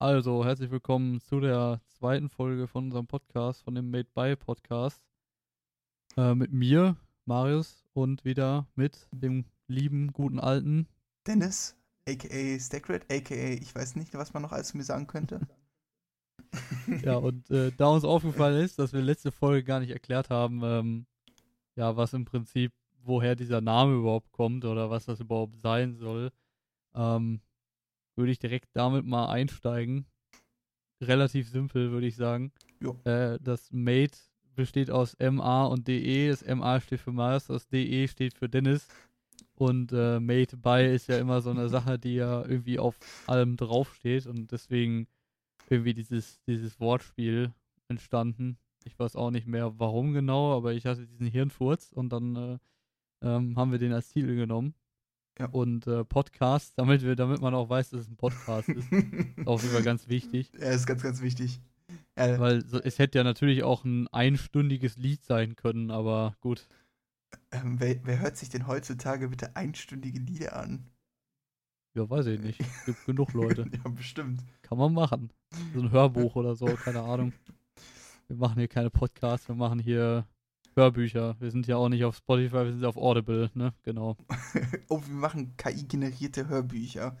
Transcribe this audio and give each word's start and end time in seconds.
Also, 0.00 0.44
herzlich 0.44 0.70
willkommen 0.70 1.20
zu 1.20 1.40
der 1.40 1.80
zweiten 1.88 2.28
Folge 2.28 2.68
von 2.68 2.84
unserem 2.84 3.08
Podcast, 3.08 3.64
von 3.64 3.74
dem 3.74 3.90
Made 3.90 4.06
by 4.14 4.36
Podcast. 4.36 5.02
Äh, 6.16 6.36
mit 6.36 6.52
mir, 6.52 6.96
Marius, 7.24 7.82
und 7.94 8.24
wieder 8.24 8.68
mit 8.76 9.08
dem 9.10 9.44
lieben, 9.66 10.12
guten 10.12 10.38
alten 10.38 10.86
Dennis, 11.26 11.74
aka 12.08 12.60
Stackred, 12.60 13.12
aka 13.12 13.34
ich 13.34 13.74
weiß 13.74 13.96
nicht, 13.96 14.14
was 14.14 14.32
man 14.32 14.44
noch 14.44 14.52
alles 14.52 14.68
zu 14.68 14.76
mir 14.76 14.84
sagen 14.84 15.08
könnte. 15.08 15.40
ja, 17.02 17.16
und 17.16 17.50
äh, 17.50 17.72
da 17.76 17.88
uns 17.88 18.04
aufgefallen 18.04 18.62
ist, 18.64 18.78
dass 18.78 18.92
wir 18.92 19.02
letzte 19.02 19.32
Folge 19.32 19.64
gar 19.64 19.80
nicht 19.80 19.90
erklärt 19.90 20.30
haben, 20.30 20.60
ähm, 20.62 21.06
ja, 21.74 21.96
was 21.96 22.12
im 22.12 22.24
Prinzip, 22.24 22.72
woher 23.02 23.34
dieser 23.34 23.60
Name 23.60 23.96
überhaupt 23.96 24.30
kommt 24.30 24.64
oder 24.64 24.90
was 24.90 25.06
das 25.06 25.18
überhaupt 25.18 25.58
sein 25.58 25.96
soll, 25.96 26.30
ähm, 26.94 27.40
würde 28.18 28.32
ich 28.32 28.38
direkt 28.38 28.68
damit 28.74 29.06
mal 29.06 29.30
einsteigen. 29.30 30.04
Relativ 31.00 31.48
simpel, 31.48 31.92
würde 31.92 32.06
ich 32.06 32.16
sagen. 32.16 32.52
Äh, 33.04 33.38
das 33.40 33.70
Mate 33.72 34.18
besteht 34.54 34.90
aus 34.90 35.16
MA 35.20 35.66
und 35.66 35.86
DE. 35.88 36.28
Das 36.28 36.44
MA 36.44 36.80
steht 36.80 37.00
für 37.00 37.12
Mars, 37.12 37.46
das 37.46 37.68
DE 37.68 38.08
steht 38.08 38.34
für 38.34 38.48
Dennis. 38.48 38.88
Und 39.54 39.92
äh, 39.92 40.20
Mate 40.20 40.56
by 40.56 40.84
ist 40.84 41.08
ja 41.08 41.18
immer 41.18 41.40
so 41.40 41.50
eine 41.50 41.68
Sache, 41.70 41.98
die 41.98 42.16
ja 42.16 42.44
irgendwie 42.44 42.78
auf 42.78 42.98
allem 43.26 43.56
draufsteht 43.56 44.26
und 44.26 44.52
deswegen 44.52 45.06
irgendwie 45.70 45.94
dieses, 45.94 46.40
dieses 46.46 46.80
Wortspiel 46.80 47.52
entstanden. 47.88 48.58
Ich 48.84 48.98
weiß 48.98 49.16
auch 49.16 49.30
nicht 49.30 49.46
mehr 49.46 49.78
warum 49.78 50.12
genau, 50.12 50.56
aber 50.56 50.72
ich 50.72 50.86
hatte 50.86 51.06
diesen 51.06 51.26
Hirnfurz 51.26 51.92
und 51.92 52.10
dann 52.10 52.36
äh, 52.36 52.58
ähm, 53.22 53.56
haben 53.56 53.72
wir 53.72 53.78
den 53.78 53.92
als 53.92 54.08
Titel 54.08 54.34
genommen. 54.34 54.74
Ja. 55.38 55.46
Und 55.46 55.86
äh, 55.86 56.04
Podcast, 56.04 56.74
damit 56.76 57.02
wir, 57.02 57.14
damit 57.14 57.40
man 57.40 57.54
auch 57.54 57.68
weiß, 57.68 57.90
dass 57.90 58.02
es 58.02 58.08
ein 58.08 58.16
Podcast 58.16 58.68
ist. 58.68 58.90
ist 59.36 59.46
auch 59.46 59.62
immer 59.62 59.82
ganz 59.82 60.08
wichtig. 60.08 60.50
Ja, 60.58 60.70
ist 60.70 60.86
ganz, 60.86 61.02
ganz 61.02 61.22
wichtig. 61.22 61.60
Ja. 62.18 62.38
Weil 62.38 62.66
so, 62.66 62.80
es 62.80 62.98
hätte 62.98 63.18
ja 63.18 63.24
natürlich 63.24 63.62
auch 63.62 63.84
ein 63.84 64.08
einstündiges 64.08 64.96
Lied 64.96 65.24
sein 65.24 65.54
können, 65.54 65.90
aber 65.90 66.34
gut. 66.40 66.66
Ähm, 67.52 67.78
wer, 67.78 68.04
wer, 68.04 68.20
hört 68.20 68.36
sich 68.36 68.48
denn 68.48 68.66
heutzutage 68.66 69.28
bitte 69.28 69.54
einstündige 69.54 70.18
Lieder 70.18 70.56
an? 70.56 70.86
Ja, 71.94 72.08
weiß 72.08 72.26
ich 72.26 72.40
nicht. 72.40 72.60
Gibt 72.86 73.06
genug 73.06 73.32
Leute. 73.32 73.70
ja, 73.84 73.90
bestimmt. 73.90 74.42
Kann 74.62 74.78
man 74.78 74.92
machen. 74.92 75.32
So 75.74 75.80
ein 75.80 75.90
Hörbuch 75.90 76.36
oder 76.36 76.54
so, 76.54 76.66
keine 76.66 77.02
Ahnung. 77.02 77.32
Wir 78.26 78.36
machen 78.36 78.58
hier 78.58 78.68
keine 78.68 78.90
Podcasts, 78.90 79.48
wir 79.48 79.54
machen 79.54 79.78
hier 79.78 80.26
Hörbücher. 80.76 81.36
Wir 81.40 81.50
sind 81.50 81.66
ja 81.66 81.76
auch 81.76 81.88
nicht 81.88 82.04
auf 82.04 82.16
Spotify, 82.16 82.64
wir 82.64 82.72
sind 82.72 82.84
auf 82.84 82.96
Audible, 82.96 83.50
ne? 83.54 83.72
Genau. 83.82 84.16
oh, 84.88 85.00
wir 85.04 85.14
machen 85.14 85.56
KI-generierte 85.56 86.48
Hörbücher. 86.48 87.16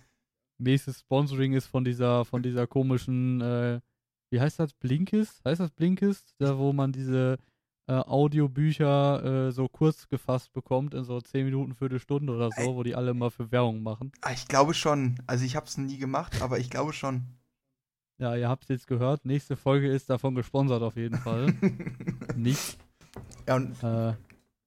Nächstes 0.58 1.00
Sponsoring 1.00 1.52
ist 1.52 1.66
von 1.66 1.84
dieser, 1.84 2.24
von 2.24 2.42
dieser 2.42 2.66
komischen, 2.66 3.40
äh, 3.40 3.80
wie 4.30 4.40
heißt 4.40 4.58
das? 4.58 4.72
Blinkist? 4.74 5.44
Heißt 5.44 5.60
das 5.60 5.70
Blinkist? 5.70 6.34
Da, 6.38 6.58
wo 6.58 6.72
man 6.72 6.92
diese 6.92 7.38
äh, 7.88 7.92
Audiobücher 7.92 9.48
äh, 9.48 9.52
so 9.52 9.68
kurz 9.68 10.08
gefasst 10.08 10.52
bekommt, 10.52 10.94
in 10.94 11.04
so 11.04 11.20
10 11.20 11.46
Minuten, 11.46 11.74
Viertelstunde 11.74 12.34
oder 12.34 12.50
so, 12.50 12.76
wo 12.76 12.82
die 12.82 12.94
alle 12.94 13.14
mal 13.14 13.30
für 13.30 13.50
Werbung 13.50 13.82
machen. 13.82 14.12
Ah, 14.20 14.32
ich 14.32 14.46
glaube 14.46 14.74
schon. 14.74 15.20
Also 15.26 15.44
ich 15.44 15.56
habe 15.56 15.66
es 15.66 15.78
nie 15.78 15.96
gemacht, 15.98 16.42
aber 16.42 16.58
ich 16.58 16.70
glaube 16.70 16.92
schon. 16.92 17.38
Ja, 18.18 18.34
ihr 18.34 18.48
habt 18.48 18.64
es 18.64 18.68
jetzt 18.68 18.86
gehört. 18.88 19.24
Nächste 19.24 19.56
Folge 19.56 19.88
ist 19.88 20.10
davon 20.10 20.34
gesponsert 20.34 20.82
auf 20.82 20.96
jeden 20.96 21.18
Fall. 21.18 21.54
Nicht. 22.36 22.78
Ja, 23.46 23.56
und 23.56 23.82
äh, 23.82 24.14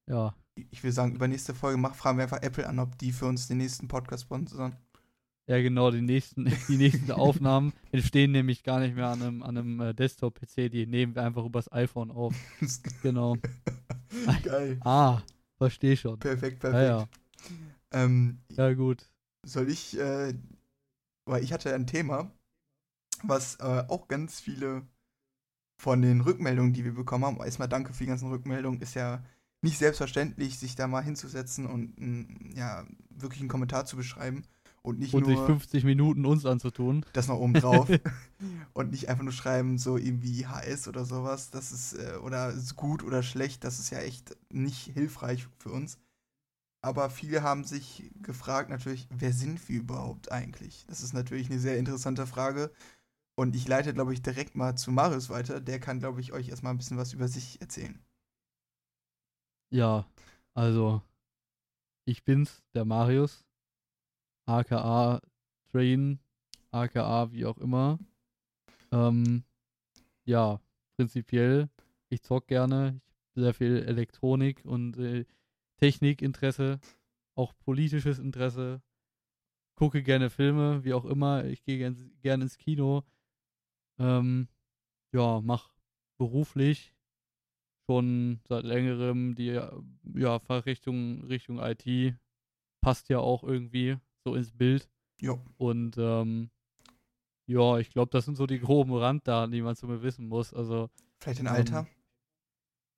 ja. 0.08 0.34
Ich 0.70 0.82
will 0.82 0.92
sagen, 0.92 1.14
übernächste 1.14 1.54
Folge 1.54 1.78
mach, 1.78 1.94
fragen 1.94 2.18
wir 2.18 2.24
einfach 2.24 2.42
Apple 2.42 2.66
an, 2.66 2.78
ob 2.78 2.98
die 2.98 3.12
für 3.12 3.26
uns 3.26 3.48
den 3.48 3.58
nächsten 3.58 3.88
Podcast 3.88 4.24
sponsern. 4.24 4.76
Ja, 5.48 5.60
genau, 5.60 5.90
die 5.90 6.02
nächsten, 6.02 6.44
die 6.68 6.76
nächsten 6.76 7.10
Aufnahmen 7.10 7.72
entstehen 7.90 8.32
nämlich 8.32 8.62
gar 8.62 8.80
nicht 8.80 8.94
mehr 8.94 9.08
an 9.08 9.22
einem, 9.22 9.42
an 9.42 9.56
einem 9.56 9.80
äh, 9.80 9.94
Desktop-PC, 9.94 10.70
die 10.70 10.86
nehmen 10.86 11.14
wir 11.14 11.22
einfach 11.22 11.44
übers 11.44 11.70
iPhone 11.72 12.10
auf. 12.10 12.34
genau. 13.02 13.36
Geil. 14.44 14.78
Ah, 14.84 15.22
verstehe 15.58 15.96
schon. 15.96 16.18
Perfekt, 16.18 16.60
perfekt. 16.60 16.82
Ja, 16.82 16.98
ja. 17.00 17.08
Ähm, 17.92 18.38
ja 18.50 18.72
gut. 18.74 19.06
Soll 19.44 19.68
ich, 19.70 19.98
äh, 19.98 20.34
weil 21.24 21.42
ich 21.42 21.52
hatte 21.52 21.74
ein 21.74 21.86
Thema, 21.86 22.30
was 23.24 23.56
äh, 23.56 23.84
auch 23.88 24.06
ganz 24.08 24.40
viele 24.40 24.86
von 25.82 26.00
den 26.00 26.20
Rückmeldungen, 26.20 26.72
die 26.72 26.84
wir 26.84 26.94
bekommen 26.94 27.24
haben, 27.24 27.38
erstmal 27.38 27.68
danke 27.68 27.92
für 27.92 28.04
die 28.04 28.08
ganzen 28.08 28.28
Rückmeldungen, 28.28 28.80
ist 28.80 28.94
ja 28.94 29.20
nicht 29.62 29.78
selbstverständlich, 29.78 30.56
sich 30.56 30.76
da 30.76 30.86
mal 30.86 31.02
hinzusetzen 31.02 31.66
und 31.66 32.54
ja, 32.54 32.84
wirklich 33.10 33.40
einen 33.40 33.48
Kommentar 33.48 33.84
zu 33.84 33.96
beschreiben 33.96 34.44
und 34.82 35.00
nicht 35.00 35.12
und 35.12 35.26
nur. 35.26 35.36
sich 35.36 35.44
50 35.44 35.82
Minuten 35.82 36.24
uns 36.24 36.46
anzutun. 36.46 37.04
Das 37.14 37.26
noch 37.26 37.40
oben 37.40 37.54
drauf. 37.54 37.88
und 38.74 38.92
nicht 38.92 39.08
einfach 39.08 39.24
nur 39.24 39.32
schreiben, 39.32 39.76
so 39.76 39.96
irgendwie 39.96 40.46
HS 40.46 40.86
oder 40.86 41.04
sowas. 41.04 41.50
Das 41.50 41.72
ist, 41.72 41.94
äh, 41.94 42.16
oder 42.22 42.50
ist 42.50 42.76
gut 42.76 43.02
oder 43.02 43.24
schlecht. 43.24 43.64
Das 43.64 43.80
ist 43.80 43.90
ja 43.90 43.98
echt 43.98 44.36
nicht 44.52 44.92
hilfreich 44.94 45.48
für 45.58 45.70
uns. 45.70 45.98
Aber 46.80 47.10
viele 47.10 47.42
haben 47.42 47.64
sich 47.64 48.08
gefragt 48.22 48.70
natürlich, 48.70 49.08
wer 49.10 49.32
sind 49.32 49.68
wir 49.68 49.80
überhaupt 49.80 50.30
eigentlich? 50.30 50.84
Das 50.86 51.02
ist 51.02 51.12
natürlich 51.12 51.50
eine 51.50 51.58
sehr 51.58 51.76
interessante 51.76 52.24
Frage. 52.28 52.70
Und 53.34 53.56
ich 53.56 53.66
leite, 53.66 53.94
glaube 53.94 54.12
ich, 54.12 54.22
direkt 54.22 54.54
mal 54.56 54.76
zu 54.76 54.90
Marius 54.90 55.30
weiter. 55.30 55.60
Der 55.60 55.80
kann, 55.80 56.00
glaube 56.00 56.20
ich, 56.20 56.32
euch 56.32 56.48
erstmal 56.48 56.74
ein 56.74 56.78
bisschen 56.78 56.98
was 56.98 57.12
über 57.12 57.28
sich 57.28 57.60
erzählen. 57.60 57.98
Ja, 59.70 60.06
also 60.54 61.02
ich 62.04 62.24
bin's, 62.24 62.62
der 62.74 62.84
Marius, 62.84 63.46
aka 64.46 65.20
Train, 65.70 66.18
aka 66.70 67.32
wie 67.32 67.46
auch 67.46 67.58
immer. 67.58 67.98
Ähm, 68.90 69.44
ja, 70.24 70.60
prinzipiell, 70.96 71.70
ich 72.10 72.22
zock 72.22 72.48
gerne, 72.48 73.00
ich 73.00 73.30
habe 73.30 73.40
sehr 73.40 73.54
viel 73.54 73.76
Elektronik 73.78 74.62
und 74.64 74.98
äh, 74.98 75.24
Technikinteresse, 75.78 76.78
auch 77.34 77.54
politisches 77.58 78.18
Interesse, 78.18 78.82
gucke 79.74 80.02
gerne 80.02 80.28
Filme, 80.28 80.84
wie 80.84 80.92
auch 80.92 81.06
immer, 81.06 81.44
ich 81.46 81.64
gehe 81.64 81.78
gerne 81.78 81.96
gern 82.20 82.42
ins 82.42 82.58
Kino, 82.58 83.04
ähm, 84.02 84.48
ja, 85.12 85.40
mach 85.40 85.72
beruflich 86.18 86.94
schon 87.86 88.40
seit 88.48 88.64
längerem 88.64 89.34
die 89.34 89.60
ja, 90.14 90.38
Fachrichtung 90.38 91.24
Richtung 91.24 91.58
IT. 91.58 92.16
Passt 92.80 93.08
ja 93.08 93.18
auch 93.18 93.44
irgendwie 93.44 93.96
so 94.24 94.34
ins 94.34 94.52
Bild. 94.52 94.88
Ja. 95.20 95.38
Und 95.56 95.96
ähm, 95.98 96.50
ja, 97.46 97.78
ich 97.78 97.90
glaube, 97.90 98.10
das 98.10 98.24
sind 98.24 98.36
so 98.36 98.46
die 98.46 98.60
groben 98.60 98.94
Randdaten, 98.94 99.52
die 99.52 99.62
man 99.62 99.76
zu 99.76 99.86
mir 99.86 100.02
wissen 100.02 100.28
muss. 100.28 100.52
Also 100.52 100.90
Vielleicht 101.20 101.40
ein 101.40 101.46
Alter? 101.48 101.80
Ähm, 101.80 101.86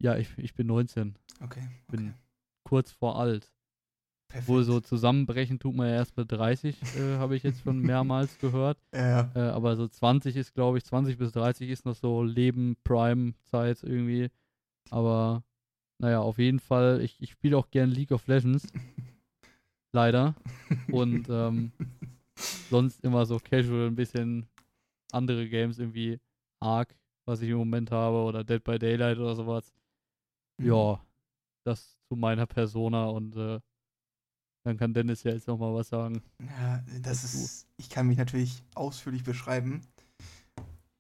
ja, 0.01 0.17
ich, 0.17 0.37
ich 0.39 0.55
bin 0.55 0.67
19. 0.67 1.19
Okay. 1.41 1.61
okay. 1.61 1.69
Bin 1.89 2.15
kurz 2.63 2.93
vor 2.93 3.19
alt. 3.19 3.54
Perfekt. 4.35 4.49
Wohl 4.49 4.65
so 4.65 4.81
zusammenbrechen 4.81 5.61
tut 5.61 5.77
man 5.77 5.87
ja 5.87 5.95
erst 5.95 6.17
mit 6.17 6.33
30, 6.33 6.77
äh, 6.97 7.19
habe 7.19 7.37
ich 7.37 7.45
jetzt 7.45 7.63
schon 7.63 7.79
mehrmals 7.83 8.37
gehört. 8.41 8.79
Ja. 8.93 9.31
Äh, 9.37 9.39
aber 9.39 9.77
so 9.77 9.87
20 9.87 10.35
ist, 10.35 10.55
glaube 10.55 10.77
ich, 10.77 10.85
20 10.85 11.17
bis 11.17 11.31
30 11.31 11.71
ist 11.71 11.87
noch 11.87 11.95
so 11.95 12.25
Leben, 12.25 12.77
Prime-Zeit 12.83 13.85
irgendwie. 13.85 14.31
Aber 14.91 15.45
naja, 16.01 16.19
auf 16.19 16.39
jeden 16.39 16.59
Fall, 16.59 17.01
ich, 17.01 17.23
ich 17.23 17.31
spiele 17.31 17.57
auch 17.57 17.71
gern 17.71 17.91
League 17.91 18.11
of 18.11 18.27
Legends. 18.27 18.67
Leider. 19.93 20.35
Und 20.91 21.29
ähm, 21.31 21.71
sonst 22.71 23.05
immer 23.05 23.27
so 23.27 23.39
casual 23.39 23.87
ein 23.87 23.95
bisschen 23.95 24.49
andere 25.13 25.49
Games, 25.49 25.79
irgendwie 25.79 26.19
Ark, 26.59 26.97
was 27.25 27.41
ich 27.41 27.51
im 27.51 27.59
Moment 27.59 27.93
habe, 27.93 28.17
oder 28.17 28.43
Dead 28.43 28.65
by 28.65 28.81
Daylight 28.81 29.19
oder 29.19 29.37
sowas. 29.37 29.73
Mhm. 30.59 30.67
Ja, 30.67 31.01
das 31.63 31.97
zu 32.09 32.17
meiner 32.17 32.47
Persona 32.47 33.05
und 33.07 33.37
äh, 33.37 33.61
dann 34.65 34.79
kann 34.79 34.95
Dennis 34.95 35.23
ja 35.23 35.33
jetzt 35.33 35.47
nochmal 35.47 35.75
was 35.75 35.91
sagen. 35.91 36.23
Ja, 36.41 36.83
das 37.03 37.23
ist. 37.23 37.67
Ich 37.77 37.91
kann 37.91 38.07
mich 38.07 38.17
natürlich 38.17 38.63
ausführlich 38.75 39.23
beschreiben. 39.23 39.83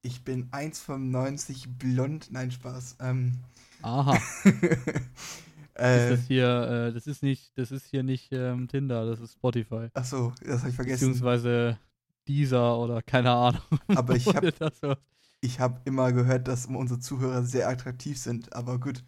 Ich 0.02 0.22
bin 0.22 0.50
1,95 0.50 1.78
blond. 1.78 2.28
Nein, 2.30 2.50
Spaß. 2.50 2.98
Ähm. 3.00 3.40
Aha. 3.80 4.18
äh, 5.74 6.12
ist 6.12 6.20
das 6.20 6.26
hier, 6.26 6.88
äh, 6.88 6.92
das 6.92 7.06
ist 7.06 7.22
nicht, 7.22 7.56
das 7.56 7.72
ist 7.72 7.86
hier 7.86 8.02
nicht 8.02 8.32
ähm, 8.32 8.68
Tinder, 8.68 9.06
das 9.06 9.20
ist 9.20 9.32
Spotify. 9.32 9.88
Ach 9.94 10.04
so, 10.04 10.34
das 10.44 10.60
habe 10.60 10.70
ich 10.70 10.76
vergessen. 10.76 11.08
Beziehungsweise 11.08 11.78
dieser 12.28 12.78
oder 12.78 13.00
keine 13.00 13.30
Ahnung. 13.30 13.62
Aber 13.88 14.14
ich 14.14 14.26
habe 14.26 14.52
ich 15.40 15.60
hab 15.60 15.86
immer 15.86 16.12
gehört, 16.12 16.48
dass 16.48 16.66
unsere 16.66 17.00
Zuhörer 17.00 17.44
sehr 17.44 17.68
attraktiv 17.68 18.18
sind. 18.18 18.54
Aber 18.54 18.78
gut. 18.78 19.02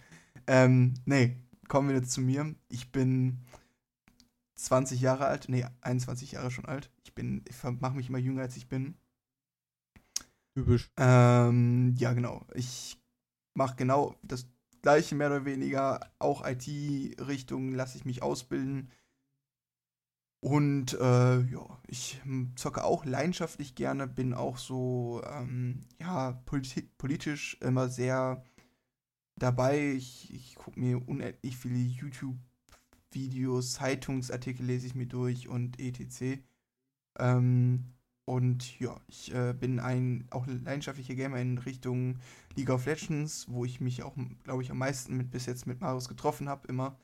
Ähm, 0.46 0.94
nee, 1.04 1.36
kommen 1.68 1.88
wir 1.88 1.96
jetzt 1.96 2.12
zu 2.12 2.20
mir. 2.20 2.54
Ich 2.68 2.92
bin 2.92 3.40
20 4.56 5.00
Jahre 5.00 5.26
alt, 5.26 5.48
nee, 5.48 5.64
21 5.82 6.32
Jahre 6.32 6.50
schon 6.50 6.64
alt. 6.64 6.90
Ich 7.04 7.14
bin, 7.14 7.44
ich 7.48 7.62
mache 7.62 7.96
mich 7.96 8.08
immer 8.08 8.18
jünger, 8.18 8.42
als 8.42 8.56
ich 8.56 8.68
bin. 8.68 8.96
Typisch. 10.54 10.90
Ähm, 10.96 11.94
ja, 11.98 12.14
genau. 12.14 12.46
Ich 12.54 12.98
mache 13.54 13.76
genau 13.76 14.16
das 14.22 14.48
gleiche, 14.82 15.14
mehr 15.14 15.28
oder 15.28 15.44
weniger. 15.44 16.00
Auch 16.18 16.46
IT-Richtung 16.46 17.74
lasse 17.74 17.98
ich 17.98 18.04
mich 18.04 18.22
ausbilden. 18.22 18.90
Und 20.40 20.94
äh, 20.94 21.40
ja, 21.40 21.82
ich 21.88 22.20
zocke 22.54 22.84
auch 22.84 23.04
leidenschaftlich 23.04 23.74
gerne, 23.74 24.06
bin 24.06 24.32
auch 24.32 24.58
so, 24.58 25.22
ähm, 25.28 25.80
ja, 26.00 26.32
politi 26.46 26.82
politisch 26.98 27.58
immer 27.60 27.88
sehr 27.88 28.44
dabei. 29.36 29.92
Ich, 29.92 30.32
ich 30.32 30.54
gucke 30.54 30.78
mir 30.78 31.06
unendlich 31.08 31.56
viele 31.56 31.78
YouTube-Videos, 33.14 33.72
Zeitungsartikel 33.72 34.66
lese 34.66 34.86
ich 34.86 34.94
mir 34.94 35.06
durch 35.06 35.48
und 35.48 35.78
etc. 35.78 36.40
Ähm, 37.18 37.84
und 38.24 38.78
ja, 38.80 39.00
ich 39.06 39.32
äh, 39.32 39.54
bin 39.54 39.78
ein 39.78 40.26
auch 40.30 40.46
leidenschaftlicher 40.46 41.14
Gamer 41.14 41.38
in 41.38 41.58
Richtung 41.58 42.18
League 42.56 42.70
of 42.70 42.86
Legends, 42.86 43.46
wo 43.48 43.64
ich 43.64 43.80
mich 43.80 44.02
auch, 44.02 44.16
glaube 44.42 44.62
ich, 44.62 44.70
am 44.70 44.78
meisten 44.78 45.16
mit 45.16 45.30
bis 45.30 45.46
jetzt 45.46 45.66
mit 45.66 45.80
Marius 45.80 46.08
getroffen 46.08 46.48
habe, 46.48 46.66
immer. 46.66 46.98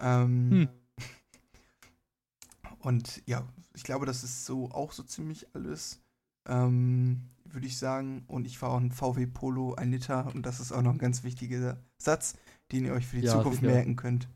Ähm, 0.00 0.50
hm. 0.50 0.68
Und 2.78 3.22
ja, 3.26 3.46
ich 3.74 3.84
glaube, 3.84 4.06
das 4.06 4.24
ist 4.24 4.46
so 4.46 4.70
auch 4.70 4.92
so 4.92 5.02
ziemlich 5.02 5.54
alles, 5.54 6.02
ähm, 6.48 7.28
würde 7.44 7.66
ich 7.66 7.76
sagen. 7.76 8.24
Und 8.26 8.46
ich 8.46 8.56
fahre 8.58 8.72
auch 8.72 8.80
ein 8.80 8.92
VW 8.92 9.26
Polo, 9.26 9.74
ein 9.74 9.90
Liter. 9.90 10.34
Und 10.34 10.46
das 10.46 10.60
ist 10.60 10.72
auch 10.72 10.82
noch 10.82 10.92
ein 10.92 10.98
ganz 10.98 11.24
wichtiger 11.24 11.78
Satz, 11.98 12.36
den 12.72 12.86
ihr 12.86 12.94
euch 12.94 13.06
für 13.06 13.18
die 13.18 13.26
ja, 13.26 13.32
Zukunft 13.32 13.60
sicher. 13.60 13.72
merken 13.72 13.96
könnt. 13.96 14.28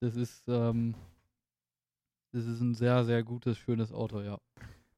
Das 0.00 0.16
ist, 0.16 0.46
ähm, 0.48 0.94
das 2.32 2.44
ist 2.46 2.60
ein 2.60 2.74
sehr, 2.74 3.04
sehr 3.04 3.22
gutes, 3.22 3.56
schönes 3.58 3.92
Auto, 3.92 4.20
ja. 4.20 4.38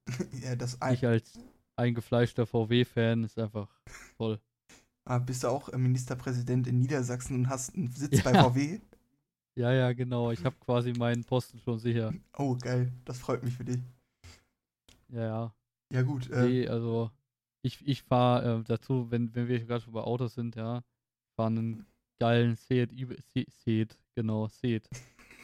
ja 0.43 0.57
das 0.57 0.79
ich 0.93 1.07
als 1.07 1.39
eingefleischter 1.77 2.47
VW-Fan 2.47 3.25
ist 3.25 3.39
einfach 3.39 3.69
toll. 4.17 4.41
Ah, 5.05 5.19
bist 5.19 5.45
du 5.45 5.49
auch 5.49 5.73
Ministerpräsident 5.73 6.67
in 6.67 6.81
Niedersachsen 6.81 7.37
und 7.37 7.49
hast 7.49 7.75
einen 7.75 7.91
Sitz 7.91 8.23
ja. 8.23 8.25
bei 8.31 8.43
VW? 8.43 8.81
Ja, 9.55 9.73
ja, 9.73 9.93
genau. 9.93 10.31
Ich 10.31 10.45
habe 10.45 10.57
quasi 10.61 10.93
meinen 10.93 11.25
Posten 11.25 11.59
schon 11.61 11.79
sicher. 11.79 12.13
Oh, 12.37 12.57
geil. 12.57 12.93
Das 13.05 13.19
freut 13.19 13.43
mich 13.43 13.55
für 13.55 13.65
dich. 13.65 13.81
Ja, 15.09 15.23
ja. 15.25 15.55
Ja, 15.93 16.03
gut. 16.03 16.31
Äh, 16.31 16.47
nee, 16.47 16.69
also 16.69 17.11
ich, 17.63 17.87
ich 17.87 18.03
fahre 18.03 18.61
äh, 18.61 18.65
dazu, 18.65 19.11
wenn, 19.11 19.35
wenn 19.35 19.49
wir 19.49 19.65
gerade 19.65 19.83
schon 19.83 19.95
bei 19.95 20.03
Autos 20.03 20.35
sind, 20.35 20.57
ja, 20.57 20.83
fahre 21.37 21.49
einen 21.49 21.87
geilen 22.19 22.57
Seat, 22.57 22.91
Seat, 23.65 23.99
genau, 24.15 24.49
Seat. 24.49 24.89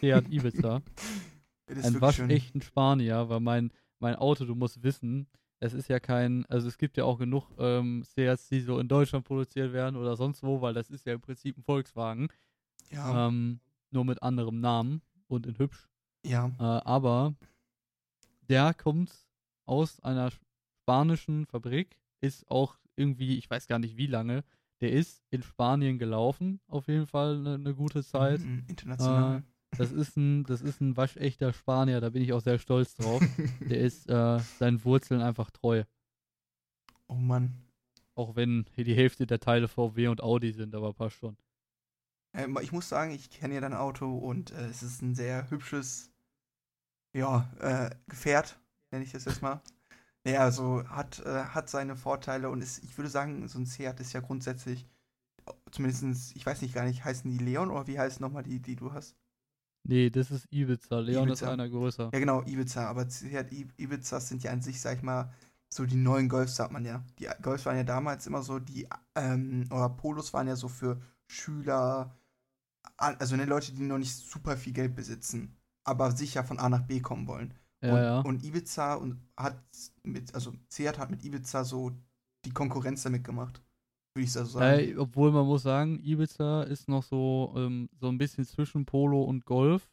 Seat 0.00 0.28
Ibiza. 0.30 0.82
Ein 1.66 2.00
waschechten 2.00 2.60
Spanier, 2.60 3.28
weil 3.28 3.40
mein, 3.40 3.72
mein 3.98 4.16
Auto, 4.16 4.44
du 4.44 4.54
musst 4.54 4.82
wissen, 4.82 5.26
es 5.60 5.72
ist 5.72 5.88
ja 5.88 5.98
kein, 5.98 6.44
also 6.46 6.68
es 6.68 6.76
gibt 6.76 6.96
ja 6.98 7.04
auch 7.04 7.18
genug 7.18 7.50
ähm, 7.58 8.02
Seats, 8.02 8.48
die 8.48 8.60
so 8.60 8.78
in 8.78 8.88
Deutschland 8.88 9.24
produziert 9.24 9.72
werden 9.72 9.96
oder 9.96 10.14
sonst 10.14 10.42
wo, 10.42 10.60
weil 10.60 10.74
das 10.74 10.90
ist 10.90 11.06
ja 11.06 11.14
im 11.14 11.20
Prinzip 11.20 11.56
ein 11.56 11.62
Volkswagen. 11.62 12.28
Ja. 12.90 13.28
Ähm, 13.28 13.60
nur 13.90 14.04
mit 14.04 14.22
anderem 14.22 14.60
Namen 14.60 15.00
und 15.26 15.46
in 15.46 15.58
hübsch. 15.58 15.88
Ja. 16.24 16.48
Äh, 16.58 16.62
aber 16.62 17.34
der 18.48 18.74
kommt 18.74 19.10
aus 19.64 20.00
einer 20.00 20.30
spanischen 20.82 21.46
Fabrik, 21.46 21.98
ist 22.20 22.50
auch 22.50 22.76
irgendwie, 22.96 23.38
ich 23.38 23.48
weiß 23.48 23.66
gar 23.66 23.78
nicht 23.78 23.96
wie 23.96 24.06
lange, 24.06 24.44
der 24.84 24.92
ist 24.92 25.24
in 25.30 25.42
Spanien 25.42 25.98
gelaufen, 25.98 26.60
auf 26.68 26.88
jeden 26.88 27.06
Fall 27.06 27.38
eine, 27.38 27.54
eine 27.54 27.74
gute 27.74 28.04
Zeit. 28.04 28.40
Mhm, 28.40 28.66
international. 28.68 29.38
Äh, 29.38 29.42
das 29.78 29.92
ist 29.92 30.18
ein, 30.18 30.44
das 30.44 30.60
ist 30.60 30.82
ein 30.82 30.94
waschechter 30.94 31.54
Spanier, 31.54 32.02
da 32.02 32.10
bin 32.10 32.22
ich 32.22 32.34
auch 32.34 32.42
sehr 32.42 32.58
stolz 32.58 32.94
drauf. 32.94 33.22
der 33.60 33.80
ist 33.80 34.10
äh, 34.10 34.38
seinen 34.58 34.84
Wurzeln 34.84 35.22
einfach 35.22 35.50
treu. 35.50 35.84
Oh 37.06 37.14
Mann. 37.14 37.54
Auch 38.14 38.36
wenn 38.36 38.66
hier 38.74 38.84
die 38.84 38.94
Hälfte 38.94 39.26
der 39.26 39.40
Teile 39.40 39.68
VW 39.68 40.08
und 40.08 40.22
Audi 40.22 40.52
sind, 40.52 40.74
aber 40.74 40.92
passt 40.92 41.16
schon. 41.16 41.38
Äh, 42.36 42.46
ich 42.60 42.72
muss 42.72 42.90
sagen, 42.90 43.12
ich 43.12 43.30
kenne 43.30 43.54
ja 43.54 43.62
dein 43.62 43.72
Auto 43.72 44.18
und 44.18 44.50
äh, 44.50 44.66
es 44.66 44.82
ist 44.82 45.00
ein 45.00 45.14
sehr 45.14 45.48
hübsches, 45.50 46.12
ja, 47.16 47.50
äh, 47.58 47.88
Gefährt, 48.06 48.60
nenne 48.90 49.02
ich 49.02 49.12
das 49.12 49.24
jetzt 49.24 49.40
mal. 49.40 49.62
Ja, 50.26 50.40
also 50.40 50.84
hat, 50.88 51.20
äh, 51.26 51.44
hat 51.44 51.68
seine 51.68 51.96
Vorteile 51.96 52.48
und 52.48 52.62
ist, 52.62 52.82
ich 52.82 52.96
würde 52.96 53.10
sagen, 53.10 53.46
so 53.46 53.58
ein 53.58 53.66
Seat 53.66 54.00
ist 54.00 54.14
ja 54.14 54.20
grundsätzlich, 54.20 54.86
zumindest, 55.70 56.34
ich 56.34 56.46
weiß 56.46 56.62
nicht 56.62 56.74
gar 56.74 56.84
nicht, 56.84 57.04
heißen 57.04 57.30
die 57.30 57.44
Leon 57.44 57.70
oder 57.70 57.86
wie 57.86 57.98
heißt 57.98 58.20
nochmal 58.20 58.42
die, 58.42 58.60
die 58.60 58.76
du 58.76 58.92
hast? 58.92 59.16
Nee, 59.86 60.08
das 60.08 60.30
ist 60.30 60.50
Ibiza. 60.50 60.98
Leon 61.00 61.28
Ibiza. 61.28 61.46
ist 61.46 61.52
einer 61.52 61.68
größer. 61.68 62.10
Ja, 62.12 62.18
genau, 62.18 62.42
Ibiza. 62.42 62.88
Aber 62.88 63.08
Seat 63.08 63.52
Ibizas 63.52 64.28
sind 64.28 64.42
ja 64.42 64.50
an 64.50 64.62
sich, 64.62 64.80
sag 64.80 64.96
ich 64.96 65.02
mal, 65.02 65.30
so 65.68 65.84
die 65.84 65.96
neuen 65.96 66.28
Golfs, 66.28 66.56
sagt 66.56 66.72
man 66.72 66.86
ja. 66.86 67.04
Die 67.18 67.28
Golfs 67.42 67.66
waren 67.66 67.76
ja 67.76 67.84
damals 67.84 68.26
immer 68.26 68.42
so, 68.42 68.58
die, 68.58 68.88
ähm, 69.14 69.66
oder 69.70 69.90
Polos 69.90 70.32
waren 70.32 70.48
ja 70.48 70.56
so 70.56 70.68
für 70.68 71.02
Schüler, 71.26 72.16
also 72.96 73.36
ne, 73.36 73.44
Leute, 73.44 73.72
die 73.72 73.82
noch 73.82 73.98
nicht 73.98 74.14
super 74.14 74.56
viel 74.56 74.72
Geld 74.72 74.94
besitzen, 74.94 75.56
aber 75.84 76.12
sicher 76.12 76.44
von 76.44 76.58
A 76.58 76.68
nach 76.68 76.82
B 76.82 77.00
kommen 77.00 77.26
wollen. 77.26 77.52
Ja, 77.84 77.92
und, 77.92 77.98
ja. 77.98 78.20
und 78.20 78.44
Ibiza 78.44 78.94
und 78.94 79.20
hat 79.36 79.62
mit, 80.02 80.34
also 80.34 80.52
Seat 80.68 80.98
hat 80.98 81.10
mit 81.10 81.24
Ibiza 81.24 81.64
so 81.64 81.92
die 82.44 82.50
Konkurrenz 82.50 83.02
damit 83.02 83.24
gemacht. 83.24 83.62
Würde 84.14 84.24
ich 84.24 84.32
so 84.32 84.44
sagen. 84.44 84.88
Ja, 84.88 84.98
obwohl 84.98 85.32
man 85.32 85.46
muss 85.46 85.62
sagen, 85.62 85.98
Ibiza 86.02 86.62
ist 86.64 86.88
noch 86.88 87.02
so, 87.02 87.52
ähm, 87.56 87.88
so 88.00 88.08
ein 88.08 88.18
bisschen 88.18 88.44
zwischen 88.44 88.86
Polo 88.86 89.22
und 89.22 89.44
Golf. 89.44 89.90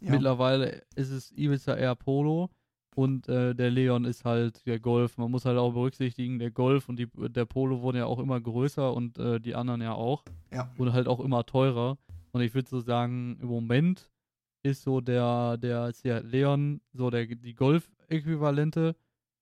Ja. 0.00 0.12
Mittlerweile 0.12 0.82
ist 0.94 1.10
es 1.10 1.32
Ibiza 1.32 1.74
eher 1.74 1.94
Polo 1.94 2.50
und 2.94 3.28
äh, 3.28 3.54
der 3.54 3.70
Leon 3.70 4.04
ist 4.04 4.24
halt 4.24 4.64
der 4.66 4.78
Golf. 4.78 5.18
Man 5.18 5.30
muss 5.30 5.44
halt 5.44 5.58
auch 5.58 5.72
berücksichtigen, 5.72 6.38
der 6.38 6.50
Golf 6.50 6.88
und 6.88 6.98
die, 6.98 7.08
der 7.14 7.44
Polo 7.44 7.82
wurden 7.82 7.96
ja 7.96 8.06
auch 8.06 8.20
immer 8.20 8.40
größer 8.40 8.94
und 8.94 9.18
äh, 9.18 9.40
die 9.40 9.54
anderen 9.54 9.82
ja 9.82 9.94
auch. 9.94 10.24
Ja. 10.52 10.70
Und 10.78 10.92
halt 10.92 11.08
auch 11.08 11.20
immer 11.20 11.44
teurer. 11.44 11.98
Und 12.32 12.40
ich 12.40 12.54
würde 12.54 12.68
so 12.68 12.80
sagen, 12.80 13.38
im 13.40 13.48
Moment 13.48 14.10
ist 14.64 14.82
so 14.82 15.00
der, 15.00 15.56
der 15.58 15.92
Seat 15.92 16.24
Leon 16.24 16.80
so 16.92 17.10
der, 17.10 17.26
die 17.26 17.54
Golf-Äquivalente, 17.54 18.96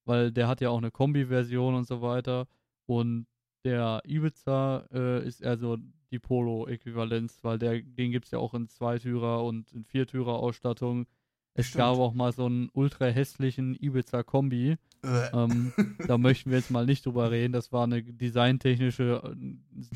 weil 0.04 0.32
der 0.32 0.48
hat 0.48 0.60
ja 0.60 0.70
auch 0.70 0.78
eine 0.78 0.90
Kombi-Version 0.90 1.74
und 1.74 1.86
so 1.86 2.02
weiter. 2.02 2.46
Und 2.86 3.26
der 3.64 4.02
Ibiza 4.04 4.88
äh, 4.92 5.26
ist 5.26 5.40
eher 5.40 5.56
so 5.56 5.78
die 6.10 6.18
Polo-Äquivalenz, 6.18 7.38
weil 7.42 7.58
der, 7.58 7.80
den 7.80 8.10
gibt 8.10 8.26
es 8.26 8.32
ja 8.32 8.38
auch 8.38 8.52
in 8.54 8.68
Zweitürer 8.68 9.44
und 9.44 9.72
in 9.72 9.84
Viertürer-Ausstattung. 9.84 11.06
Es 11.54 11.66
Stimmt. 11.66 11.78
gab 11.78 11.98
auch 11.98 12.14
mal 12.14 12.32
so 12.32 12.46
einen 12.46 12.68
ultra 12.72 13.06
hässlichen 13.06 13.76
Ibiza-Kombi. 13.76 14.76
Äh. 15.04 15.26
ähm, 15.32 15.72
da 16.08 16.18
möchten 16.18 16.50
wir 16.50 16.58
jetzt 16.58 16.70
mal 16.70 16.84
nicht 16.84 17.06
drüber 17.06 17.30
reden. 17.30 17.52
Das 17.52 17.70
war 17.70 17.84
eine 17.84 18.02
designtechnische, 18.02 19.36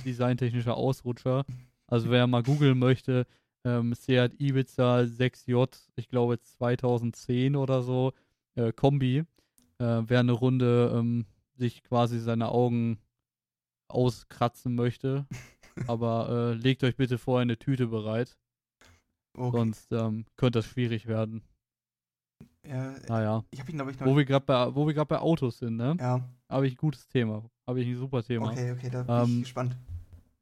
designtechnischer 0.04 0.76
Ausrutscher. 0.76 1.44
Also 1.88 2.10
wer 2.10 2.26
mal 2.26 2.42
googeln 2.42 2.78
möchte, 2.78 3.26
ähm, 3.66 3.94
Seat 3.94 4.40
Ibiza 4.40 5.00
6J, 5.00 5.68
ich 5.96 6.08
glaube 6.08 6.40
2010 6.40 7.56
oder 7.56 7.82
so, 7.82 8.12
äh, 8.54 8.72
Kombi, 8.72 9.18
äh, 9.18 9.24
wer 9.78 10.20
eine 10.20 10.32
Runde 10.32 10.92
ähm, 10.94 11.26
sich 11.54 11.82
quasi 11.82 12.20
seine 12.20 12.48
Augen 12.48 12.98
auskratzen 13.88 14.74
möchte. 14.74 15.26
Aber 15.88 16.28
äh, 16.30 16.54
legt 16.54 16.84
euch 16.84 16.96
bitte 16.96 17.18
vorher 17.18 17.42
eine 17.42 17.58
Tüte 17.58 17.88
bereit. 17.88 18.38
Okay. 19.36 19.58
Sonst 19.58 19.92
ähm, 19.92 20.24
könnte 20.36 20.60
das 20.60 20.66
schwierig 20.66 21.06
werden. 21.06 21.42
Ja, 22.66 22.94
naja. 23.08 23.44
Ich 23.50 23.60
ihn, 23.60 23.88
ich, 23.90 24.00
noch. 24.00 24.06
Wo 24.06 24.16
wir 24.16 24.24
gerade 24.24 24.44
bei, 24.46 25.04
bei 25.04 25.18
Autos 25.18 25.58
sind, 25.58 25.76
ne? 25.76 25.96
Ja. 26.00 26.26
Habe 26.48 26.66
ich 26.66 26.74
ein 26.74 26.78
gutes 26.78 27.06
Thema. 27.08 27.44
Habe 27.66 27.82
ich 27.82 27.88
ein 27.88 27.96
super 27.96 28.22
Thema. 28.22 28.50
Okay, 28.52 28.72
okay, 28.72 28.90
da 28.90 29.02
bin 29.02 29.14
ähm, 29.14 29.38
ich 29.38 29.44
gespannt 29.44 29.76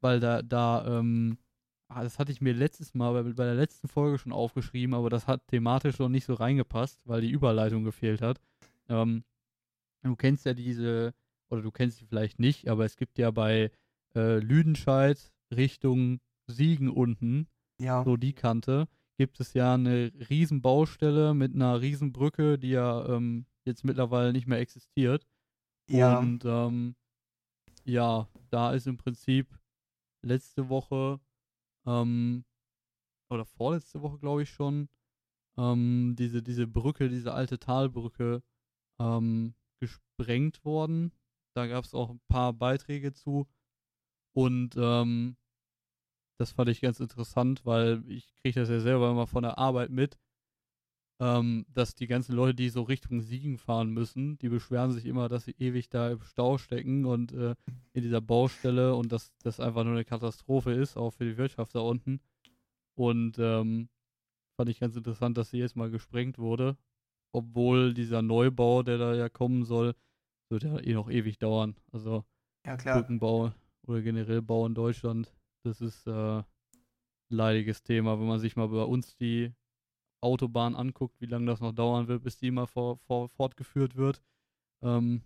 weil 0.05 0.19
da, 0.19 0.43
da, 0.43 0.99
ähm, 0.99 1.37
ah, 1.87 2.03
das 2.03 2.19
hatte 2.19 2.31
ich 2.31 2.41
mir 2.41 2.53
letztes 2.53 2.93
Mal 2.93 3.11
bei, 3.13 3.33
bei 3.33 3.45
der 3.45 3.55
letzten 3.55 3.87
Folge 3.87 4.17
schon 4.17 4.31
aufgeschrieben, 4.31 4.93
aber 4.95 5.09
das 5.09 5.27
hat 5.27 5.47
thematisch 5.47 5.99
noch 5.99 6.09
nicht 6.09 6.25
so 6.25 6.33
reingepasst, 6.33 7.01
weil 7.05 7.21
die 7.21 7.31
Überleitung 7.31 7.83
gefehlt 7.83 8.21
hat. 8.21 8.39
Ähm, 8.89 9.23
du 10.03 10.15
kennst 10.15 10.45
ja 10.45 10.53
diese, 10.53 11.13
oder 11.49 11.61
du 11.61 11.71
kennst 11.71 11.97
sie 11.97 12.05
vielleicht 12.05 12.39
nicht, 12.39 12.67
aber 12.67 12.85
es 12.85 12.97
gibt 12.97 13.17
ja 13.17 13.31
bei 13.31 13.71
äh, 14.15 14.39
Lüdenscheid 14.39 15.31
Richtung 15.55 16.19
Siegen 16.47 16.89
unten, 16.89 17.47
ja. 17.79 18.03
so 18.03 18.17
die 18.17 18.33
Kante, 18.33 18.87
gibt 19.17 19.39
es 19.39 19.53
ja 19.53 19.73
eine 19.73 20.11
riesen 20.29 20.61
Baustelle 20.61 21.33
mit 21.33 21.55
einer 21.55 21.81
riesen 21.81 22.11
Brücke, 22.11 22.59
die 22.59 22.69
ja 22.69 23.05
ähm, 23.07 23.45
jetzt 23.65 23.83
mittlerweile 23.83 24.33
nicht 24.33 24.47
mehr 24.47 24.59
existiert. 24.59 25.25
Ja. 25.89 26.19
Und 26.19 26.43
ähm, 26.45 26.95
ja, 27.85 28.27
da 28.49 28.73
ist 28.73 28.87
im 28.87 28.97
Prinzip 28.97 29.57
letzte 30.23 30.69
Woche 30.69 31.19
ähm, 31.85 32.45
oder 33.29 33.45
vorletzte 33.45 34.01
Woche, 34.01 34.19
glaube 34.19 34.43
ich 34.43 34.49
schon, 34.49 34.89
ähm, 35.57 36.15
diese, 36.17 36.43
diese 36.43 36.67
Brücke, 36.67 37.09
diese 37.09 37.33
alte 37.33 37.59
Talbrücke 37.59 38.43
ähm, 38.99 39.55
gesprengt 39.79 40.63
worden. 40.65 41.11
Da 41.55 41.67
gab 41.67 41.85
es 41.85 41.93
auch 41.93 42.09
ein 42.09 42.21
paar 42.27 42.53
Beiträge 42.53 43.13
zu. 43.13 43.47
Und 44.33 44.75
ähm, 44.77 45.37
das 46.37 46.51
fand 46.51 46.69
ich 46.69 46.81
ganz 46.81 46.99
interessant, 46.99 47.65
weil 47.65 48.03
ich 48.09 48.35
kriege 48.35 48.59
das 48.59 48.69
ja 48.69 48.79
selber 48.79 49.09
immer 49.11 49.27
von 49.27 49.43
der 49.43 49.57
Arbeit 49.57 49.89
mit 49.89 50.17
ähm, 51.19 51.65
dass 51.73 51.95
die 51.95 52.07
ganzen 52.07 52.35
Leute, 52.35 52.55
die 52.55 52.69
so 52.69 52.83
Richtung 52.83 53.21
Siegen 53.21 53.57
fahren 53.57 53.89
müssen, 53.89 54.37
die 54.39 54.49
beschweren 54.49 54.91
sich 54.91 55.05
immer, 55.05 55.29
dass 55.29 55.45
sie 55.45 55.55
ewig 55.57 55.89
da 55.89 56.11
im 56.11 56.21
Stau 56.21 56.57
stecken 56.57 57.05
und 57.05 57.31
äh, 57.31 57.55
in 57.93 58.01
dieser 58.01 58.21
Baustelle 58.21 58.95
und 58.95 59.11
dass 59.11 59.31
das 59.43 59.59
einfach 59.59 59.83
nur 59.83 59.93
eine 59.93 60.05
Katastrophe 60.05 60.73
ist, 60.73 60.97
auch 60.97 61.11
für 61.11 61.25
die 61.25 61.37
Wirtschaft 61.37 61.73
da 61.75 61.79
unten. 61.79 62.19
Und 62.95 63.37
ähm, 63.39 63.89
fand 64.57 64.69
ich 64.69 64.79
ganz 64.79 64.95
interessant, 64.95 65.37
dass 65.37 65.51
sie 65.51 65.57
jetzt 65.59 65.75
mal 65.75 65.89
gesprengt 65.89 66.37
wurde. 66.37 66.77
Obwohl 67.31 67.93
dieser 67.93 68.21
Neubau, 68.21 68.83
der 68.83 68.97
da 68.97 69.13
ja 69.13 69.29
kommen 69.29 69.65
soll, 69.65 69.95
wird 70.49 70.63
ja 70.63 70.79
eh 70.79 70.93
noch 70.93 71.09
ewig 71.09 71.37
dauern. 71.37 71.75
Also 71.91 72.23
Ja. 72.65 72.75
Brückenbau 72.99 73.53
oder 73.87 74.01
generell 74.01 74.41
Bau 74.41 74.65
in 74.65 74.73
Deutschland, 74.73 75.33
das 75.63 75.81
ist 75.81 76.07
äh, 76.07 76.11
ein 76.11 76.43
leidiges 77.29 77.83
Thema. 77.83 78.19
Wenn 78.19 78.27
man 78.27 78.39
sich 78.39 78.55
mal 78.55 78.67
bei 78.67 78.83
uns 78.83 79.15
die 79.17 79.53
Autobahn 80.21 80.75
anguckt, 80.75 81.19
wie 81.21 81.25
lange 81.25 81.45
das 81.47 81.59
noch 81.59 81.73
dauern 81.73 82.07
wird, 82.07 82.23
bis 82.23 82.37
die 82.37 82.51
mal 82.51 82.67
vor, 82.67 82.97
vor, 82.97 83.29
fortgeführt 83.29 83.95
wird. 83.95 84.21
Ähm, 84.81 85.21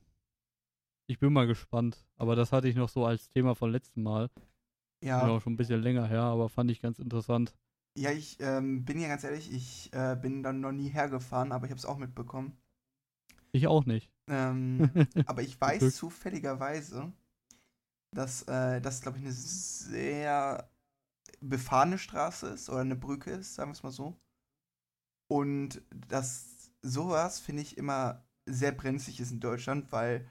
ich 1.08 1.20
bin 1.20 1.34
mal 1.34 1.48
gespannt. 1.48 2.06
Aber 2.18 2.36
das 2.36 2.52
hatte 2.52 2.68
ich 2.68 2.76
noch 2.76 2.90
so 2.90 3.06
als 3.06 3.30
Thema 3.30 3.56
von 3.56 3.72
letztem 3.72 4.04
Mal. 4.04 4.30
Ja. 5.02 5.22
Genau, 5.22 5.40
schon 5.40 5.54
ein 5.54 5.58
bisschen 5.58 5.82
länger 5.82 6.08
her, 6.08 6.22
aber 6.22 6.50
fand 6.50 6.70
ich 6.72 6.82
ganz 6.82 7.00
interessant. 7.00 7.56
Ja, 7.98 8.12
ich 8.12 8.38
ähm, 8.40 8.86
bin 8.86 9.00
ja 9.00 9.08
ganz 9.08 9.24
ehrlich, 9.24 9.52
ich 9.52 9.92
äh, 9.94 10.16
bin 10.16 10.44
dann 10.44 10.62
noch 10.62 10.72
nie 10.72 10.90
hergefahren, 10.90 11.52
aber 11.52 11.66
ich 11.66 11.72
habe 11.72 11.80
es 11.80 11.86
auch 11.86 11.98
mitbekommen. 11.98 12.58
Ich 13.52 13.68
auch 13.68 13.86
nicht. 13.86 14.12
Ähm, 14.28 14.90
aber 15.26 15.42
ich 15.42 15.60
weiß 15.60 15.96
zufälligerweise, 15.96 17.12
dass 18.12 18.44
äh, 18.44 18.80
das, 18.80 19.02
glaube 19.02 19.18
ich, 19.18 19.24
eine 19.24 19.34
sehr 19.34 20.70
befahrene 21.42 21.98
Straße 21.98 22.48
ist 22.48 22.70
oder 22.70 22.82
eine 22.82 22.96
Brücke 22.96 23.32
ist, 23.32 23.56
sagen 23.56 23.72
wir 23.72 23.74
es 23.74 23.84
mal 23.84 23.92
so. 23.92 24.16
Und 25.30 25.82
dass 26.10 26.72
sowas, 26.82 27.40
finde 27.40 27.62
ich, 27.62 27.78
immer 27.78 28.26
sehr 28.48 28.74
brenzlig 28.74 29.22
ist 29.22 29.32
in 29.32 29.40
Deutschland, 29.40 29.92
weil, 29.94 30.28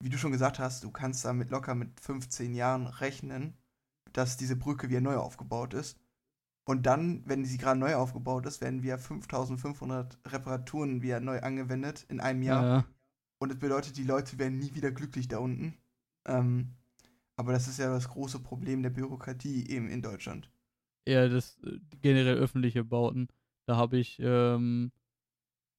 wie 0.00 0.08
du 0.10 0.18
schon 0.18 0.32
gesagt 0.32 0.58
hast, 0.60 0.84
du 0.84 0.90
kannst 0.92 1.24
damit 1.24 1.50
locker 1.50 1.74
mit 1.74 2.00
15 2.00 2.54
Jahren 2.54 2.86
rechnen, 2.86 3.58
dass 4.12 4.38
diese 4.38 4.56
Brücke 4.56 4.88
wieder 4.88 5.02
neu 5.02 5.16
aufgebaut 5.18 5.74
ist. 5.74 5.98
Und 6.64 6.86
dann, 6.86 7.22
wenn 7.26 7.44
sie 7.44 7.58
gerade 7.58 7.78
neu 7.80 7.96
aufgebaut 7.96 8.46
ist, 8.46 8.60
werden 8.60 8.82
wir 8.82 8.98
5500 8.98 10.18
Reparaturen 10.26 11.02
wieder 11.02 11.20
neu 11.20 11.40
angewendet 11.40 12.06
in 12.08 12.20
einem 12.20 12.42
Jahr. 12.42 12.64
Ja, 12.64 12.86
Und 13.38 13.50
das 13.52 13.58
bedeutet, 13.58 13.96
die 13.98 14.04
Leute 14.04 14.38
werden 14.38 14.58
nie 14.58 14.74
wieder 14.74 14.92
glücklich 14.92 15.28
da 15.28 15.38
unten. 15.38 15.78
Ähm, 16.26 16.74
aber 17.36 17.52
das 17.52 17.68
ist 17.68 17.78
ja 17.78 17.88
das 17.90 18.08
große 18.08 18.40
Problem 18.40 18.82
der 18.82 18.90
Bürokratie 18.90 19.68
eben 19.68 19.88
in 19.88 20.02
Deutschland. 20.02 20.50
eher 21.04 21.28
das 21.28 21.58
äh, 21.64 21.78
generell 22.02 22.36
öffentliche 22.38 22.84
Bauten. 22.84 23.28
Da 23.66 23.76
habe 23.76 23.98
ich, 23.98 24.18
ähm, 24.20 24.92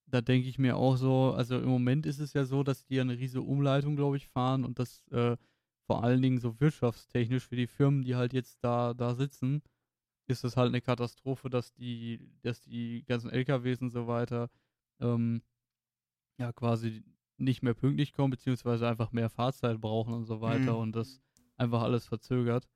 da 0.07 0.21
denke 0.21 0.47
ich 0.47 0.57
mir 0.59 0.77
auch 0.77 0.95
so, 0.97 1.33
also 1.33 1.57
im 1.59 1.69
Moment 1.69 2.05
ist 2.05 2.19
es 2.19 2.33
ja 2.33 2.45
so, 2.45 2.63
dass 2.63 2.85
die 2.85 2.95
ja 2.95 3.01
eine 3.01 3.17
riesige 3.17 3.41
Umleitung, 3.43 3.95
glaube 3.95 4.17
ich, 4.17 4.27
fahren 4.27 4.65
und 4.65 4.79
das 4.79 5.05
äh, 5.09 5.37
vor 5.85 6.03
allen 6.03 6.21
Dingen 6.21 6.39
so 6.39 6.59
wirtschaftstechnisch 6.59 7.47
für 7.47 7.55
die 7.55 7.67
Firmen, 7.67 8.03
die 8.03 8.15
halt 8.15 8.33
jetzt 8.33 8.63
da, 8.63 8.93
da 8.93 9.15
sitzen, 9.15 9.61
ist 10.27 10.43
es 10.43 10.57
halt 10.57 10.69
eine 10.69 10.81
Katastrophe, 10.81 11.49
dass 11.49 11.73
die, 11.73 12.19
dass 12.41 12.61
die 12.61 13.03
ganzen 13.05 13.29
LKWs 13.29 13.81
und 13.81 13.91
so 13.91 14.07
weiter 14.07 14.49
ähm, 14.99 15.41
ja 16.37 16.51
quasi 16.51 17.03
nicht 17.37 17.63
mehr 17.63 17.73
pünktlich 17.73 18.13
kommen, 18.13 18.31
beziehungsweise 18.31 18.87
einfach 18.87 19.11
mehr 19.11 19.29
Fahrzeit 19.29 19.79
brauchen 19.79 20.13
und 20.13 20.25
so 20.25 20.41
weiter 20.41 20.73
Mhm. 20.73 20.79
und 20.81 20.95
das 20.95 21.21
einfach 21.55 21.81
alles 21.83 22.05
verzögert. 22.05 22.67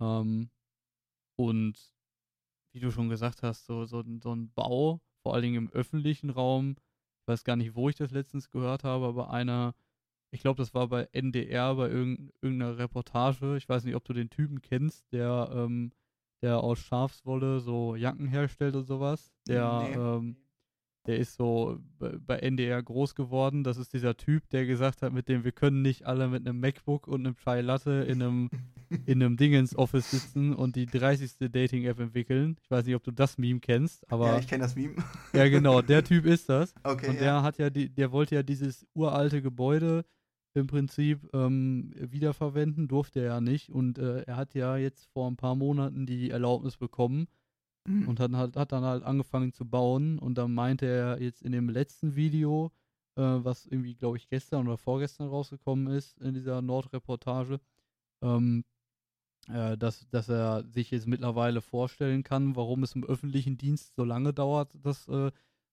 Ähm, 0.00 0.50
und 1.36 1.94
wie 2.72 2.80
du 2.80 2.90
schon 2.90 3.08
gesagt 3.08 3.42
hast, 3.42 3.66
so, 3.66 3.84
so, 3.84 4.00
ein- 4.00 4.20
so 4.20 4.34
ein 4.34 4.50
Bau, 4.54 5.00
vor 5.22 5.34
allen 5.34 5.42
Dingen 5.42 5.56
im 5.66 5.70
öffentlichen 5.72 6.30
Raum, 6.30 6.76
ich 7.20 7.28
weiß 7.28 7.44
gar 7.44 7.56
nicht, 7.56 7.74
wo 7.74 7.88
ich 7.88 7.96
das 7.96 8.10
letztens 8.10 8.50
gehört 8.50 8.82
habe, 8.84 9.06
aber 9.06 9.30
einer, 9.30 9.74
ich 10.32 10.40
glaube, 10.40 10.56
das 10.58 10.74
war 10.74 10.88
bei 10.88 11.08
NDR, 11.12 11.74
bei 11.76 11.88
irgend, 11.88 12.32
irgendeiner 12.40 12.78
Reportage, 12.78 13.56
ich 13.56 13.68
weiß 13.68 13.84
nicht, 13.84 13.94
ob 13.94 14.04
du 14.04 14.12
den 14.12 14.30
Typen 14.30 14.60
kennst, 14.62 15.12
der, 15.12 15.50
ähm, 15.54 15.92
der 16.42 16.58
aus 16.60 16.80
Schafswolle 16.80 17.60
so 17.60 17.94
Jacken 17.94 18.26
herstellt 18.26 18.74
und 18.74 18.84
sowas. 18.84 19.32
Der, 19.46 19.88
Nee. 19.92 19.94
ähm, 19.94 20.36
der 21.06 21.18
ist 21.18 21.34
so 21.34 21.78
bei 21.98 22.16
bei 22.18 22.38
NDR 22.38 22.80
groß 22.82 23.14
geworden. 23.14 23.64
Das 23.64 23.76
ist 23.76 23.92
dieser 23.92 24.16
Typ, 24.16 24.48
der 24.50 24.66
gesagt 24.66 25.02
hat, 25.02 25.12
mit 25.12 25.28
dem 25.28 25.44
wir 25.44 25.50
können 25.52 25.82
nicht 25.82 26.04
alle 26.06 26.28
mit 26.28 26.46
einem 26.46 26.60
MacBook 26.60 27.06
und 27.08 27.26
einem 27.26 27.36
Chai 27.36 27.60
Latte 27.60 28.04
in 28.08 28.22
einem, 28.22 28.50
in 29.06 29.22
einem 29.22 29.36
Dingens-Office 29.36 30.10
sitzen 30.10 30.54
und 30.54 30.76
die 30.76 30.86
30. 30.86 31.50
Dating-App 31.50 31.98
entwickeln. 32.00 32.56
Ich 32.62 32.70
weiß 32.70 32.86
nicht, 32.86 32.94
ob 32.94 33.02
du 33.02 33.10
das 33.10 33.38
Meme 33.38 33.60
kennst, 33.60 34.10
aber 34.10 34.28
ja, 34.28 34.38
ich 34.38 34.48
kenne 34.48 34.64
das 34.64 34.74
Meme. 34.74 34.94
ja 35.32 35.48
genau, 35.48 35.82
der 35.82 36.04
Typ 36.04 36.26
ist 36.26 36.48
das. 36.48 36.74
Okay, 36.82 37.08
Und 37.08 37.14
ja. 37.16 37.20
der 37.20 37.42
hat 37.42 37.58
ja 37.58 37.70
die, 37.70 37.88
der 37.88 38.12
wollte 38.12 38.34
ja 38.34 38.42
dieses 38.42 38.86
uralte 38.94 39.42
Gebäude 39.42 40.04
im 40.54 40.66
Prinzip 40.66 41.28
ähm, 41.32 41.92
wiederverwenden, 41.96 42.88
durfte 42.88 43.20
er 43.20 43.26
ja 43.26 43.40
nicht. 43.40 43.70
Und 43.70 43.98
äh, 43.98 44.22
er 44.22 44.36
hat 44.36 44.54
ja 44.54 44.76
jetzt 44.76 45.06
vor 45.12 45.30
ein 45.30 45.36
paar 45.36 45.54
Monaten 45.54 46.06
die 46.06 46.30
Erlaubnis 46.30 46.76
bekommen 46.76 47.26
Mhm. 47.86 48.08
und 48.08 48.20
hat, 48.20 48.32
hat, 48.32 48.56
hat 48.56 48.72
dann 48.72 48.84
halt 48.84 49.02
angefangen 49.02 49.52
zu 49.52 49.64
bauen. 49.64 50.18
Und 50.18 50.38
dann 50.38 50.54
meinte 50.54 50.86
er 50.86 51.20
jetzt 51.20 51.42
in 51.42 51.52
dem 51.52 51.68
letzten 51.68 52.14
Video, 52.14 52.70
äh, 53.16 53.22
was 53.22 53.66
irgendwie, 53.66 53.94
glaube 53.94 54.16
ich, 54.16 54.28
gestern 54.28 54.66
oder 54.66 54.78
vorgestern 54.78 55.28
rausgekommen 55.28 55.88
ist, 55.88 56.18
in 56.20 56.34
dieser 56.34 56.62
Nordreportage, 56.62 57.60
ähm, 58.22 58.64
äh, 59.48 59.76
dass, 59.76 60.06
dass 60.08 60.28
er 60.28 60.64
sich 60.64 60.90
jetzt 60.90 61.06
mittlerweile 61.06 61.60
vorstellen 61.60 62.22
kann, 62.22 62.56
warum 62.56 62.82
es 62.82 62.94
im 62.94 63.04
öffentlichen 63.04 63.56
Dienst 63.58 63.94
so 63.94 64.04
lange 64.04 64.32
dauert, 64.32 64.70
dass 64.74 65.08
äh, 65.08 65.30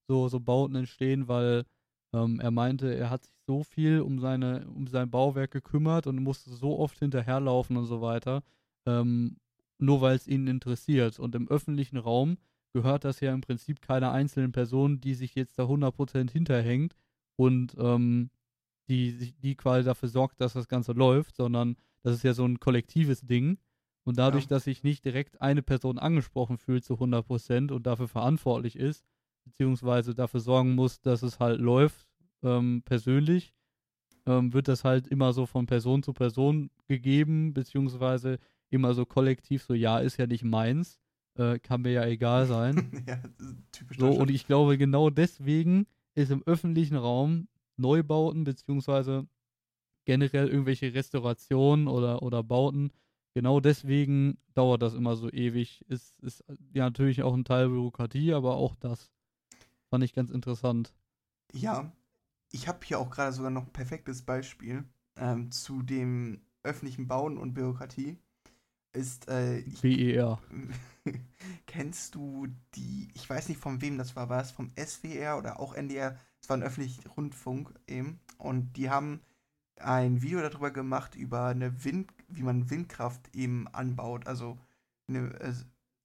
so, 0.07 0.27
so 0.27 0.39
Bauten 0.39 0.75
entstehen, 0.75 1.27
weil 1.27 1.65
ähm, 2.13 2.39
er 2.39 2.51
meinte, 2.51 2.93
er 2.95 3.09
hat 3.09 3.25
sich 3.25 3.35
so 3.45 3.63
viel 3.63 4.01
um 4.01 4.19
seine, 4.19 4.67
um 4.67 4.88
sein 4.88 5.09
Bauwerk 5.11 5.51
gekümmert 5.51 6.07
und 6.07 6.17
musste 6.23 6.49
so 6.51 6.79
oft 6.79 6.97
hinterherlaufen 6.99 7.77
und 7.77 7.85
so 7.85 8.01
weiter, 8.01 8.43
ähm, 8.88 9.38
nur 9.77 10.01
weil 10.01 10.15
es 10.15 10.27
ihn 10.27 10.47
interessiert. 10.47 11.19
Und 11.19 11.35
im 11.35 11.47
öffentlichen 11.47 11.97
Raum 11.97 12.38
gehört 12.73 13.05
das 13.05 13.19
ja 13.19 13.33
im 13.33 13.41
Prinzip 13.41 13.81
keiner 13.81 14.11
einzelnen 14.11 14.51
Person, 14.51 14.99
die 14.99 15.13
sich 15.13 15.35
jetzt 15.35 15.59
da 15.59 15.63
100% 15.63 16.31
hinterhängt 16.31 16.95
und 17.35 17.75
ähm, 17.79 18.31
die, 18.89 19.33
die 19.39 19.55
quasi 19.55 19.85
dafür 19.85 20.09
sorgt, 20.09 20.41
dass 20.41 20.53
das 20.53 20.67
Ganze 20.67 20.93
läuft, 20.93 21.35
sondern 21.35 21.75
das 22.03 22.15
ist 22.15 22.24
ja 22.24 22.34
so 22.34 22.46
ein 22.46 22.60
kollektives 22.60 23.22
Ding. 23.22 23.58
Und 24.03 24.18
dadurch, 24.18 24.46
Ja. 24.46 24.50
dass 24.51 24.63
sich 24.63 24.84
nicht 24.84 25.06
direkt 25.06 25.41
eine 25.41 25.62
Person 25.62 26.00
angesprochen 26.00 26.58
fühlt 26.58 26.84
zu 26.84 26.96
100% 27.00 27.72
und 27.72 27.86
dafür 27.86 28.08
verantwortlich 28.08 28.75
ist, 28.77 29.06
beziehungsweise 29.46 30.13
dafür 30.15 30.39
sorgen 30.39 30.74
muss, 30.75 31.01
dass 31.01 31.22
es 31.22 31.39
halt 31.39 31.60
läuft, 31.60 32.08
ähm, 32.41 32.82
persönlich, 32.86 33.53
ähm, 34.25 34.53
wird 34.53 34.68
das 34.68 34.84
halt 34.84 35.08
immer 35.08 35.34
so 35.34 35.46
von 35.46 35.65
Person 35.65 36.01
zu 36.03 36.13
Person 36.13 36.70
gegeben, 36.88 37.53
beziehungsweise 37.53 38.39
immer 38.70 38.94
so 38.94 39.06
kollektiv, 39.06 39.63
so 39.63 39.74
ja, 39.74 40.00
ist 40.00 40.18
ja 40.18 40.27
nicht 40.27 40.44
meins, 40.44 41.00
äh, 41.36 41.60
kann 41.60 41.82
mir 41.82 41.91
ja 41.91 42.06
egal 42.06 42.46
sein. 42.48 42.75
ja, 43.08 43.22
typisch 43.72 43.98
So, 43.98 44.10
und 44.12 44.29
ich 44.32 44.46
glaube, 44.46 44.77
genau 44.77 45.10
deswegen 45.10 45.88
ist 46.15 46.32
im 46.32 46.44
öffentlichen 46.46 46.96
Raum 46.96 47.48
Neubauten 47.77 48.44
beziehungsweise 48.44 49.27
generell 50.06 50.48
irgendwelche 50.48 50.94
Restaurationen 50.94 51.88
oder, 51.88 52.22
oder 52.24 52.44
Bauten, 52.44 52.91
genau 53.34 53.60
deswegen 53.60 54.38
dauert 54.53 54.82
das 54.82 54.94
immer 54.94 55.15
so 55.15 55.29
ewig. 55.32 55.86
Ist, 55.88 56.20
ist 56.20 56.44
ja 56.74 56.86
natürlich 56.86 57.24
auch 57.24 57.34
ein 57.34 57.46
Teil 57.46 57.70
Bürokratie, 57.70 58.34
aber 58.34 58.56
auch 58.56 58.75
das 58.75 59.12
fand 59.89 60.03
ich 60.03 60.13
ganz 60.13 60.29
interessant. 60.29 60.94
Ja, 61.53 61.91
ich 62.51 62.68
habe 62.68 62.79
hier 62.84 63.00
auch 63.00 63.10
gerade 63.10 63.34
sogar 63.34 63.51
noch 63.51 63.65
ein 63.65 63.74
perfektes 63.74 64.24
Beispiel 64.24 64.84
ähm, 65.15 65.51
zu 65.51 65.82
dem 65.82 66.41
öffentlichen 66.63 67.08
Bauen 67.08 67.38
und 67.38 67.53
Bürokratie. 67.53 68.18
Ist, 68.91 69.29
äh, 69.29 69.60
ich, 69.60 69.82
BER. 69.82 70.39
kennst 71.68 72.15
du 72.15 72.48
die, 72.74 73.10
ich 73.13 73.29
weiß 73.29 73.50
nicht 73.50 73.62
von 73.62 73.82
wem 73.82 74.00
das 74.00 74.15
war, 74.15 74.29
war 74.29 74.41
es 74.41 74.51
vom 74.51 74.72
SWR 74.75 75.38
oder 75.38 75.60
auch 75.60 75.75
NDR? 75.75 76.18
Es 76.41 76.50
war 76.50 76.58
ein 76.58 76.63
öffentlicher 76.63 77.10
Rundfunk 77.12 77.72
eben. 77.88 78.20
Und 78.38 78.74
die 78.77 78.89
haben 78.89 79.22
ein 79.79 80.21
Video 80.21 80.41
darüber 80.41 80.71
gemacht, 80.71 81.15
über 81.15 81.45
eine 81.45 81.83
Wind, 81.83 82.12
wie 82.27 82.43
man 82.43 82.69
Windkraft 82.69 83.21
eben 83.36 83.67
anbaut. 83.69 84.27
Also 84.27 84.57
eine, 85.07 85.29
äh, 85.39 85.53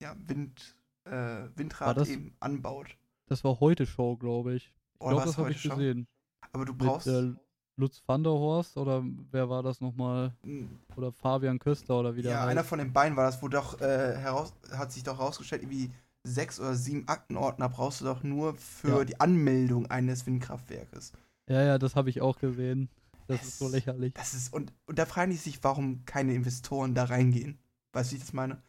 ja, 0.02 0.14
Wind, 0.26 0.76
äh, 1.04 1.48
Windrad 1.56 1.96
das- 1.96 2.08
eben 2.08 2.34
anbaut. 2.40 2.96
Das 3.26 3.42
war 3.44 3.60
heute 3.60 3.86
Show, 3.86 4.16
glaube 4.16 4.54
ich. 4.54 4.72
Ich 4.94 4.98
glaube, 5.00 5.24
das 5.24 5.38
habe 5.38 5.50
ich 5.50 5.60
schon? 5.60 5.70
gesehen. 5.78 6.06
Aber 6.52 6.64
du 6.64 6.72
Mit 6.72 6.82
brauchst. 6.82 7.06
äh, 7.06 7.32
Lutz 7.76 8.02
van 8.06 8.22
der 8.22 8.32
Horst 8.32 8.76
oder 8.76 9.02
wer 9.32 9.48
war 9.48 9.62
das 9.62 9.80
nochmal? 9.80 10.32
mh, 10.44 10.68
Oder 10.96 11.10
Fabian 11.12 11.58
Köster 11.58 11.98
oder 11.98 12.14
wie 12.14 12.22
der 12.22 12.30
Ja, 12.32 12.40
heißt. 12.40 12.48
einer 12.50 12.64
von 12.64 12.78
den 12.78 12.92
beiden 12.92 13.16
war 13.16 13.24
das, 13.26 13.42
wo 13.42 13.48
doch 13.48 13.80
äh, 13.80 14.16
heraus, 14.16 14.54
hat 14.72 14.92
sich 14.92 15.02
doch 15.02 15.18
herausgestellt, 15.18 15.62
irgendwie 15.62 15.90
sechs 16.22 16.60
oder 16.60 16.74
sieben 16.74 17.08
Aktenordner 17.08 17.68
brauchst 17.68 18.00
du 18.00 18.04
doch 18.04 18.22
nur 18.22 18.54
für 18.54 18.98
Ja. 19.00 19.04
die 19.04 19.18
Anmeldung 19.20 19.86
eines 19.90 20.24
Windkraftwerkes. 20.26 21.12
Ja, 21.48 21.62
ja, 21.62 21.78
das 21.78 21.96
habe 21.96 22.08
ich 22.10 22.20
auch 22.20 22.38
gesehen. 22.38 22.88
Das 23.26 23.42
ist 23.42 23.58
so 23.58 23.68
lächerlich. 23.68 24.14
Das 24.14 24.34
ist, 24.34 24.52
und, 24.52 24.72
und 24.86 24.98
da 24.98 25.06
fragen 25.06 25.30
die 25.30 25.36
sich, 25.36 25.62
warum 25.62 26.04
keine 26.04 26.34
Investoren 26.34 26.94
da 26.94 27.04
reingehen. 27.04 27.58
Weißt 27.92 28.10
du, 28.10 28.14
wie 28.14 28.18
ich 28.18 28.24
das 28.24 28.32
meine? 28.32 28.62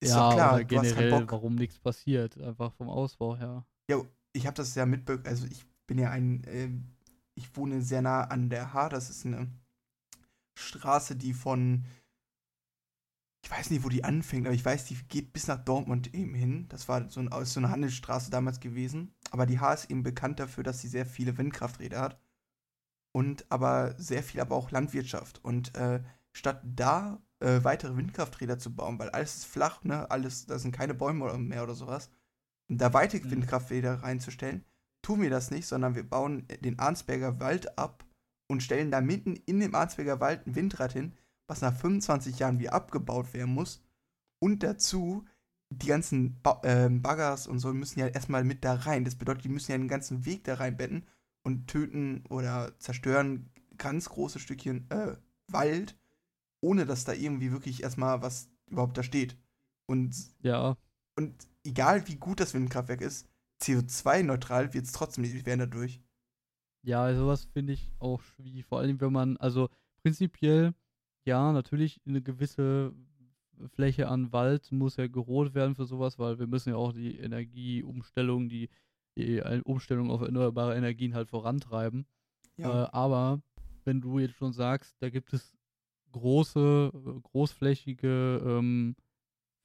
Ist 0.00 0.10
ja, 0.10 0.28
doch 0.28 0.34
klar, 0.34 0.54
oder 0.54 0.64
du 0.64 0.76
hast 0.76 0.84
keinen 0.84 0.96
generell, 0.96 1.20
Bock. 1.20 1.32
warum 1.32 1.54
nichts 1.54 1.78
passiert. 1.78 2.38
Einfach 2.40 2.72
vom 2.74 2.88
Ausbau 2.88 3.36
her. 3.36 3.66
Ja, 3.90 4.02
ich 4.32 4.46
habe 4.46 4.56
das 4.56 4.74
ja 4.74 4.86
mitbekommen, 4.86 5.26
also 5.26 5.46
ich 5.46 5.64
bin 5.86 5.98
ja 5.98 6.10
ein, 6.10 6.42
ähm, 6.46 6.84
ich 7.34 7.56
wohne 7.56 7.82
sehr 7.82 8.02
nah 8.02 8.22
an 8.22 8.50
der 8.50 8.72
Haar, 8.72 8.90
das 8.90 9.10
ist 9.10 9.26
eine 9.26 9.48
Straße, 10.58 11.16
die 11.16 11.32
von, 11.32 11.84
ich 13.44 13.50
weiß 13.50 13.70
nicht, 13.70 13.84
wo 13.84 13.88
die 13.88 14.04
anfängt, 14.04 14.46
aber 14.46 14.54
ich 14.54 14.64
weiß, 14.64 14.86
die 14.86 14.96
geht 15.08 15.32
bis 15.32 15.46
nach 15.46 15.64
Dortmund 15.64 16.14
eben 16.14 16.34
hin. 16.34 16.66
Das 16.68 16.88
war 16.88 17.08
so, 17.08 17.20
ein, 17.20 17.30
so 17.44 17.60
eine 17.60 17.70
Handelsstraße 17.70 18.30
damals 18.30 18.60
gewesen. 18.60 19.14
Aber 19.30 19.46
die 19.46 19.58
Haar 19.60 19.74
ist 19.74 19.90
eben 19.90 20.02
bekannt 20.02 20.40
dafür, 20.40 20.64
dass 20.64 20.80
sie 20.80 20.88
sehr 20.88 21.06
viele 21.06 21.38
Windkrafträder 21.38 22.00
hat. 22.00 22.20
Und 23.18 23.50
aber 23.50 23.96
sehr 23.98 24.22
viel 24.22 24.40
aber 24.40 24.54
auch 24.54 24.70
Landwirtschaft. 24.70 25.44
Und 25.44 25.74
äh, 25.74 26.00
statt 26.32 26.62
da 26.64 27.20
äh, 27.40 27.64
weitere 27.64 27.96
Windkrafträder 27.96 28.60
zu 28.60 28.72
bauen, 28.72 28.96
weil 29.00 29.10
alles 29.10 29.38
ist 29.38 29.46
flach, 29.46 29.82
ne, 29.82 30.08
alles, 30.08 30.46
da 30.46 30.56
sind 30.56 30.70
keine 30.70 30.94
Bäume 30.94 31.36
mehr 31.36 31.64
oder 31.64 31.74
sowas, 31.74 32.10
da 32.68 32.92
weitere 32.92 33.26
mhm. 33.26 33.32
Windkrafträder 33.32 34.04
reinzustellen, 34.04 34.64
tun 35.02 35.20
wir 35.20 35.30
das 35.30 35.50
nicht, 35.50 35.66
sondern 35.66 35.96
wir 35.96 36.08
bauen 36.08 36.46
den 36.60 36.78
Arnsberger 36.78 37.40
Wald 37.40 37.76
ab 37.76 38.04
und 38.48 38.62
stellen 38.62 38.92
da 38.92 39.00
mitten 39.00 39.34
in 39.34 39.58
dem 39.58 39.74
Arnsberger 39.74 40.20
Wald 40.20 40.46
ein 40.46 40.54
Windrad 40.54 40.92
hin, 40.92 41.12
was 41.48 41.60
nach 41.60 41.74
25 41.74 42.38
Jahren 42.38 42.60
wieder 42.60 42.72
abgebaut 42.72 43.34
werden 43.34 43.52
muss. 43.52 43.82
Und 44.40 44.62
dazu, 44.62 45.24
die 45.70 45.88
ganzen 45.88 46.40
ba 46.40 46.60
äh, 46.62 46.88
Baggers 46.88 47.48
und 47.48 47.58
so 47.58 47.74
müssen 47.74 47.98
ja 47.98 48.06
erstmal 48.06 48.44
mit 48.44 48.64
da 48.64 48.74
rein. 48.74 49.04
Das 49.04 49.16
bedeutet, 49.16 49.42
die 49.42 49.48
müssen 49.48 49.72
ja 49.72 49.78
den 49.78 49.88
ganzen 49.88 50.24
Weg 50.24 50.44
da 50.44 50.54
reinbetten 50.54 51.04
und 51.42 51.66
töten 51.66 52.24
oder 52.28 52.78
zerstören 52.78 53.50
ganz 53.76 54.08
große 54.08 54.38
Stückchen 54.38 54.90
äh, 54.90 55.16
Wald, 55.46 55.96
ohne 56.60 56.84
dass 56.84 57.04
da 57.04 57.12
irgendwie 57.12 57.52
wirklich 57.52 57.82
erstmal 57.82 58.22
was 58.22 58.50
überhaupt 58.66 58.98
da 58.98 59.02
steht. 59.02 59.36
Und, 59.86 60.14
ja. 60.40 60.76
und 61.16 61.34
egal 61.64 62.06
wie 62.08 62.16
gut 62.16 62.40
das 62.40 62.54
Windkraftwerk 62.54 63.00
ist, 63.00 63.28
CO2-neutral 63.60 64.74
wird 64.74 64.84
es 64.84 64.92
trotzdem 64.92 65.22
nicht 65.22 65.46
werden 65.46 65.60
dadurch. 65.60 66.00
Ja, 66.82 67.14
sowas 67.14 67.44
finde 67.52 67.72
ich 67.72 67.90
auch 67.98 68.20
schwierig. 68.20 68.64
Vor 68.66 68.78
allem, 68.78 69.00
wenn 69.00 69.12
man, 69.12 69.36
also 69.38 69.68
prinzipiell, 70.02 70.74
ja, 71.24 71.52
natürlich 71.52 72.00
eine 72.06 72.22
gewisse 72.22 72.94
Fläche 73.74 74.08
an 74.08 74.32
Wald 74.32 74.70
muss 74.70 74.96
ja 74.96 75.08
gerodet 75.08 75.54
werden 75.54 75.74
für 75.74 75.86
sowas, 75.86 76.18
weil 76.18 76.38
wir 76.38 76.46
müssen 76.46 76.70
ja 76.70 76.76
auch 76.76 76.92
die 76.92 77.18
Energieumstellung, 77.18 78.48
die, 78.48 78.68
die 79.18 79.42
Umstellung 79.64 80.10
auf 80.10 80.22
erneuerbare 80.22 80.76
Energien 80.76 81.14
halt 81.14 81.28
vorantreiben. 81.28 82.06
Ja. 82.56 82.84
Äh, 82.84 82.88
aber 82.92 83.42
wenn 83.84 84.00
du 84.00 84.18
jetzt 84.18 84.36
schon 84.36 84.52
sagst, 84.52 84.96
da 85.00 85.10
gibt 85.10 85.32
es 85.32 85.56
große, 86.12 86.92
großflächige 87.22 88.42
ähm, 88.44 88.96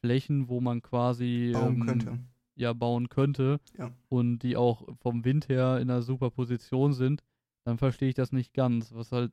Flächen, 0.02 0.50
wo 0.50 0.60
man 0.60 0.82
quasi 0.82 1.52
bauen 1.54 1.76
ähm, 1.76 1.86
könnte. 1.86 2.20
Ja, 2.56 2.74
bauen 2.74 3.10
könnte 3.10 3.60
ja. 3.78 3.92
und 4.10 4.40
die 4.40 4.58
auch 4.58 4.88
vom 5.00 5.26
Wind 5.26 5.50
her 5.50 5.80
in 5.80 5.90
einer 5.90 6.04
super 6.04 6.30
Position 6.30 6.94
sind, 6.94 7.24
dann 7.66 7.80
verstehe 7.80 8.10
ich 8.10 8.16
das 8.16 8.32
nicht 8.32 8.54
ganz. 8.54 8.94
Was 8.94 9.12
halt 9.12 9.32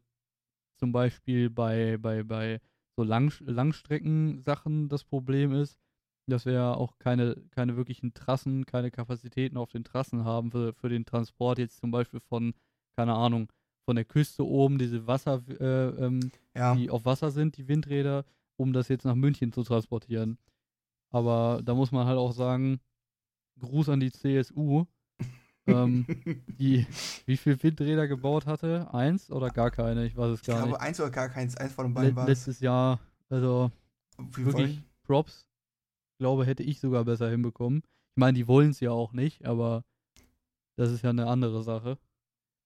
zum 0.76 0.92
Beispiel 0.92 1.50
bei, 1.50 1.98
bei, 1.98 2.22
bei 2.22 2.60
so 2.96 3.02
Lang 3.02 3.32
Langstrecken-Sachen 3.40 4.88
das 4.88 5.04
Problem 5.04 5.52
ist, 5.52 5.78
dass 6.30 6.46
wir 6.46 6.52
ja 6.52 6.74
auch 6.74 6.98
keine, 6.98 7.36
keine 7.50 7.76
wirklichen 7.76 8.14
Trassen, 8.14 8.66
keine 8.66 8.90
Kapazitäten 8.90 9.56
auf 9.56 9.70
den 9.70 9.84
Trassen 9.84 10.24
haben 10.24 10.50
für, 10.50 10.72
für 10.74 10.88
den 10.88 11.04
Transport, 11.04 11.58
jetzt 11.58 11.80
zum 11.80 11.90
Beispiel 11.90 12.20
von, 12.20 12.54
keine 12.96 13.14
Ahnung, 13.14 13.50
von 13.84 13.96
der 13.96 14.04
Küste 14.04 14.46
oben, 14.46 14.78
diese 14.78 15.06
Wasser, 15.06 15.42
äh, 15.48 16.04
ähm, 16.04 16.30
ja. 16.54 16.74
die 16.74 16.90
auf 16.90 17.04
Wasser 17.04 17.30
sind, 17.30 17.56
die 17.56 17.68
Windräder, 17.68 18.24
um 18.56 18.72
das 18.72 18.88
jetzt 18.88 19.04
nach 19.04 19.14
München 19.14 19.52
zu 19.52 19.62
transportieren. 19.62 20.38
Aber 21.10 21.60
da 21.64 21.74
muss 21.74 21.92
man 21.92 22.06
halt 22.06 22.18
auch 22.18 22.32
sagen, 22.32 22.80
Gruß 23.58 23.88
an 23.88 24.00
die 24.00 24.12
CSU, 24.12 24.86
ähm, 25.66 26.06
die 26.46 26.86
wie 27.26 27.36
viel 27.36 27.60
Windräder 27.62 28.06
gebaut 28.06 28.46
hatte. 28.46 28.92
Eins 28.92 29.30
oder 29.30 29.50
gar 29.50 29.70
keine, 29.70 30.06
ich 30.06 30.16
weiß 30.16 30.34
es 30.34 30.42
gar 30.42 30.56
ich 30.56 30.62
glaube, 30.62 30.78
nicht. 30.78 30.80
eins 30.80 31.00
oder 31.00 31.10
gar 31.10 31.28
keins, 31.28 31.56
eins 31.56 31.72
von 31.72 31.86
den 31.86 31.94
beiden 31.94 32.16
war 32.16 32.26
Letztes 32.26 32.60
Jahr, 32.60 33.00
also 33.28 33.70
wirklich? 34.36 34.80
Props. 35.04 35.49
Glaube, 36.20 36.44
hätte 36.44 36.62
ich 36.62 36.80
sogar 36.80 37.06
besser 37.06 37.30
hinbekommen. 37.30 37.78
Ich 37.78 38.16
meine, 38.16 38.36
die 38.36 38.46
wollen 38.46 38.72
es 38.72 38.80
ja 38.80 38.90
auch 38.90 39.14
nicht, 39.14 39.46
aber 39.46 39.86
das 40.76 40.90
ist 40.90 41.02
ja 41.02 41.08
eine 41.08 41.26
andere 41.26 41.62
Sache. 41.62 41.96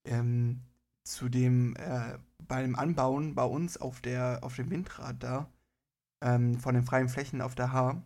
Ähm, 0.04 0.64
zu 1.04 1.28
dem, 1.28 1.76
äh, 1.76 2.18
bei 2.48 2.62
dem 2.62 2.74
Anbauen 2.74 3.36
bei 3.36 3.44
uns 3.44 3.76
auf 3.76 4.00
der, 4.00 4.40
auf 4.42 4.56
dem 4.56 4.72
Windrad 4.72 5.22
da, 5.22 5.48
ähm, 6.20 6.58
von 6.58 6.74
den 6.74 6.82
freien 6.82 7.08
Flächen 7.08 7.40
auf 7.40 7.54
der 7.54 7.70
Haar, 7.70 8.04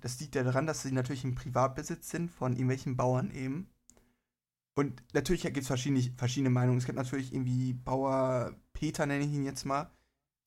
das 0.00 0.18
liegt 0.20 0.34
ja 0.34 0.42
daran, 0.42 0.66
dass 0.66 0.80
sie 0.80 0.92
natürlich 0.92 1.24
im 1.24 1.34
Privatbesitz 1.34 2.08
sind 2.08 2.30
von 2.30 2.52
irgendwelchen 2.52 2.96
Bauern 2.96 3.30
eben. 3.30 3.68
Und 4.74 5.02
natürlich 5.12 5.42
gibt 5.42 5.58
es 5.58 5.66
verschiedene, 5.66 6.00
verschiedene 6.16 6.48
Meinungen. 6.48 6.78
Es 6.78 6.86
gibt 6.86 6.96
natürlich 6.96 7.34
irgendwie 7.34 7.74
Bauer 7.74 8.56
Peter, 8.72 9.04
nenne 9.04 9.24
ich 9.26 9.34
ihn 9.34 9.44
jetzt 9.44 9.66
mal, 9.66 9.90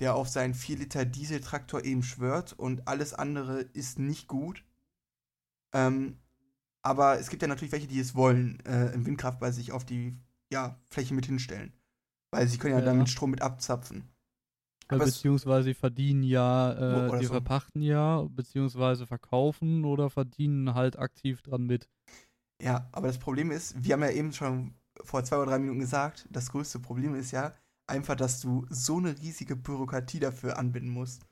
der 0.02 0.16
auf 0.16 0.28
seinen 0.28 0.56
4 0.56 0.78
Liter 0.78 1.06
Dieseltraktor 1.06 1.86
eben 1.86 2.02
schwört 2.02 2.54
und 2.54 2.88
alles 2.88 3.14
andere 3.14 3.62
ist 3.62 4.00
nicht 4.00 4.28
gut. 4.28 4.66
Ähm, 5.74 6.18
aber 6.82 7.20
es 7.20 7.30
gibt 7.30 7.44
ja 7.44 7.48
natürlich 7.48 7.72
welche, 7.72 7.88
die 7.88 8.00
es 8.00 8.16
wollen, 8.16 8.60
äh, 8.66 8.92
im 8.94 9.06
Windkraft 9.06 9.40
bei 9.40 9.52
sich 9.52 9.72
auf 9.72 9.86
die 9.86 10.18
ja, 10.52 10.76
Fläche 10.90 11.14
mit 11.14 11.28
hinstellen. 11.28 11.72
Weil 12.32 12.48
sie 12.48 12.58
können 12.58 12.74
ja, 12.74 12.80
ja. 12.80 12.86
damit 12.86 13.10
Strom 13.10 13.30
mit 13.30 13.44
abzapfen. 13.44 14.10
Aber 14.88 15.06
beziehungsweise 15.06 15.66
sie 15.66 15.74
verdienen 15.76 16.24
ja, 16.24 16.72
äh, 17.12 17.20
die 17.20 17.26
so. 17.28 17.34
verpachten 17.34 17.84
ja, 17.84 18.24
beziehungsweise 18.24 19.06
verkaufen 19.06 19.86
oder 19.86 20.10
verdienen 20.10 20.74
halt 20.74 20.98
aktiv 20.98 21.44
dran 21.44 21.66
mit. 21.66 21.88
Ja, 22.60 22.90
aber 22.92 23.08
das 23.08 23.20
Problem 23.20 23.52
ist, 23.52 23.84
wir 23.84 23.94
haben 23.94 24.02
ja 24.02 24.10
eben 24.10 24.34
schon 24.34 24.74
vor 25.04 25.24
zwei 25.24 25.38
oder 25.38 25.52
drei 25.52 25.60
Minuten 25.60 25.80
gesagt, 25.80 26.28
das 26.32 26.52
größte 26.52 26.80
Problem 26.80 27.14
ist 27.14 27.32
ja 27.32 27.54
einfach, 27.92 28.16
dass 28.16 28.40
du 28.40 28.66
so 28.70 28.98
eine 28.98 29.18
riesige 29.20 29.56
Bürokratie 29.56 30.20
dafür 30.20 30.58
anbinden 30.58 30.92
musst. 30.92 31.26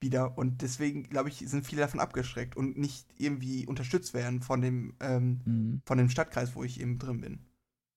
Wieder. 0.00 0.38
Und 0.38 0.62
deswegen, 0.62 1.04
glaube 1.04 1.28
ich, 1.28 1.38
sind 1.38 1.66
viele 1.66 1.82
davon 1.82 2.00
abgeschreckt 2.00 2.56
und 2.56 2.78
nicht 2.78 3.06
irgendwie 3.18 3.66
unterstützt 3.66 4.14
werden 4.14 4.42
von 4.42 4.60
dem, 4.60 4.94
ähm, 5.00 5.40
mhm. 5.44 5.82
von 5.84 5.98
dem 5.98 6.08
Stadtkreis, 6.08 6.54
wo 6.54 6.62
ich 6.62 6.80
eben 6.80 6.98
drin 6.98 7.20
bin. 7.20 7.38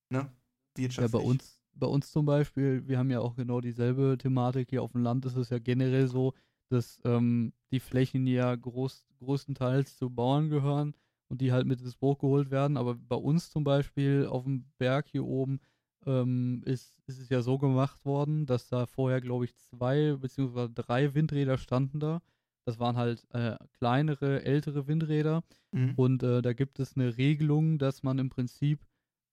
Ne? 0.10 0.32
Wirtschaftlich. 0.76 1.14
Ja, 1.14 1.20
bei 1.20 1.24
uns, 1.24 1.60
bei 1.74 1.88
uns 1.88 2.12
zum 2.12 2.26
Beispiel, 2.26 2.88
wir 2.88 2.98
haben 2.98 3.12
ja 3.12 3.20
auch 3.20 3.36
genau 3.36 3.62
dieselbe 3.62 4.18
Thematik. 4.18 4.70
Hier 4.70 4.82
auf 4.82 4.94
dem 4.94 5.04
Land 5.04 5.26
ist 5.26 5.36
es 5.36 5.50
ja 5.50 5.60
generell 5.60 6.08
so, 6.08 6.34
dass 6.70 7.00
ähm, 7.04 7.54
die 7.72 7.80
Flächen 7.80 8.26
ja 8.26 8.56
groß, 8.56 9.06
größtenteils 9.20 9.98
zu 9.98 10.10
Bauern 10.10 10.50
gehören 10.50 10.96
und 11.28 11.42
die 11.42 11.52
halt 11.52 11.68
mit 11.68 11.82
ins 11.82 11.96
Boot 11.96 12.20
geholt 12.20 12.50
werden. 12.50 12.78
Aber 12.78 12.96
bei 12.96 13.16
uns 13.16 13.52
zum 13.52 13.64
Beispiel 13.64 14.26
auf 14.26 14.44
dem 14.44 14.66
Berg 14.80 15.08
hier 15.08 15.26
oben 15.26 15.60
ähm, 16.06 16.62
ist, 16.66 16.96
ist 17.08 17.20
es 17.20 17.30
ja 17.30 17.42
so 17.42 17.58
gemacht 17.58 18.06
worden, 18.06 18.46
dass 18.46 18.68
da 18.68 18.86
vorher, 18.86 19.22
glaube 19.22 19.46
ich, 19.46 19.56
zwei 19.56 20.16
beziehungsweise 20.20 20.72
drei 20.72 21.14
Windräder 21.14 21.58
standen 21.58 22.00
da. 22.00 22.22
Das 22.66 22.80
waren 22.80 22.96
halt 22.96 23.26
äh, 23.34 23.56
kleinere, 23.74 24.44
ältere 24.44 24.88
Windräder. 24.88 25.44
Mhm. 25.72 25.94
Und 25.96 26.24
äh, 26.24 26.42
da 26.42 26.54
gibt 26.54 26.80
es 26.80 26.96
eine 26.96 27.18
Regelung, 27.18 27.80
dass 27.80 28.04
man 28.04 28.20
im 28.20 28.30
Prinzip 28.30 28.86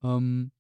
ähm, 0.02 0.50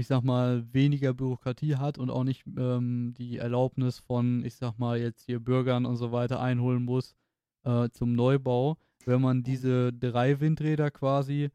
ich 0.00 0.06
sag 0.06 0.24
mal, 0.24 0.64
weniger 0.72 1.12
Bürokratie 1.14 1.76
hat 1.76 1.98
und 1.98 2.10
auch 2.10 2.24
nicht 2.24 2.44
ähm, 2.56 3.14
die 3.16 3.36
Erlaubnis 3.36 3.98
von, 3.98 4.44
ich 4.44 4.56
sag 4.56 4.78
mal, 4.78 4.98
jetzt 4.98 5.26
hier 5.26 5.38
Bürgern 5.40 5.86
und 5.86 5.96
so 5.96 6.10
weiter 6.10 6.40
einholen 6.40 6.84
muss 6.84 7.14
äh, 7.64 7.88
zum 7.90 8.14
Neubau, 8.14 8.78
wenn 9.04 9.20
man 9.20 9.42
diese 9.42 9.92
drei 9.92 10.40
Windräder 10.40 10.90
quasi 10.90 11.50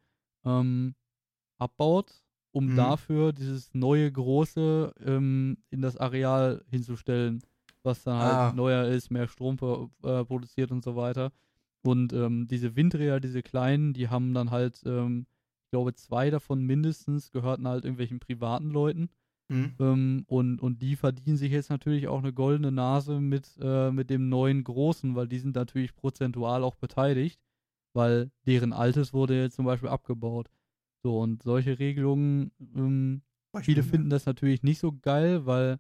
ähm, 0.46 0.96
abbaut, 1.58 2.24
um 2.56 2.72
mhm. 2.72 2.76
dafür 2.78 3.34
dieses 3.34 3.74
neue 3.74 4.12
große 4.12 4.94
ähm, 5.06 5.58
in 5.70 5.82
das 5.82 5.98
Areal 5.98 6.64
hinzustellen, 6.70 7.42
was 7.84 8.04
dann 8.04 8.18
halt 8.18 8.34
ah. 8.34 8.54
neuer 8.54 8.86
ist, 8.86 9.12
mehr 9.12 9.28
Strom 9.28 9.58
äh, 10.04 10.24
produziert 10.24 10.72
und 10.72 10.84
so 10.84 10.96
weiter. 10.96 11.32
Und 11.84 12.14
ähm, 12.14 12.48
diese 12.48 12.76
Windräder, 12.76 13.20
diese 13.20 13.44
kleinen, 13.44 13.94
die 13.94 14.10
haben 14.10 14.34
dann 14.34 14.52
halt 14.52 14.82
ähm, 14.86 15.28
glaube, 15.76 15.94
zwei 15.94 16.30
davon 16.30 16.64
mindestens 16.64 17.32
gehörten 17.32 17.68
halt 17.68 17.84
irgendwelchen 17.84 18.22
privaten 18.22 18.70
Leuten. 18.70 19.10
Mhm. 19.50 19.76
Ähm, 19.80 20.24
und, 20.28 20.60
und 20.62 20.82
die 20.82 20.96
verdienen 20.96 21.36
sich 21.36 21.52
jetzt 21.52 21.70
natürlich 21.70 22.08
auch 22.08 22.20
eine 22.20 22.32
goldene 22.32 22.72
Nase 22.72 23.20
mit, 23.20 23.52
äh, 23.60 23.92
mit 23.92 24.10
dem 24.10 24.30
neuen 24.30 24.64
Großen, 24.64 25.16
weil 25.16 25.28
die 25.28 25.40
sind 25.40 25.56
natürlich 25.56 25.94
prozentual 25.94 26.64
auch 26.64 26.76
beteiligt, 26.76 27.42
weil 27.94 28.32
deren 28.48 28.72
Altes 28.72 29.14
wurde 29.14 29.38
jetzt 29.38 29.58
zum 29.58 29.66
Beispiel 29.66 29.90
abgebaut. 29.90 30.50
So, 31.06 31.20
und 31.20 31.44
solche 31.44 31.78
Regelungen, 31.78 32.52
ähm, 32.76 33.22
viele 33.62 33.84
finden 33.84 34.10
das 34.10 34.26
natürlich 34.26 34.64
nicht 34.64 34.80
so 34.80 34.92
geil, 34.92 35.46
weil 35.46 35.78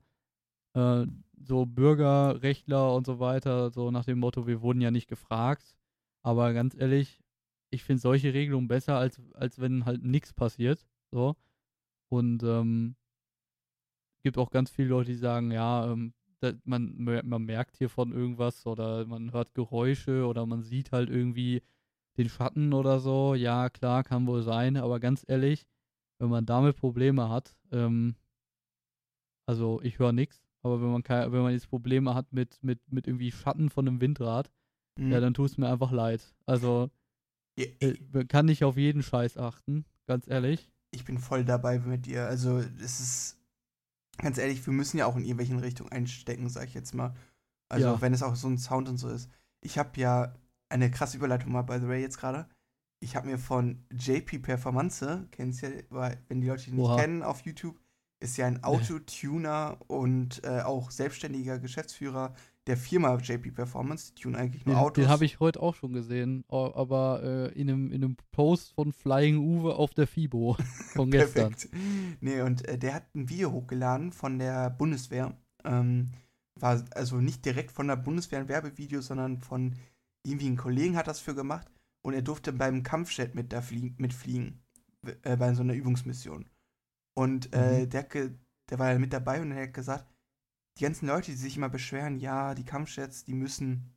äh, 0.75 1.07
so 1.41 1.65
Bürgerrechtler 1.65 2.93
und 2.93 3.07
so 3.07 3.19
weiter, 3.19 3.71
so 3.71 3.89
nach 3.89 4.05
dem 4.05 4.19
Motto, 4.19 4.45
wir 4.45 4.61
wurden 4.61 4.81
ja 4.81 4.91
nicht 4.91 5.07
gefragt. 5.07 5.75
Aber 6.21 6.53
ganz 6.53 6.75
ehrlich, 6.75 7.23
ich 7.71 7.83
finde 7.83 8.01
solche 8.01 8.35
Regelungen 8.35 8.67
besser, 8.67 8.99
als, 8.99 9.19
als 9.33 9.59
wenn 9.59 9.85
halt 9.85 10.03
nichts 10.03 10.31
passiert. 10.31 10.85
So. 11.09 11.35
Und 12.09 12.43
ähm, 12.43 12.95
gibt 14.21 14.37
auch 14.37 14.51
ganz 14.51 14.69
viele 14.69 14.89
Leute, 14.89 15.09
die 15.09 15.17
sagen, 15.17 15.49
ja, 15.49 15.91
ähm, 15.91 16.13
man, 16.65 16.93
man 16.99 17.45
merkt 17.45 17.77
hier 17.77 17.89
von 17.89 18.11
irgendwas 18.11 18.67
oder 18.67 19.07
man 19.07 19.33
hört 19.33 19.55
Geräusche 19.55 20.27
oder 20.27 20.45
man 20.45 20.61
sieht 20.61 20.91
halt 20.91 21.09
irgendwie 21.09 21.63
den 22.17 22.29
Schatten 22.29 22.73
oder 22.73 22.99
so. 22.99 23.35
Ja, 23.35 23.69
klar, 23.69 24.03
kann 24.03 24.27
wohl 24.27 24.41
sein, 24.43 24.77
aber 24.77 24.99
ganz 24.99 25.23
ehrlich, 25.27 25.67
wenn 26.19 26.29
man 26.29 26.45
damit 26.45 26.77
Probleme 26.77 27.29
hat, 27.29 27.55
ähm, 27.71 28.15
also 29.47 29.81
ich 29.81 29.99
höre 29.99 30.11
nichts, 30.11 30.41
Aber 30.63 30.81
wenn 30.81 30.91
man 30.91 31.03
kein, 31.03 31.31
wenn 31.31 31.41
man 31.43 31.53
jetzt 31.53 31.69
Probleme 31.69 32.15
hat 32.15 32.31
mit, 32.33 32.57
mit, 32.63 32.79
mit 32.91 33.07
irgendwie 33.07 33.31
Schatten 33.31 33.69
von 33.69 33.87
einem 33.87 34.01
Windrad, 34.01 34.51
Mhm. 34.97 35.11
ja, 35.11 35.19
dann 35.19 35.33
tut 35.33 35.49
es 35.51 35.57
mir 35.57 35.69
einfach 35.69 35.91
leid. 35.91 36.33
Also, 36.45 36.89
Ja, 37.57 37.65
äh, 37.81 37.95
man 38.13 38.27
kann 38.27 38.45
nicht 38.45 38.63
auf 38.63 38.77
jeden 38.77 39.03
Scheiß 39.03 39.37
achten, 39.37 39.85
ganz 40.07 40.27
ehrlich. 40.27 40.71
ich 40.91 41.03
bin 41.05 41.19
voll 41.19 41.43
dabei 41.43 41.79
mit 41.79 42.05
dir. 42.05 42.25
Also, 42.27 42.59
es 42.59 42.99
ist 43.01 43.37
ganz 44.17 44.37
ehrlich, 44.37 44.65
wir 44.65 44.73
müssen 44.73 44.97
ja 44.97 45.05
auch 45.05 45.17
in 45.17 45.23
irgendwelchen 45.23 45.59
Richtungen 45.59 45.91
einstecken, 45.91 46.49
sag 46.49 46.67
ich 46.69 46.73
jetzt 46.73 46.95
mal. 46.95 47.13
Also, 47.69 47.87
Ja. 47.87 48.01
wenn 48.01 48.13
es 48.13 48.23
auch 48.23 48.35
so 48.35 48.47
ein 48.47 48.57
Sound 48.57 48.87
und 48.87 48.97
so 48.97 49.09
ist. 49.09 49.29
Ich 49.61 49.77
habe 49.77 49.99
ja 49.99 50.33
eine 50.69 50.91
krasse 50.91 51.17
Überleitung 51.17 51.51
mal, 51.51 51.63
by 51.63 51.79
the 51.79 51.87
way, 51.87 52.01
jetzt 52.01 52.17
gerade. 52.17 52.47
Ich 52.99 53.15
habe 53.15 53.27
mir 53.27 53.37
von 53.37 53.85
JP 53.91 54.39
Performance, 54.39 55.27
kennst 55.31 55.61
ja, 55.61 55.69
weil, 55.89 56.23
wenn 56.27 56.41
die 56.41 56.47
Leute 56.47 56.69
ihn 56.69 56.75
nicht 56.75 56.85
Oha. 56.85 56.97
kennen 56.97 57.23
auf 57.23 57.41
YouTube, 57.41 57.79
ist 58.19 58.37
ja 58.37 58.47
ein 58.47 58.63
Autotuner 58.63 59.77
und 59.87 60.43
äh, 60.43 60.61
auch 60.61 60.89
selbstständiger 60.89 61.59
Geschäftsführer 61.59 62.33
der 62.67 62.77
Firma 62.77 63.15
JP 63.17 63.51
Performance. 63.51 64.13
Die 64.15 64.21
tunen 64.23 64.35
eigentlich 64.35 64.65
nur 64.65 64.75
Den, 64.75 64.81
Autos. 64.81 65.03
den 65.03 65.09
habe 65.09 65.25
ich 65.25 65.39
heute 65.39 65.61
auch 65.61 65.75
schon 65.75 65.93
gesehen, 65.93 66.43
aber 66.47 67.21
äh, 67.23 67.59
in, 67.59 67.69
einem, 67.69 67.91
in 67.91 68.03
einem 68.03 68.17
Post 68.31 68.73
von 68.73 68.91
Flying 68.91 69.37
Uwe 69.37 69.75
auf 69.75 69.93
der 69.93 70.07
FIBO 70.07 70.57
von 70.93 71.11
gestern. 71.11 71.51
Perfekt. 71.51 71.73
Nee, 72.21 72.41
und 72.41 72.67
äh, 72.67 72.77
der 72.77 72.95
hat 72.95 73.13
ein 73.13 73.29
Video 73.29 73.51
hochgeladen 73.51 74.11
von 74.11 74.39
der 74.39 74.69
Bundeswehr. 74.71 75.37
Ähm, 75.63 76.11
war 76.55 76.83
also 76.95 77.17
nicht 77.17 77.45
direkt 77.45 77.71
von 77.71 77.87
der 77.87 77.97
Bundeswehr 77.97 78.39
ein 78.39 78.47
Werbevideo, 78.47 79.01
sondern 79.01 79.41
von 79.41 79.75
irgendwie 80.25 80.49
ein 80.49 80.57
Kollegen 80.57 80.97
hat 80.97 81.07
das 81.07 81.19
für 81.19 81.35
gemacht. 81.35 81.69
Und 82.01 82.13
er 82.13 82.21
durfte 82.21 82.53
beim 82.53 82.83
Kampfjet 82.83 83.35
mit 83.35 83.51
da 83.53 83.61
flie 83.61 83.93
mitfliegen. 83.97 84.61
Äh, 85.23 85.37
bei 85.37 85.53
so 85.53 85.61
einer 85.61 85.73
Übungsmission. 85.73 86.49
Und 87.13 87.53
äh, 87.53 87.85
Mhm. 87.85 87.89
der, 87.89 88.03
der 88.69 88.79
war 88.79 88.91
ja 88.91 88.99
mit 88.99 89.13
dabei 89.13 89.41
und 89.41 89.51
er 89.51 89.63
hat 89.63 89.73
gesagt, 89.73 90.07
die 90.77 90.83
ganzen 90.83 91.07
Leute, 91.07 91.31
die 91.31 91.37
sich 91.37 91.57
immer 91.57 91.69
beschweren, 91.69 92.17
ja, 92.19 92.53
die 92.55 92.65
Kampfjets, 92.65 93.23
die 93.23 93.33
müssen, 93.33 93.93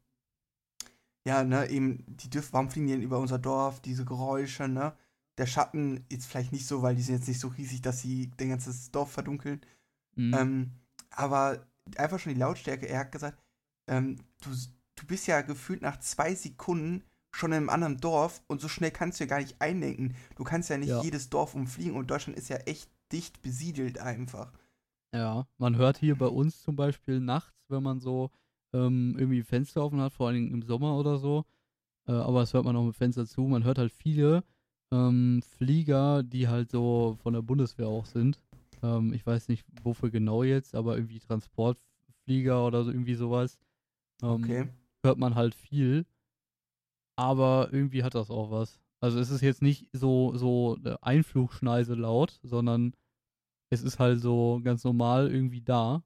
ja, 1.26 1.44
ne, 1.44 1.68
eben, 1.70 2.04
die 2.08 2.30
dürfen, 2.30 2.52
warum 2.52 2.70
fliegen 2.70 2.86
die 2.86 2.92
denn 2.94 3.02
über 3.02 3.18
unser 3.18 3.38
Dorf, 3.38 3.80
diese 3.80 4.04
Geräusche, 4.04 4.68
ne? 4.68 4.94
Der 5.38 5.46
Schatten 5.46 6.04
jetzt 6.10 6.26
vielleicht 6.26 6.52
nicht 6.52 6.66
so, 6.66 6.82
weil 6.82 6.96
die 6.96 7.02
sind 7.02 7.16
jetzt 7.16 7.28
nicht 7.28 7.40
so 7.40 7.48
riesig, 7.48 7.80
dass 7.82 8.00
sie 8.00 8.30
dein 8.36 8.50
ganzes 8.50 8.90
Dorf 8.90 9.12
verdunkeln. 9.12 9.60
Mhm. 10.16 10.34
Ähm, 10.34 10.72
aber 11.10 11.66
einfach 11.96 12.18
schon 12.18 12.34
die 12.34 12.40
Lautstärke, 12.40 12.88
er 12.88 13.00
hat 13.00 13.12
gesagt, 13.12 13.38
ähm, 13.88 14.16
du, 14.42 14.50
du 15.00 15.06
bist 15.06 15.26
ja 15.26 15.40
gefühlt 15.40 15.82
nach 15.82 15.98
zwei 16.00 16.34
Sekunden 16.34 17.02
schon 17.34 17.52
in 17.52 17.58
einem 17.58 17.68
anderen 17.70 17.98
Dorf 17.98 18.42
und 18.48 18.60
so 18.60 18.68
schnell 18.68 18.90
kannst 18.90 19.20
du 19.20 19.24
ja 19.24 19.28
gar 19.28 19.40
nicht 19.40 19.60
einlenken. 19.60 20.14
Du 20.36 20.44
kannst 20.44 20.70
ja 20.70 20.78
nicht 20.78 20.88
Ja. 20.90 21.02
jedes 21.02 21.28
Dorf 21.30 21.54
umfliegen 21.54 21.94
und 21.96 22.10
Deutschland 22.10 22.38
ist 22.38 22.48
ja 22.48 22.56
echt 22.58 22.90
dicht 23.12 23.42
besiedelt 23.42 23.98
einfach. 23.98 24.52
Ja, 25.14 25.46
man 25.58 25.76
hört 25.76 25.98
hier 25.98 26.16
bei 26.16 26.26
uns 26.26 26.62
zum 26.62 26.76
Beispiel 26.76 27.20
nachts, 27.20 27.56
wenn 27.68 27.82
man 27.82 28.00
so 28.00 28.30
ähm, 28.74 29.14
irgendwie 29.18 29.42
Fenster 29.42 29.82
offen 29.82 30.00
hat, 30.00 30.12
vor 30.12 30.28
allem 30.28 30.52
im 30.52 30.62
Sommer 30.62 30.98
oder 30.98 31.18
so, 31.18 31.44
äh, 32.06 32.12
aber 32.12 32.40
das 32.40 32.52
hört 32.52 32.64
man 32.64 32.76
auch 32.76 32.84
mit 32.84 32.96
Fenster 32.96 33.26
zu, 33.26 33.42
man 33.42 33.64
hört 33.64 33.78
halt 33.78 33.92
viele 33.92 34.44
ähm, 34.92 35.42
Flieger, 35.56 36.22
die 36.22 36.48
halt 36.48 36.70
so 36.70 37.16
von 37.22 37.32
der 37.34 37.42
Bundeswehr 37.42 37.88
auch 37.88 38.06
sind. 38.06 38.38
Ähm, 38.82 39.12
ich 39.12 39.24
weiß 39.26 39.48
nicht, 39.48 39.64
wofür 39.82 40.10
genau 40.10 40.42
jetzt, 40.42 40.74
aber 40.74 40.96
irgendwie 40.96 41.20
Transportflieger 41.20 42.66
oder 42.66 42.84
so, 42.84 42.90
irgendwie 42.90 43.14
sowas. 43.14 43.58
Ähm, 44.22 44.42
Okay. 44.44 44.68
Hört 45.04 45.18
man 45.18 45.34
halt 45.34 45.54
viel. 45.54 46.06
Aber 47.16 47.68
irgendwie 47.72 48.04
hat 48.04 48.14
das 48.14 48.30
auch 48.30 48.50
was. 48.50 48.80
Also 49.00 49.18
es 49.18 49.30
ist 49.30 49.40
jetzt 49.42 49.62
nicht 49.62 49.88
so, 49.92 50.36
so 50.36 50.76
Einflugschneise 51.00 51.94
laut, 51.94 52.38
sondern 52.42 52.94
es 53.70 53.82
ist 53.82 53.98
halt 53.98 54.20
so 54.20 54.60
ganz 54.64 54.84
normal 54.84 55.30
irgendwie 55.32 55.62
da. 55.62 56.04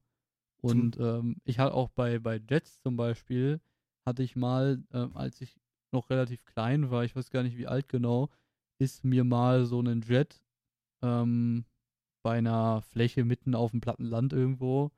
Und 0.62 0.98
ähm, 0.98 1.36
ich 1.44 1.58
hatte 1.58 1.74
auch 1.74 1.90
bei, 1.90 2.18
bei 2.18 2.40
Jets 2.48 2.80
zum 2.82 2.96
Beispiel, 2.96 3.60
hatte 4.06 4.22
ich 4.22 4.36
mal, 4.36 4.84
ähm, 4.92 5.16
als 5.16 5.40
ich 5.40 5.60
noch 5.92 6.10
relativ 6.10 6.44
klein 6.44 6.90
war, 6.90 7.04
ich 7.04 7.16
weiß 7.16 7.30
gar 7.30 7.42
nicht 7.42 7.58
wie 7.58 7.66
alt 7.68 7.88
genau, 7.88 8.30
ist 8.80 9.04
mir 9.04 9.24
mal 9.24 9.66
so 9.66 9.80
ein 9.82 10.02
Jet 10.02 10.44
ähm, 11.02 11.64
bei 12.24 12.38
einer 12.38 12.82
Fläche 12.82 13.24
mitten 13.24 13.54
auf 13.54 13.72
dem 13.72 13.80
platten 13.80 14.04
Land 14.06 14.32
irgendwo 14.32 14.92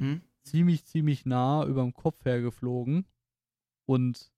Hm? 0.00 0.20
ziemlich, 0.44 0.84
ziemlich 0.84 1.26
nah 1.26 1.64
überm 1.64 1.94
Kopf 1.94 2.24
hergeflogen. 2.24 3.06
Und 3.90 4.30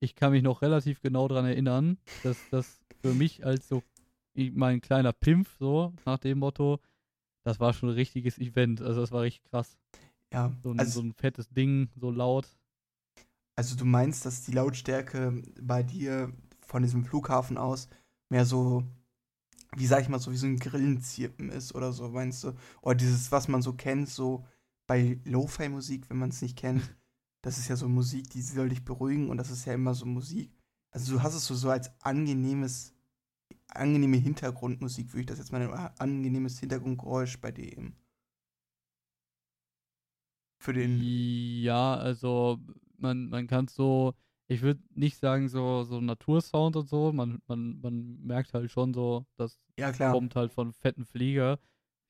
ich 0.00 0.16
kann 0.16 0.32
mich 0.32 0.42
noch 0.42 0.60
relativ 0.60 1.00
genau 1.00 1.28
daran 1.28 1.44
erinnern, 1.44 1.96
dass 2.24 2.36
das 2.50 2.80
für 3.00 3.14
mich 3.14 3.46
als 3.46 3.68
so 3.68 3.84
mein 4.36 4.80
kleiner 4.80 5.12
Pimpf, 5.12 5.56
so 5.60 5.92
nach 6.04 6.18
dem 6.18 6.40
Motto, 6.40 6.80
das 7.44 7.60
war 7.60 7.72
schon 7.72 7.90
ein 7.90 7.94
richtiges 7.94 8.36
Event. 8.38 8.80
Also 8.82 9.00
das 9.00 9.12
war 9.12 9.22
richtig 9.22 9.48
krass. 9.48 9.78
Ja, 10.32 10.52
So 10.64 10.72
ein, 10.72 10.80
also, 10.80 11.00
so 11.00 11.06
ein 11.06 11.12
fettes 11.12 11.48
Ding, 11.50 11.88
so 11.94 12.10
laut. 12.10 12.48
also 13.54 13.76
du 13.76 13.84
meinst, 13.84 14.26
dass 14.26 14.42
die 14.42 14.50
Lautstärke 14.50 15.40
bei 15.62 15.84
dir 15.84 16.32
von 16.66 16.82
diesem 16.82 17.04
Flughafen 17.04 17.56
aus 17.56 17.88
mehr 18.28 18.44
so, 18.44 18.82
wie 19.76 19.86
sag 19.86 20.02
ich 20.02 20.08
mal, 20.08 20.18
so 20.18 20.32
wie 20.32 20.36
so 20.36 20.48
ein 20.48 20.58
Grillenzirpen 20.58 21.48
ist 21.48 21.76
oder 21.76 21.92
so, 21.92 22.08
meinst 22.08 22.42
du? 22.42 22.54
Oder 22.82 22.96
dieses, 22.96 23.30
was 23.30 23.46
man 23.46 23.62
so 23.62 23.74
kennt, 23.74 24.08
so 24.08 24.44
bei 24.88 25.20
Lo-Fi-Musik, 25.24 26.10
wenn 26.10 26.18
man 26.18 26.30
es 26.30 26.42
nicht 26.42 26.58
kennt, 26.58 26.82
das 27.44 27.58
ist 27.58 27.68
ja 27.68 27.76
so 27.76 27.88
Musik, 27.88 28.30
die 28.30 28.40
soll 28.40 28.70
dich 28.70 28.84
beruhigen 28.84 29.28
und 29.28 29.36
das 29.36 29.50
ist 29.50 29.66
ja 29.66 29.74
immer 29.74 29.94
so 29.94 30.06
Musik. 30.06 30.50
Also 30.90 31.12
du 31.12 31.22
hast 31.22 31.34
es 31.34 31.44
so, 31.44 31.54
so 31.54 31.68
als 31.68 31.90
angenehmes, 32.00 32.94
angenehme 33.68 34.16
Hintergrundmusik, 34.16 35.12
würde 35.12 35.20
ich 35.20 35.26
das 35.26 35.38
jetzt 35.38 35.52
mal 35.52 35.58
nennen, 35.58 35.74
angenehmes 35.98 36.58
Hintergrundgeräusch 36.58 37.38
bei 37.40 37.50
eben. 37.50 37.96
Für 40.58 40.72
den, 40.72 40.98
Ja, 41.02 41.96
also 41.96 42.58
man, 42.96 43.28
man 43.28 43.46
kann 43.46 43.68
so, 43.68 44.14
ich 44.46 44.62
würde 44.62 44.80
nicht 44.94 45.18
sagen 45.18 45.48
so, 45.50 45.84
so 45.84 46.00
Natursound 46.00 46.76
und 46.76 46.88
so, 46.88 47.12
man, 47.12 47.42
man, 47.46 47.78
man 47.82 48.20
merkt 48.22 48.54
halt 48.54 48.70
schon 48.70 48.94
so, 48.94 49.26
das 49.36 49.60
ja 49.76 49.92
kommt 49.92 50.34
halt 50.34 50.52
von 50.52 50.72
fetten 50.72 51.04
Flieger. 51.04 51.58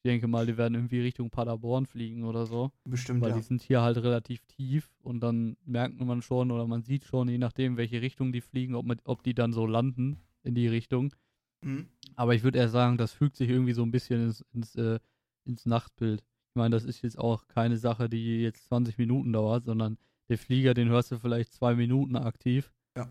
Ich 0.04 0.10
denke 0.10 0.28
mal, 0.28 0.44
die 0.44 0.58
werden 0.58 0.74
irgendwie 0.74 1.00
Richtung 1.00 1.30
Paderborn 1.30 1.86
fliegen 1.86 2.24
oder 2.24 2.44
so. 2.44 2.70
bestimmt, 2.84 3.22
Weil 3.22 3.30
ja. 3.30 3.36
die 3.36 3.42
sind 3.42 3.62
hier 3.62 3.80
halt 3.80 3.96
relativ 3.96 4.44
tief 4.44 4.90
und 5.02 5.20
dann 5.20 5.56
merkt 5.64 5.98
man 5.98 6.20
schon 6.20 6.50
oder 6.50 6.66
man 6.66 6.82
sieht 6.82 7.04
schon, 7.04 7.26
je 7.26 7.38
nachdem, 7.38 7.78
welche 7.78 8.02
Richtung 8.02 8.30
die 8.30 8.42
fliegen, 8.42 8.74
ob, 8.74 8.84
mit, 8.84 9.00
ob 9.04 9.22
die 9.22 9.32
dann 9.32 9.54
so 9.54 9.66
landen 9.66 10.18
in 10.42 10.54
die 10.54 10.68
Richtung. 10.68 11.14
Mhm. 11.62 11.88
Aber 12.16 12.34
ich 12.34 12.42
würde 12.42 12.58
eher 12.58 12.68
sagen, 12.68 12.98
das 12.98 13.12
fügt 13.12 13.36
sich 13.36 13.48
irgendwie 13.48 13.72
so 13.72 13.82
ein 13.82 13.92
bisschen 13.92 14.24
ins, 14.24 14.44
ins, 14.52 14.74
äh, 14.76 14.98
ins 15.46 15.64
Nachtbild. 15.64 16.20
Ich 16.20 16.54
meine, 16.54 16.76
das 16.76 16.84
ist 16.84 17.00
jetzt 17.00 17.18
auch 17.18 17.48
keine 17.48 17.78
Sache, 17.78 18.10
die 18.10 18.42
jetzt 18.42 18.66
20 18.66 18.98
Minuten 18.98 19.32
dauert, 19.32 19.64
sondern 19.64 19.96
der 20.28 20.36
Flieger, 20.36 20.74
den 20.74 20.90
hörst 20.90 21.12
du 21.12 21.18
vielleicht 21.18 21.54
zwei 21.54 21.74
Minuten 21.74 22.16
aktiv. 22.16 22.74
Ja. 22.94 23.08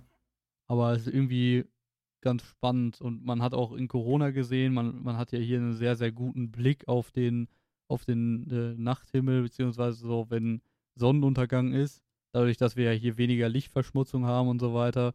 Aber 0.68 0.94
es 0.94 1.08
ist 1.08 1.14
irgendwie 1.16 1.66
ganz 2.24 2.44
spannend. 2.44 3.00
Und 3.02 3.24
man 3.24 3.44
hat 3.44 3.54
auch 3.54 3.74
in 3.74 3.88
Corona 3.88 4.32
gesehen, 4.32 4.74
man, 4.74 5.04
man 5.04 5.18
hat 5.18 5.32
ja 5.32 5.40
hier 5.40 5.60
einen 5.60 5.74
sehr, 5.74 5.96
sehr 5.96 6.12
guten 6.12 6.52
Blick 6.52 6.88
auf 6.88 7.12
den, 7.12 7.48
auf 7.88 8.06
den 8.06 8.50
äh, 8.50 8.74
Nachthimmel, 8.82 9.44
beziehungsweise 9.44 10.00
so, 10.00 10.26
wenn 10.30 10.62
Sonnenuntergang 10.96 11.74
ist, 11.74 12.02
dadurch, 12.32 12.58
dass 12.58 12.76
wir 12.76 12.86
ja 12.86 13.00
hier 13.00 13.18
weniger 13.18 13.50
Lichtverschmutzung 13.50 14.26
haben 14.26 14.48
und 14.48 14.60
so 14.60 14.74
weiter 14.74 15.14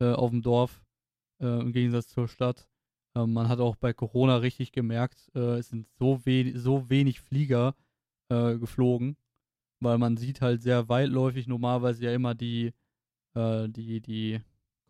äh, 0.00 0.12
auf 0.12 0.30
dem 0.30 0.42
Dorf, 0.42 0.82
äh, 1.42 1.60
im 1.60 1.72
Gegensatz 1.72 2.08
zur 2.08 2.28
Stadt. 2.28 2.68
Ähm, 3.16 3.32
man 3.32 3.48
hat 3.48 3.60
auch 3.60 3.76
bei 3.76 3.92
Corona 3.92 4.36
richtig 4.36 4.72
gemerkt, 4.72 5.30
äh, 5.34 5.58
es 5.58 5.70
sind 5.70 5.88
so, 5.98 6.20
we 6.24 6.52
so 6.58 6.88
wenig 6.90 7.20
Flieger 7.20 7.74
äh, 8.30 8.56
geflogen, 8.58 9.16
weil 9.80 9.98
man 9.98 10.16
sieht 10.16 10.40
halt 10.40 10.62
sehr 10.62 10.88
weitläufig. 10.88 11.48
Normalerweise 11.48 12.04
ja 12.04 12.14
immer 12.14 12.34
die, 12.34 12.72
äh, 13.34 13.68
die, 13.68 14.00
die 14.00 14.40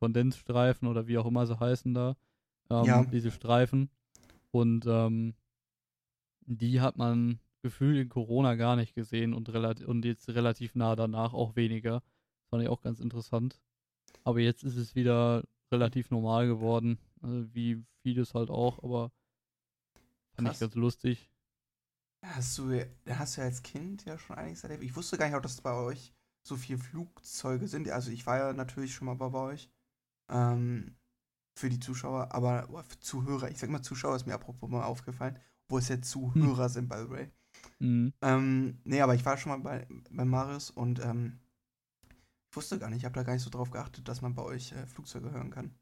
Kondensstreifen 0.01 0.89
oder 0.89 1.07
wie 1.07 1.19
auch 1.19 1.27
immer 1.27 1.47
sie 1.47 1.61
heißen 1.61 1.95
da, 1.95 2.17
ähm, 2.71 2.87
Ja. 2.87 3.07
diese 3.13 3.31
Streifen. 3.31 3.91
Und 4.53 4.87
ähm, 4.87 5.35
die 6.47 6.81
hat 6.81 6.97
man 6.97 7.39
gefühlt 7.63 7.99
in 7.99 8.09
Corona 8.09 8.55
gar 8.55 8.77
nicht 8.77 8.95
gesehen 8.95 9.35
und, 9.35 9.53
relat 9.53 9.83
und 9.83 10.05
jetzt 10.05 10.29
relativ 10.29 10.75
nah 10.75 10.97
danach 10.97 11.33
auch 11.35 11.57
weniger. 11.57 12.03
Fand 12.51 12.63
ich 12.63 12.69
auch 12.69 12.83
ganz 12.83 13.01
interessant. 13.01 13.61
Aber 14.25 14.41
jetzt 14.41 14.65
ist 14.65 14.77
es 14.77 14.95
wieder 14.95 15.45
relativ 15.73 16.11
normal 16.11 16.47
geworden, 16.49 16.99
also 17.23 17.55
wie 17.55 17.85
vieles 18.03 18.35
halt 18.35 18.51
auch, 18.51 18.83
aber 18.83 19.13
fand 20.35 20.47
Krass. 20.47 20.55
ich 20.57 20.61
ganz 20.61 20.75
lustig. 20.75 21.31
Hast 22.23 22.57
du, 22.59 22.81
hast 23.09 23.37
du 23.37 23.41
ja 23.41 23.47
als 23.47 23.63
Kind 23.63 24.05
ja 24.05 24.19
schon 24.19 24.37
einiges 24.37 24.63
erlebt. 24.65 24.83
Ich 24.83 24.97
wusste 24.97 25.19
gar 25.19 25.29
nicht, 25.29 25.45
dass 25.45 25.61
bei 25.61 25.73
euch 25.75 26.13
so 26.43 26.57
viele 26.57 26.79
Flugzeuge 26.79 27.67
sind. 27.69 27.89
Also 27.91 28.11
ich 28.11 28.27
war 28.27 28.39
ja 28.39 28.53
natürlich 28.53 28.95
schon 28.95 29.07
mal 29.07 29.15
bei 29.15 29.33
euch. 29.39 29.71
Ähm, 30.31 30.97
für 31.59 31.69
die 31.69 31.81
Zuschauer, 31.81 32.33
aber 32.33 32.69
oh, 32.71 32.83
für 32.83 32.99
Zuhörer, 33.01 33.51
ich 33.51 33.59
sag 33.59 33.69
mal 33.71 33.83
Zuschauer 33.83 34.17
ist 34.17 34.27
mir 34.27 34.35
apropos 34.35 34.71
mal 34.71 34.85
aufgefallen, 34.85 35.39
wo 35.69 35.79
es 35.79 35.89
ja 35.89 36.01
Zuhörer 36.01 36.69
sind, 36.69 36.89
by 36.89 36.97
the 37.05 37.11
way. 37.11 37.31
Mhm. 37.81 38.13
Ähm, 38.23 38.81
nee, 38.85 39.01
aber 39.01 39.15
ich 39.15 39.25
war 39.25 39.37
schon 39.37 39.51
mal 39.53 39.59
bei, 39.59 39.87
bei 40.11 40.25
Marius 40.25 40.71
und 40.71 41.01
ähm, 41.05 41.41
ich 42.51 42.57
wusste 42.57 42.79
gar 42.79 42.89
nicht, 42.89 42.99
ich 42.99 43.05
habe 43.05 43.15
da 43.15 43.23
gar 43.25 43.35
nicht 43.35 43.43
so 43.43 43.51
drauf 43.51 43.71
geachtet, 43.71 44.09
dass 44.09 44.23
man 44.23 44.35
bei 44.35 44.43
euch 44.43 44.73
äh, 44.73 44.87
Flugzeuge 44.87 45.31
hören 45.33 45.51
kann. 45.51 45.75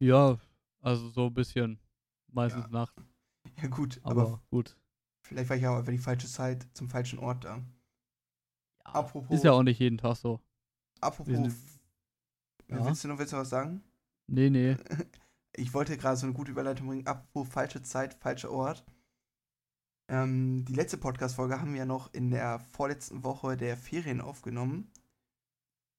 Ja, 0.00 0.38
also 0.80 1.08
so 1.08 1.26
ein 1.26 1.34
bisschen. 1.34 1.78
Meistens 2.32 2.64
Ja. 2.64 2.70
Nacht, 2.70 2.94
Ja 3.62 3.68
gut, 3.68 4.00
aber, 4.02 4.22
aber 4.22 4.42
gut. 4.50 4.76
Vielleicht 5.26 5.48
war 5.48 5.56
ich 5.56 5.66
auch 5.66 5.76
einfach 5.78 5.92
die 5.92 5.98
falsche 5.98 6.26
Zeit 6.28 6.66
zum 6.74 6.88
falschen 6.88 7.18
Ort 7.18 7.44
da. 7.44 7.56
Ja, 7.56 7.64
Apropos- 8.84 9.30
Ist 9.30 9.44
ja 9.44 9.52
auch 9.52 9.62
nicht 9.62 9.78
jeden 9.80 9.98
Tag 9.98 10.16
so. 10.16 10.40
Apropos, 11.00 11.32
sind- 11.32 11.73
Ja. 12.68 12.84
willst 12.84 13.04
du 13.04 13.08
noch 13.08 13.18
willst 13.18 13.32
du 13.32 13.36
was 13.36 13.50
sagen? 13.50 13.82
Nee, 14.26 14.50
nee. 14.50 14.76
Ich 15.56 15.72
wollte 15.72 15.96
gerade 15.96 16.16
so 16.16 16.26
eine 16.26 16.34
gute 16.34 16.50
Überleitung 16.50 16.88
bringen. 16.88 17.06
Apropos 17.06 17.46
falsche 17.48 17.80
Zeit, 17.80 18.14
falscher 18.14 18.50
Ort. 18.50 18.84
Ähm, 20.08 20.64
die 20.64 20.74
letzte 20.74 20.98
Podcast-Folge 20.98 21.60
haben 21.60 21.72
wir 21.72 21.78
ja 21.78 21.86
noch 21.86 22.12
in 22.12 22.30
der 22.30 22.58
vorletzten 22.58 23.22
Woche 23.22 23.56
der 23.56 23.76
Ferien 23.76 24.20
aufgenommen. 24.20 24.90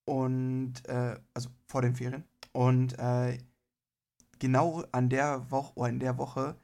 Und, 0.05 0.85
äh, 0.89 1.17
also 1.33 1.49
vor 1.67 1.81
den 1.81 1.95
Ferien. 1.95 2.25
Und 2.51 2.99
äh, 2.99 3.37
genau 4.39 4.83
an 4.91 5.09
der 5.09 5.49
Woche, 5.51 5.73
oder 5.75 5.89
in 5.89 5.99
der 5.99 6.17
Woche 6.17 6.59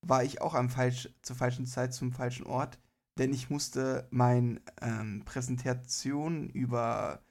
war 0.00 0.24
ich 0.24 0.40
auch 0.40 0.54
am 0.54 0.70
falsch, 0.70 1.10
zur 1.22 1.36
falschen 1.36 1.66
Zeit 1.66 1.92
zum 1.92 2.12
falschen 2.12 2.46
Ort. 2.46 2.78
Denn 3.18 3.32
ich 3.32 3.50
musste 3.50 4.08
meine 4.10 4.60
ähm, 4.80 5.22
Präsentation 5.24 6.48
über 6.48 7.22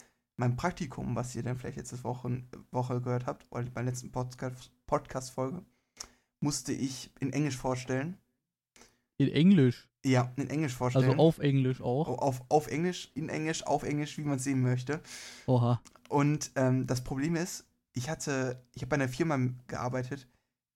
mein 0.41 0.55
Praktikum, 0.57 1.15
was 1.15 1.35
ihr 1.35 1.43
dann 1.43 1.55
vielleicht 1.57 1.77
letzte 1.77 2.03
Woche, 2.03 2.43
Woche 2.71 2.99
gehört 2.99 3.25
habt, 3.27 3.45
oder 3.51 3.63
bei 3.65 3.81
der 3.83 3.91
letzten 3.91 4.11
Podcast- 4.11 4.71
Podcast-Folge, 4.87 5.63
musste 6.39 6.73
ich 6.73 7.11
in 7.19 7.31
Englisch 7.31 7.57
vorstellen. 7.57 8.17
In 9.17 9.29
Englisch. 9.29 9.87
Ja, 10.03 10.33
in 10.35 10.49
Englisch 10.49 10.73
vorstellen. 10.73 11.05
Also 11.11 11.19
auf 11.21 11.37
Englisch 11.37 11.79
auch. 11.81 12.07
Au- 12.07 12.15
auf, 12.15 12.41
auf 12.49 12.67
Englisch, 12.67 13.11
in 13.13 13.29
Englisch, 13.29 13.63
auf 13.67 13.83
Englisch, 13.83 14.17
wie 14.17 14.23
man 14.23 14.37
es 14.37 14.43
sehen 14.43 14.61
möchte. 14.61 14.99
Oha. 15.45 15.79
Und 16.09 16.51
ähm, 16.55 16.87
das 16.87 17.03
Problem 17.03 17.35
ist, 17.35 17.65
ich 17.93 18.09
hatte, 18.09 18.63
ich 18.73 18.81
habe 18.81 18.89
bei 18.89 18.95
einer 18.95 19.07
Firma 19.09 19.37
gearbeitet, 19.67 20.27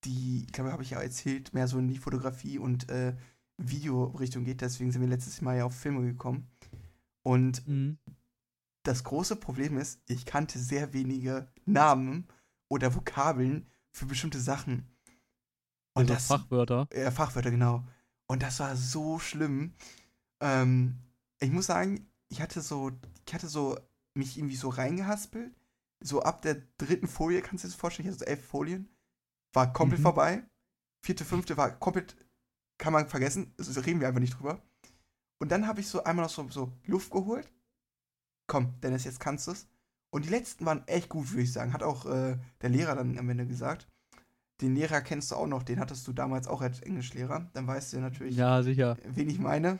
die, 0.03 0.43
ich 0.45 0.51
glaube, 0.53 0.71
habe 0.71 0.83
ich 0.83 0.91
ja 0.91 1.01
erzählt, 1.01 1.53
mehr 1.55 1.67
so 1.67 1.79
in 1.79 1.87
die 1.87 1.97
Fotografie 1.97 2.59
und 2.59 2.87
äh, 2.91 3.15
Videorichtung 3.57 4.43
geht. 4.43 4.61
Deswegen 4.61 4.91
sind 4.91 5.01
wir 5.01 5.07
letztes 5.09 5.41
Mal 5.41 5.57
ja 5.57 5.65
auf 5.65 5.73
Filme 5.75 6.03
gekommen. 6.03 6.47
Und 7.23 7.67
Mhm. 7.67 7.97
Das 8.87 9.03
große 9.03 9.35
Problem 9.35 9.77
ist, 9.77 9.99
ich 10.07 10.25
kannte 10.25 10.59
sehr 10.59 10.93
wenige 10.93 11.47
Namen 11.65 12.27
oder 12.69 12.95
Vokabeln 12.95 13.67
für 13.91 14.05
bestimmte 14.05 14.39
Sachen. 14.39 14.87
Und 15.93 16.09
Also 16.09 16.13
das, 16.13 16.27
Fachwörter. 16.27 16.87
äh, 16.91 17.11
Fachwörter, 17.11 17.51
genau. 17.51 17.83
Und 18.27 18.41
das 18.43 18.59
war 18.59 18.75
so 18.75 19.19
schlimm. 19.19 19.73
Ähm, 20.41 20.97
ich 21.39 21.51
muss 21.51 21.67
sagen, 21.67 22.07
ich 22.29 22.41
hatte 22.41 22.61
so, 22.61 22.91
ich 23.27 23.33
hatte 23.33 23.47
so 23.47 23.77
mich 24.13 24.37
irgendwie 24.37 24.55
so 24.55 24.69
reingehaspelt. 24.69 25.53
So 26.03 26.21
ab 26.21 26.41
der 26.41 26.61
dritten 26.77 27.07
Folie, 27.07 27.41
kannst 27.41 27.63
du 27.63 27.67
dir 27.67 27.71
das 27.71 27.79
vorstellen? 27.79 28.07
Ich 28.07 28.13
hatte 28.13 28.25
so 28.25 28.29
elf 28.29 28.45
Folien. 28.45 28.89
War 29.53 29.71
komplett 29.71 29.99
Mhm. 29.99 30.03
vorbei. 30.03 30.43
Vierte, 31.03 31.23
fünfte 31.23 31.55
war 31.57 31.71
komplett, 31.79 32.15
kann 32.77 32.91
man 32.93 33.07
vergessen. 33.07 33.53
Also 33.57 33.79
reden 33.81 34.01
wir 34.01 34.07
einfach 34.07 34.19
nicht 34.19 34.37
drüber. 34.37 34.61
Und 35.39 35.51
dann 35.51 35.67
habe 35.67 35.79
ich 35.79 35.87
so 35.87 36.03
einmal 36.03 36.25
noch 36.25 36.31
so, 36.31 36.47
so 36.49 36.71
Luft 36.85 37.11
geholt. 37.11 37.49
Komm, 38.47 38.79
Dennis, 38.81 39.03
jetzt 39.05 39.19
kannst 39.19 39.47
du 39.47 39.51
es. 39.51 39.67
Und 40.11 40.25
die 40.25 40.29
letzten 40.29 40.65
waren 40.65 40.87
echt 40.87 41.09
gut, 41.09 41.31
würde 41.31 41.43
ich 41.43 41.51
sagen. 41.53 41.73
Hat 41.73 41.83
auch 41.83 42.05
äh, 42.05 42.37
der 42.61 42.69
Lehrer 42.69 42.95
dann 42.95 43.17
am 43.17 43.29
Ende 43.29 43.45
gesagt. 43.45 43.87
Den 44.61 44.75
Lehrer 44.75 45.01
kennst 45.01 45.31
du 45.31 45.35
auch 45.35 45.47
noch, 45.47 45.63
den 45.63 45.79
hattest 45.79 46.07
du 46.07 46.13
damals 46.13 46.47
auch 46.47 46.61
als 46.61 46.79
Englischlehrer. 46.79 47.49
Dann 47.53 47.67
weißt 47.67 47.91
du 47.91 47.97
ja 47.97 48.03
natürlich, 48.03 48.37
Ja, 48.37 48.63
sicher. 48.63 48.97
wen 49.03 49.29
ich 49.29 49.39
meine. 49.39 49.79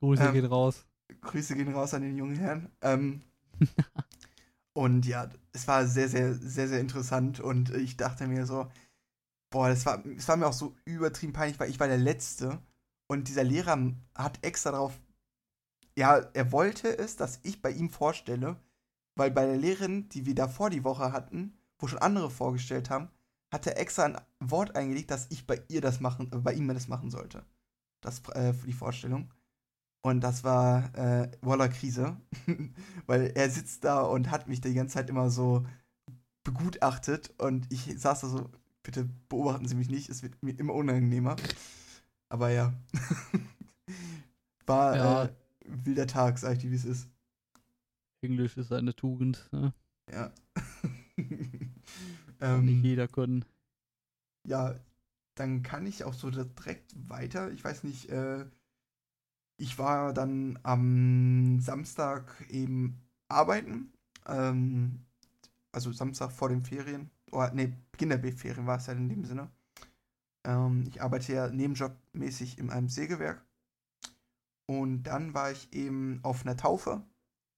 Grüße 0.00 0.22
Ähm, 0.24 0.32
gehen 0.34 0.44
raus. 0.44 0.84
Grüße 1.22 1.54
gehen 1.54 1.72
raus 1.72 1.94
an 1.94 2.02
den 2.02 2.16
jungen 2.16 2.36
Herrn. 2.36 2.68
Ähm, 2.82 3.22
und 4.74 5.06
ja, 5.06 5.30
es 5.52 5.66
war 5.68 5.86
sehr, 5.86 6.08
sehr, 6.08 6.34
sehr, 6.34 6.68
sehr 6.68 6.80
interessant 6.80 7.40
und 7.40 7.70
ich 7.70 7.96
dachte 7.96 8.26
mir 8.26 8.44
so, 8.46 8.70
boah, 9.50 9.68
das 9.68 9.86
war, 9.86 10.04
es 10.06 10.26
war 10.28 10.36
mir 10.36 10.46
auch 10.46 10.52
so 10.52 10.74
übertrieben 10.84 11.32
peinlich, 11.32 11.58
weil 11.60 11.70
ich 11.70 11.80
war 11.80 11.86
der 11.88 11.98
Letzte 11.98 12.58
und 13.06 13.28
dieser 13.28 13.44
Lehrer 13.44 13.78
hat 14.14 14.44
extra 14.44 14.72
drauf, 14.72 14.98
ja, 15.98 16.18
er 16.32 16.52
wollte 16.52 16.96
es, 16.98 17.16
dass 17.16 17.40
ich 17.42 17.62
bei 17.62 17.70
ihm 17.70 17.90
vorstelle, 17.90 18.56
weil 19.16 19.30
bei 19.30 19.46
der 19.46 19.56
Lehrerin, 19.56 20.08
die 20.08 20.26
wir 20.26 20.34
davor 20.34 20.70
die 20.70 20.84
Woche 20.84 21.12
hatten, 21.12 21.56
wo 21.78 21.86
schon 21.86 22.00
andere 22.00 22.30
vorgestellt 22.30 22.90
haben, 22.90 23.08
hat 23.52 23.66
er 23.66 23.78
extra 23.78 24.04
ein 24.04 24.20
Wort 24.40 24.74
eingelegt, 24.74 25.10
dass 25.10 25.26
ich 25.30 25.46
bei 25.46 25.62
ihr 25.68 25.80
das 25.80 26.00
machen, 26.00 26.30
äh, 26.32 26.38
bei 26.38 26.52
ihm 26.54 26.66
das 26.68 26.88
machen 26.88 27.10
sollte. 27.10 27.44
Das, 28.00 28.20
äh, 28.30 28.52
für 28.52 28.66
die 28.66 28.72
Vorstellung. 28.72 29.32
Und 30.02 30.20
das 30.20 30.44
war 30.44 30.94
äh, 30.96 31.30
Waller 31.40 31.68
Krise, 31.68 32.16
weil 33.06 33.32
er 33.34 33.48
sitzt 33.48 33.84
da 33.84 34.02
und 34.02 34.30
hat 34.30 34.48
mich 34.48 34.60
die 34.60 34.74
ganze 34.74 34.94
Zeit 34.94 35.08
immer 35.08 35.30
so 35.30 35.64
begutachtet 36.42 37.32
und 37.38 37.72
ich 37.72 37.98
saß 37.98 38.20
da 38.20 38.28
so, 38.28 38.50
bitte 38.82 39.08
beobachten 39.28 39.66
Sie 39.66 39.74
mich 39.76 39.88
nicht, 39.88 40.10
es 40.10 40.22
wird 40.22 40.42
mir 40.42 40.58
immer 40.58 40.74
unangenehmer. 40.74 41.36
Aber 42.28 42.50
ja, 42.50 42.74
war 44.66 44.96
Ja. 44.96 45.24
äh, 45.24 45.28
wilder 45.64 46.06
Tag, 46.06 46.38
sag 46.38 46.54
ich 46.54 46.58
dir, 46.58 46.70
wie 46.70 46.76
es 46.76 46.84
ist. 46.84 47.08
Englisch 48.22 48.56
ist 48.56 48.72
eine 48.72 48.94
Tugend. 48.94 49.48
Ne? 49.52 49.74
Ja. 50.10 50.32
Kann 52.38 52.64
nicht 52.64 52.78
ähm, 52.78 52.84
jeder 52.84 53.08
können. 53.08 53.44
ja, 54.46 54.78
dann 55.34 55.62
kann 55.62 55.86
ich 55.86 56.04
auch 56.04 56.14
so 56.14 56.30
direkt 56.30 56.94
weiter. 57.08 57.50
Ich 57.52 57.64
weiß 57.64 57.84
nicht, 57.84 58.08
äh, 58.10 58.44
ich 59.56 59.78
war 59.78 60.12
dann 60.12 60.58
am 60.62 61.60
Samstag 61.60 62.46
eben 62.50 63.00
arbeiten. 63.28 63.92
Ähm, 64.26 65.04
also 65.72 65.92
Samstag 65.92 66.32
vor 66.32 66.48
den 66.48 66.64
Ferien. 66.64 67.10
Oder, 67.30 67.52
nee, 67.52 67.72
Beginn 67.92 68.10
der 68.10 68.20
Ferien 68.32 68.66
war 68.66 68.78
es 68.78 68.86
ja 68.86 68.92
in 68.92 69.08
dem 69.08 69.24
Sinne. 69.24 69.50
Ähm, 70.44 70.84
ich 70.86 71.02
arbeite 71.02 71.32
ja 71.32 71.48
nebenjobmäßig 71.48 72.58
in 72.58 72.70
einem 72.70 72.88
Sägewerk. 72.88 73.43
Und 74.66 75.04
dann 75.04 75.32
war 75.34 75.50
ich 75.52 75.72
eben 75.72 76.20
auf 76.22 76.42
einer 76.42 76.56
Taufe 76.56 77.02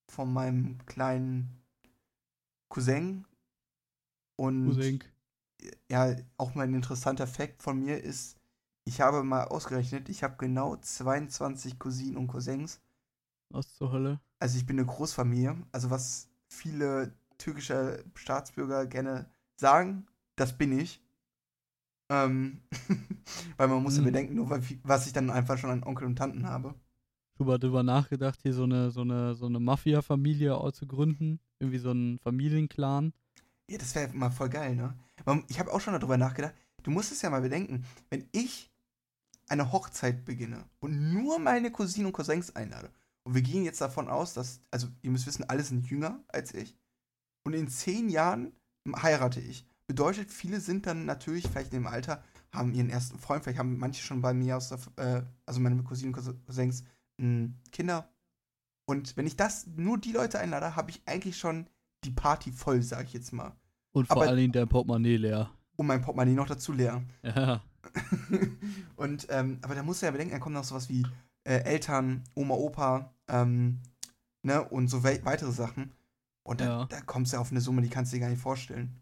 von 0.08 0.32
meinem 0.32 0.78
kleinen 0.86 1.62
Cousin. 2.68 3.24
Und 4.36 4.80
Cousin. 4.80 5.00
ja, 5.90 6.16
auch 6.38 6.54
mal 6.54 6.64
ein 6.64 6.74
interessanter 6.74 7.26
Fakt 7.26 7.62
von 7.62 7.80
mir 7.80 8.02
ist, 8.02 8.36
ich 8.84 9.00
habe 9.00 9.22
mal 9.24 9.44
ausgerechnet, 9.44 10.08
ich 10.08 10.22
habe 10.22 10.36
genau 10.38 10.76
22 10.76 11.78
Cousinen 11.78 12.16
und 12.16 12.28
Cousins. 12.28 12.80
Was 13.50 13.74
zur 13.74 13.90
Hölle? 13.90 14.20
Also 14.38 14.58
ich 14.58 14.66
bin 14.66 14.78
eine 14.78 14.86
Großfamilie. 14.86 15.56
Also 15.72 15.90
was 15.90 16.28
viele 16.48 17.12
türkische 17.38 18.04
Staatsbürger 18.14 18.86
gerne 18.86 19.30
sagen, 19.56 20.06
das 20.36 20.56
bin 20.56 20.78
ich. 20.78 21.02
Ähm, 22.08 22.62
weil 23.56 23.68
man 23.68 23.82
muss 23.82 23.96
ja 23.96 24.02
Mhm. 24.02 24.04
bedenken, 24.04 24.34
nur 24.34 24.50
weil, 24.50 24.62
was 24.84 25.06
ich 25.06 25.12
dann 25.12 25.30
einfach 25.30 25.58
schon 25.58 25.70
an 25.70 25.82
Onkel 25.84 26.06
und 26.06 26.16
Tanten 26.16 26.46
habe. 26.48 26.74
Mal 27.44 27.58
drüber 27.58 27.82
nachgedacht, 27.82 28.40
hier 28.42 28.54
so 28.54 28.64
eine, 28.64 28.90
so 28.90 29.02
eine, 29.02 29.34
so 29.34 29.46
eine 29.46 29.60
Mafia-Familie 29.60 30.58
zu 30.72 30.86
gründen. 30.86 31.40
Irgendwie 31.58 31.78
so 31.78 31.90
einen 31.90 32.18
Familienclan. 32.18 33.12
Ja, 33.70 33.78
das 33.78 33.94
wäre 33.94 34.12
mal 34.14 34.30
voll 34.30 34.48
geil, 34.48 34.76
ne? 34.76 34.94
Ich 35.48 35.58
habe 35.58 35.72
auch 35.72 35.80
schon 35.80 35.94
darüber 35.94 36.16
nachgedacht. 36.16 36.54
Du 36.82 36.90
musst 36.90 37.10
es 37.10 37.22
ja 37.22 37.30
mal 37.30 37.40
bedenken, 37.40 37.84
wenn 38.10 38.28
ich 38.32 38.70
eine 39.48 39.72
Hochzeit 39.72 40.24
beginne 40.24 40.64
und 40.80 41.12
nur 41.12 41.38
meine 41.38 41.70
Cousinen 41.70 42.06
und 42.06 42.12
Cousins 42.12 42.54
einlade, 42.54 42.90
und 43.24 43.34
wir 43.34 43.42
gehen 43.42 43.64
jetzt 43.64 43.80
davon 43.80 44.08
aus, 44.08 44.34
dass, 44.34 44.60
also 44.70 44.88
ihr 45.02 45.10
müsst 45.10 45.26
wissen, 45.26 45.48
alle 45.48 45.64
sind 45.64 45.88
jünger 45.88 46.22
als 46.28 46.54
ich, 46.54 46.76
und 47.44 47.54
in 47.54 47.68
zehn 47.68 48.08
Jahren 48.08 48.52
heirate 49.02 49.40
ich. 49.40 49.66
Bedeutet, 49.88 50.30
viele 50.30 50.60
sind 50.60 50.86
dann 50.86 51.06
natürlich 51.06 51.48
vielleicht 51.48 51.74
im 51.74 51.86
Alter, 51.86 52.22
haben 52.52 52.72
ihren 52.72 52.90
ersten 52.90 53.18
Freund, 53.18 53.42
vielleicht 53.42 53.58
haben 53.58 53.78
manche 53.78 54.02
schon 54.02 54.20
bei 54.20 54.34
mir 54.34 54.56
aus 54.56 54.68
der, 54.68 54.78
äh, 54.96 55.22
also 55.44 55.60
meine 55.60 55.82
Cousinen 55.82 56.14
und 56.14 56.44
Cousins, 56.46 56.84
Kinder. 57.72 58.08
Und 58.88 59.16
wenn 59.16 59.26
ich 59.26 59.36
das, 59.36 59.66
nur 59.66 59.98
die 59.98 60.12
Leute 60.12 60.38
einlade, 60.38 60.76
habe 60.76 60.90
ich 60.90 61.02
eigentlich 61.06 61.38
schon 61.38 61.68
die 62.04 62.10
Party 62.10 62.52
voll, 62.52 62.82
sag 62.82 63.04
ich 63.06 63.12
jetzt 63.12 63.32
mal. 63.32 63.56
Und 63.92 64.06
vor 64.06 64.18
Aber- 64.18 64.26
allen 64.28 64.36
Dingen 64.36 64.52
dein 64.52 64.68
Portemonnaie 64.68 65.16
leer. 65.16 65.50
Und 65.76 65.86
mein 65.86 66.00
Portemonnaie 66.02 66.34
noch 66.34 66.46
dazu 66.46 66.72
leer. 66.72 67.02
Ja. 67.22 67.62
und, 68.96 69.26
ähm, 69.30 69.58
aber 69.62 69.74
da 69.74 69.82
musst 69.82 70.02
du 70.02 70.06
ja 70.06 70.12
bedenken, 70.12 70.32
da 70.32 70.38
kommen 70.38 70.54
noch 70.54 70.64
sowas 70.64 70.88
wie 70.88 71.06
äh, 71.44 71.58
Eltern, 71.64 72.24
Oma, 72.34 72.54
Opa, 72.54 73.14
ähm, 73.28 73.80
ne, 74.42 74.62
und 74.68 74.88
so 74.88 75.02
wei 75.02 75.24
weitere 75.24 75.52
Sachen. 75.52 75.92
Und 76.42 76.60
da, 76.60 76.64
Ja. 76.64 76.84
da 76.86 77.00
kommst 77.00 77.32
du 77.32 77.38
auf 77.38 77.50
eine 77.50 77.60
Summe, 77.60 77.82
die 77.82 77.88
kannst 77.90 78.12
du 78.12 78.16
dir 78.16 78.20
gar 78.22 78.30
nicht 78.30 78.40
vorstellen. 78.42 79.00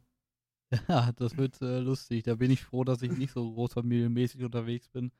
Ja, 0.88 1.12
das 1.12 1.36
wird 1.36 1.60
äh, 1.62 1.78
lustig. 1.78 2.24
Da 2.24 2.34
bin 2.34 2.50
ich 2.50 2.62
froh, 2.64 2.82
dass 2.82 3.02
ich 3.02 3.12
nicht 3.12 3.32
so 3.32 3.52
großfamilienmäßig 3.52 4.42
unterwegs 4.42 4.88
bin. 4.88 5.12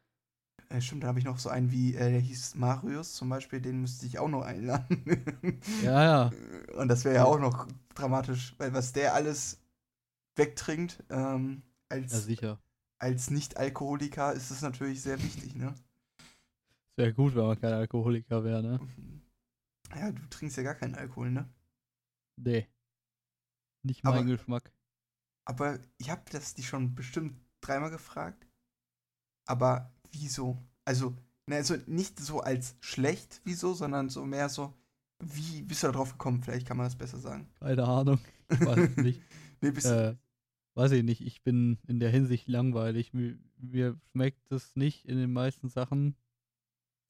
Äh, 0.71 0.81
stimmt, 0.81 1.05
da 1.05 1.09
habe 1.09 1.19
ich 1.19 1.25
noch 1.25 1.39
so 1.39 1.49
einen 1.51 1.71
wie, 1.71 1.95
äh, 1.95 2.11
der 2.11 2.21
hieß 2.21 2.55
Marius 2.57 3.15
zum 3.15 3.29
Beispiel, 3.29 3.61
den 3.61 3.81
müsste 3.81 4.07
ich 4.07 4.19
auch 4.19 4.29
noch 4.29 4.43
einladen. 4.43 5.05
Ja, 5.83 6.03
ja. 6.05 6.33
Und 6.77 6.89
das 6.89 7.05
wäre 7.05 7.15
ja 7.17 7.25
auch 7.25 7.39
noch 7.39 7.69
dramatisch, 7.95 8.55
weil 8.59 8.73
was 8.73 8.93
der 8.93 9.15
alles 9.15 9.61
wegtrinkt, 10.37 11.03
ähm, 11.11 11.63
Ja, 11.91 11.97
als, 11.99 12.25
sicher. 12.25 12.59
als 12.99 13.31
Nicht-Alkoholiker 13.31 14.33
ist 14.33 14.51
es 14.51 14.63
natürlich 14.63 15.03
sehr 15.03 15.23
wichtig, 15.23 15.55
ne? 15.55 15.75
Wäre 16.97 17.13
gut, 17.13 17.35
wenn 17.35 17.47
man 17.47 17.61
kein 17.61 17.73
Alkoholiker 17.73 18.43
wäre, 18.45 18.63
ne? 18.63 18.81
Ja, 19.95 20.11
du 20.11 20.23
trinkst 20.29 20.57
ja 20.57 20.63
gar 20.63 20.75
keinen 20.75 20.95
Alkohol, 20.95 21.31
ne? 21.31 21.49
Nee. 22.37 22.69
Nicht 23.83 24.03
mein 24.03 24.15
Aber- 24.15 24.25
Geschmack. 24.25 24.73
Aber 25.47 25.79
ich 25.99 26.09
habe 26.11 26.23
das 26.31 26.55
die 26.55 26.63
schon 26.63 26.95
bestimmt 26.95 27.39
dreimal 27.61 27.91
gefragt. 27.91 28.47
Aber 29.47 29.93
wieso? 30.15 30.59
Also, 30.85 31.15
Ne, 31.47 31.57
also 31.57 31.75
nicht 31.87 32.19
so 32.19 32.41
als 32.41 32.77
schlecht, 32.81 33.41
wieso, 33.45 33.75
sondern 33.75 34.09
so 34.09 34.25
mehr 34.25 34.49
so, 34.49 34.73
wie 35.21 35.63
bist 35.63 35.83
du 35.83 35.89
da 35.89 35.93
drauf 35.93 36.13
gekommen? 36.13 36.43
Vielleicht 36.43 36.67
kann 36.67 36.77
man 36.77 36.87
das 36.87 36.97
besser 36.97 37.19
sagen. 37.19 37.49
Keine 37.61 37.85
Ahnung. 37.85 38.19
Ich 38.51 38.61
weiß 38.61 38.97
nicht. 38.97 39.21
nee, 39.61 39.71
bist 39.71 39.87
äh, 39.87 40.17
weiß 40.75 40.93
ich 40.93 41.03
nicht. 41.03 41.21
Ich 41.21 41.43
bin 41.43 41.79
in 41.87 42.01
der 42.01 42.11
Hinsicht 42.11 42.49
langweilig. 42.49 43.13
Mir, 43.13 43.39
mir 43.59 44.01
schmeckt 44.11 44.51
es 44.53 44.75
nicht 44.75 45.05
in 45.05 45.19
den 45.19 45.33
meisten 45.33 45.69
Sachen. 45.69 46.17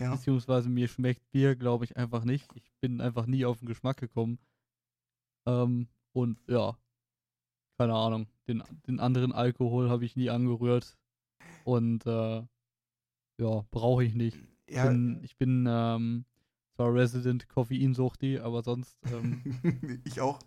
ja. 0.00 0.12
Beziehungsweise 0.14 0.68
mir 0.68 0.88
schmeckt 0.88 1.30
Bier, 1.30 1.54
glaube 1.54 1.84
ich, 1.84 1.96
einfach 1.96 2.24
nicht. 2.24 2.50
Ich 2.56 2.72
bin 2.80 3.00
einfach 3.00 3.26
nie 3.26 3.44
auf 3.44 3.58
den 3.60 3.68
Geschmack 3.68 3.98
gekommen. 3.98 4.40
Ähm, 5.46 5.86
und 6.12 6.38
ja, 6.48 6.76
keine 7.78 7.94
Ahnung. 7.94 8.26
Den, 8.48 8.64
den 8.88 8.98
anderen 8.98 9.32
Alkohol 9.32 9.90
habe 9.90 10.04
ich 10.04 10.16
nie 10.16 10.30
angerührt. 10.30 10.98
Und 11.64 12.04
äh, 12.06 12.42
ja, 13.38 13.64
brauche 13.70 14.04
ich 14.04 14.14
nicht. 14.14 14.38
Ich 14.66 14.76
Ja, 14.76 14.88
bin, 14.88 15.20
ich 15.22 15.36
bin 15.36 15.66
ähm, 15.68 16.24
zwar 16.74 16.92
Resident 16.94 17.48
Koffeinsuchti, 17.48 18.38
aber 18.38 18.62
sonst, 18.62 18.96
ähm, 19.12 19.42
ich 20.04 20.20
auch. 20.20 20.40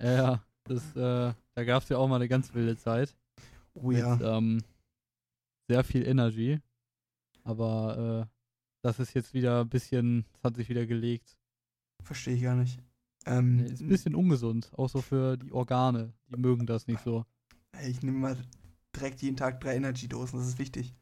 ja, 0.00 0.12
ja, 0.12 0.44
das, 0.64 0.96
äh, 0.96 1.34
da 1.54 1.64
gab 1.64 1.82
es 1.82 1.88
ja 1.88 1.98
auch 1.98 2.08
mal 2.08 2.16
eine 2.16 2.28
ganz 2.28 2.54
wilde 2.54 2.76
Zeit. 2.76 3.16
Oh 3.74 3.90
ja. 3.90 4.16
mit 4.16 4.26
ähm, 4.26 4.62
sehr 5.68 5.84
viel 5.84 6.06
Energy. 6.06 6.60
Aber 7.44 8.28
äh, 8.28 8.36
das 8.82 8.98
ist 8.98 9.14
jetzt 9.14 9.34
wieder 9.34 9.60
ein 9.62 9.68
bisschen, 9.68 10.26
das 10.32 10.44
hat 10.44 10.56
sich 10.56 10.68
wieder 10.68 10.86
gelegt. 10.86 11.38
Verstehe 12.02 12.34
ich 12.34 12.42
gar 12.42 12.56
nicht. 12.56 12.80
Ähm, 13.26 13.60
ist 13.66 13.80
ein 13.80 13.88
bisschen 13.88 14.14
ungesund, 14.14 14.70
auch 14.76 14.88
so 14.88 15.00
für 15.00 15.36
die 15.36 15.52
Organe. 15.52 16.12
Die 16.28 16.36
mögen 16.36 16.66
das 16.66 16.86
nicht 16.86 17.02
so. 17.02 17.24
ich 17.86 18.02
nehme 18.02 18.18
mal 18.18 18.36
direkt 18.94 19.22
jeden 19.22 19.36
Tag 19.36 19.60
drei 19.60 19.76
Energy-Dosen, 19.76 20.38
das 20.38 20.48
ist 20.48 20.58
wichtig. 20.58 20.92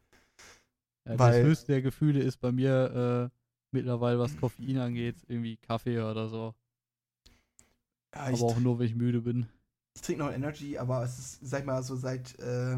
Ja, 1.06 1.18
Weil- 1.18 1.40
das 1.42 1.48
höchste 1.50 1.72
der 1.72 1.82
Gefühle 1.82 2.20
ist 2.20 2.38
bei 2.38 2.52
mir 2.52 3.30
äh, 3.32 3.36
mittlerweile, 3.72 4.18
was 4.18 4.36
Koffein 4.36 4.78
angeht, 4.78 5.16
irgendwie 5.28 5.56
Kaffee 5.56 6.00
oder 6.00 6.28
so. 6.28 6.54
Ja, 8.14 8.22
aber 8.22 8.40
auch 8.42 8.58
nur, 8.58 8.78
wenn 8.78 8.86
ich 8.86 8.94
müde 8.96 9.20
bin. 9.22 9.46
ich 9.94 10.02
trinke 10.02 10.24
noch 10.24 10.32
Energy, 10.32 10.76
aber 10.78 11.02
es 11.04 11.18
ist, 11.18 11.38
sag 11.42 11.60
ich 11.60 11.66
mal, 11.66 11.82
so 11.82 11.94
seit 11.96 12.38
äh, 12.40 12.76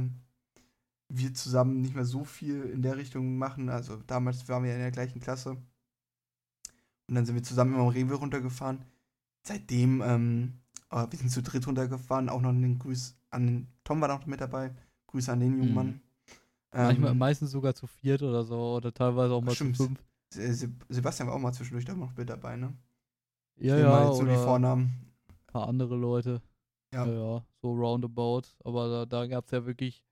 wir 1.08 1.34
zusammen 1.34 1.80
nicht 1.80 1.94
mehr 1.94 2.04
so 2.04 2.24
viel 2.24 2.62
in 2.64 2.82
der 2.82 2.96
Richtung 2.96 3.36
machen. 3.38 3.68
Also 3.68 3.96
damals 4.06 4.48
waren 4.48 4.64
wir 4.64 4.72
in 4.74 4.80
der 4.80 4.90
gleichen 4.90 5.20
Klasse. 5.20 5.50
Und 7.08 7.14
dann 7.14 7.26
sind 7.26 7.34
wir 7.34 7.42
zusammen 7.42 7.74
immer 7.74 7.82
am 7.82 7.88
Rewe 7.88 8.14
runtergefahren. 8.14 8.84
Seitdem, 9.46 10.02
ähm, 10.02 10.60
aber 10.88 11.10
wir 11.10 11.18
sind 11.18 11.30
zu 11.30 11.42
dritt 11.42 11.66
runtergefahren, 11.66 12.28
auch 12.28 12.40
noch 12.40 12.50
einen 12.50 12.78
Grüß 12.78 13.16
an 13.30 13.46
den, 13.46 13.66
Tom 13.84 14.00
war 14.00 14.08
noch 14.08 14.24
mit 14.26 14.40
dabei. 14.40 14.74
Grüße 15.08 15.32
an 15.32 15.40
den 15.40 15.58
jungen 15.58 15.86
Mhm. 15.94 16.00
Manchmal, 16.72 17.10
Ähm, 17.10 17.18
meistens 17.18 17.50
sogar 17.50 17.74
zu 17.74 17.86
viert 17.86 18.22
oder 18.22 18.44
so, 18.44 18.56
oder 18.76 18.92
teilweise 18.92 19.34
auch 19.34 19.42
mal 19.42 19.54
Stimmt. 19.54 19.76
zu 19.76 19.86
fünf. 19.86 20.02
Se- 20.30 20.72
Sebastian 20.88 21.28
war 21.28 21.34
auch 21.36 21.40
mal 21.40 21.52
zwischendurch 21.52 21.84
da 21.84 21.94
noch 21.94 22.16
mit 22.16 22.28
dabei, 22.28 22.56
ne? 22.56 22.74
Ja, 23.56 23.74
Ich 23.76 23.80
nehme 23.82 23.90
mal 23.90 24.00
ja, 24.04 24.08
jetzt 24.08 24.18
so 24.18 24.24
die 24.24 24.36
Vornamen. 24.36 25.12
ein 25.28 25.46
paar 25.46 25.68
andere 25.68 25.96
Leute. 25.96 26.40
Ja. 26.94 27.06
Ja, 27.06 27.12
ja 27.12 27.44
so 27.60 27.72
roundabout. 27.72 28.42
Aber 28.64 28.88
da, 28.88 29.06
da 29.06 29.26
gab 29.26 29.44
es 29.44 29.50
ja 29.50 29.66
wirklich 29.66 30.02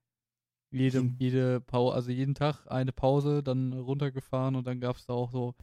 jede, 0.69 0.99
Jeden- 0.99 1.15
jede 1.19 1.59
Pause, 1.61 1.95
also 1.95 2.11
jeden 2.11 2.35
Tag 2.35 2.65
eine 2.67 2.91
Pause, 2.93 3.41
dann 3.43 3.73
runtergefahren 3.73 4.55
und 4.55 4.67
dann 4.67 4.79
gab 4.79 4.95
es 4.97 5.05
da 5.05 5.13
auch 5.13 5.31
so, 5.31 5.55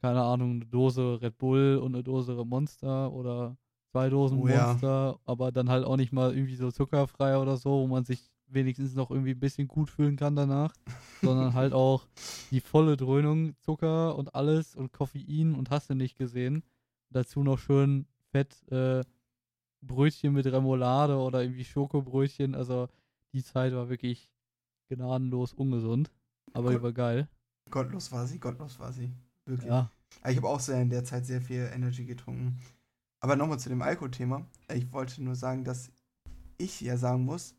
keine 0.00 0.22
Ahnung, 0.22 0.52
eine 0.52 0.66
Dose 0.66 1.20
Red 1.20 1.36
Bull 1.36 1.78
und 1.82 1.94
eine 1.94 2.04
Dose 2.04 2.32
Monster 2.44 3.12
oder 3.12 3.56
zwei 3.90 4.08
Dosen 4.08 4.38
Oh 4.38 4.48
ja. 4.48 4.68
Monster, 4.68 5.18
aber 5.24 5.52
dann 5.52 5.68
halt 5.68 5.84
auch 5.84 5.96
nicht 5.96 6.12
mal 6.12 6.32
irgendwie 6.34 6.56
so 6.56 6.70
zuckerfrei 6.70 7.36
oder 7.36 7.56
so, 7.56 7.82
wo 7.82 7.86
man 7.88 8.04
sich 8.04 8.30
wenigstens 8.46 8.94
noch 8.94 9.10
irgendwie 9.10 9.32
ein 9.32 9.40
bisschen 9.40 9.68
gut 9.68 9.90
fühlen 9.90 10.16
kann 10.16 10.36
danach, 10.36 10.72
sondern 11.22 11.54
halt 11.54 11.72
auch 11.72 12.06
die 12.50 12.60
volle 12.60 12.96
Dröhnung, 12.96 13.54
Zucker 13.60 14.16
und 14.16 14.34
alles 14.34 14.74
und 14.74 14.92
Koffein 14.92 15.54
und 15.54 15.70
hast 15.70 15.90
du 15.90 15.94
nicht 15.94 16.16
gesehen. 16.16 16.62
Dazu 17.10 17.42
noch 17.42 17.58
schön 17.58 18.06
fett 18.30 18.62
äh, 18.70 19.02
Brötchen 19.82 20.32
mit 20.32 20.46
Remoulade 20.46 21.16
oder 21.16 21.42
irgendwie 21.42 21.64
Schokobrötchen. 21.64 22.54
Also 22.54 22.88
die 23.32 23.42
Zeit 23.44 23.72
war 23.72 23.88
wirklich 23.88 24.30
gnadenlos 24.88 25.52
ungesund, 25.52 26.10
aber 26.52 26.68
Cool. 26.70 26.76
die 26.76 26.82
war 26.82 26.92
geil. 26.92 27.28
Gottlos 27.70 28.12
war 28.12 28.26
sie, 28.26 28.38
gottlos 28.38 28.78
war 28.78 28.92
sie. 28.92 29.10
Wirklich. 29.46 29.68
Ja, 29.68 29.90
Ich 30.28 30.36
habe 30.36 30.48
auch 30.48 30.60
sehr 30.60 30.80
in 30.80 30.90
der 30.90 31.04
Zeit 31.04 31.26
sehr 31.26 31.40
viel 31.40 31.70
Energy 31.74 32.04
getrunken. 32.04 32.58
Aber 33.20 33.36
nochmal 33.36 33.58
zu 33.58 33.68
dem 33.70 33.80
Alkoholthema. 33.82 34.46
Ich 34.72 34.92
wollte 34.92 35.22
nur 35.22 35.34
sagen, 35.34 35.64
dass 35.64 35.90
ich 36.58 36.80
ja 36.82 36.96
sagen 36.96 37.24
muss, 37.24 37.54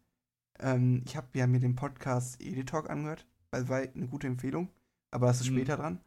ähm, 0.59 1.03
ich 1.05 1.15
habe 1.15 1.27
ja 1.37 1.47
mir 1.47 1.59
den 1.59 1.75
Podcast 1.75 2.41
Editalk 2.41 2.89
angehört, 2.89 3.25
weil 3.51 3.67
war 3.69 3.77
eine 3.79 4.07
gute 4.07 4.27
Empfehlung, 4.27 4.69
aber 5.11 5.27
das 5.27 5.41
ist 5.41 5.49
Mhm. 5.49 5.55
später 5.55 5.77
dran. 5.77 6.01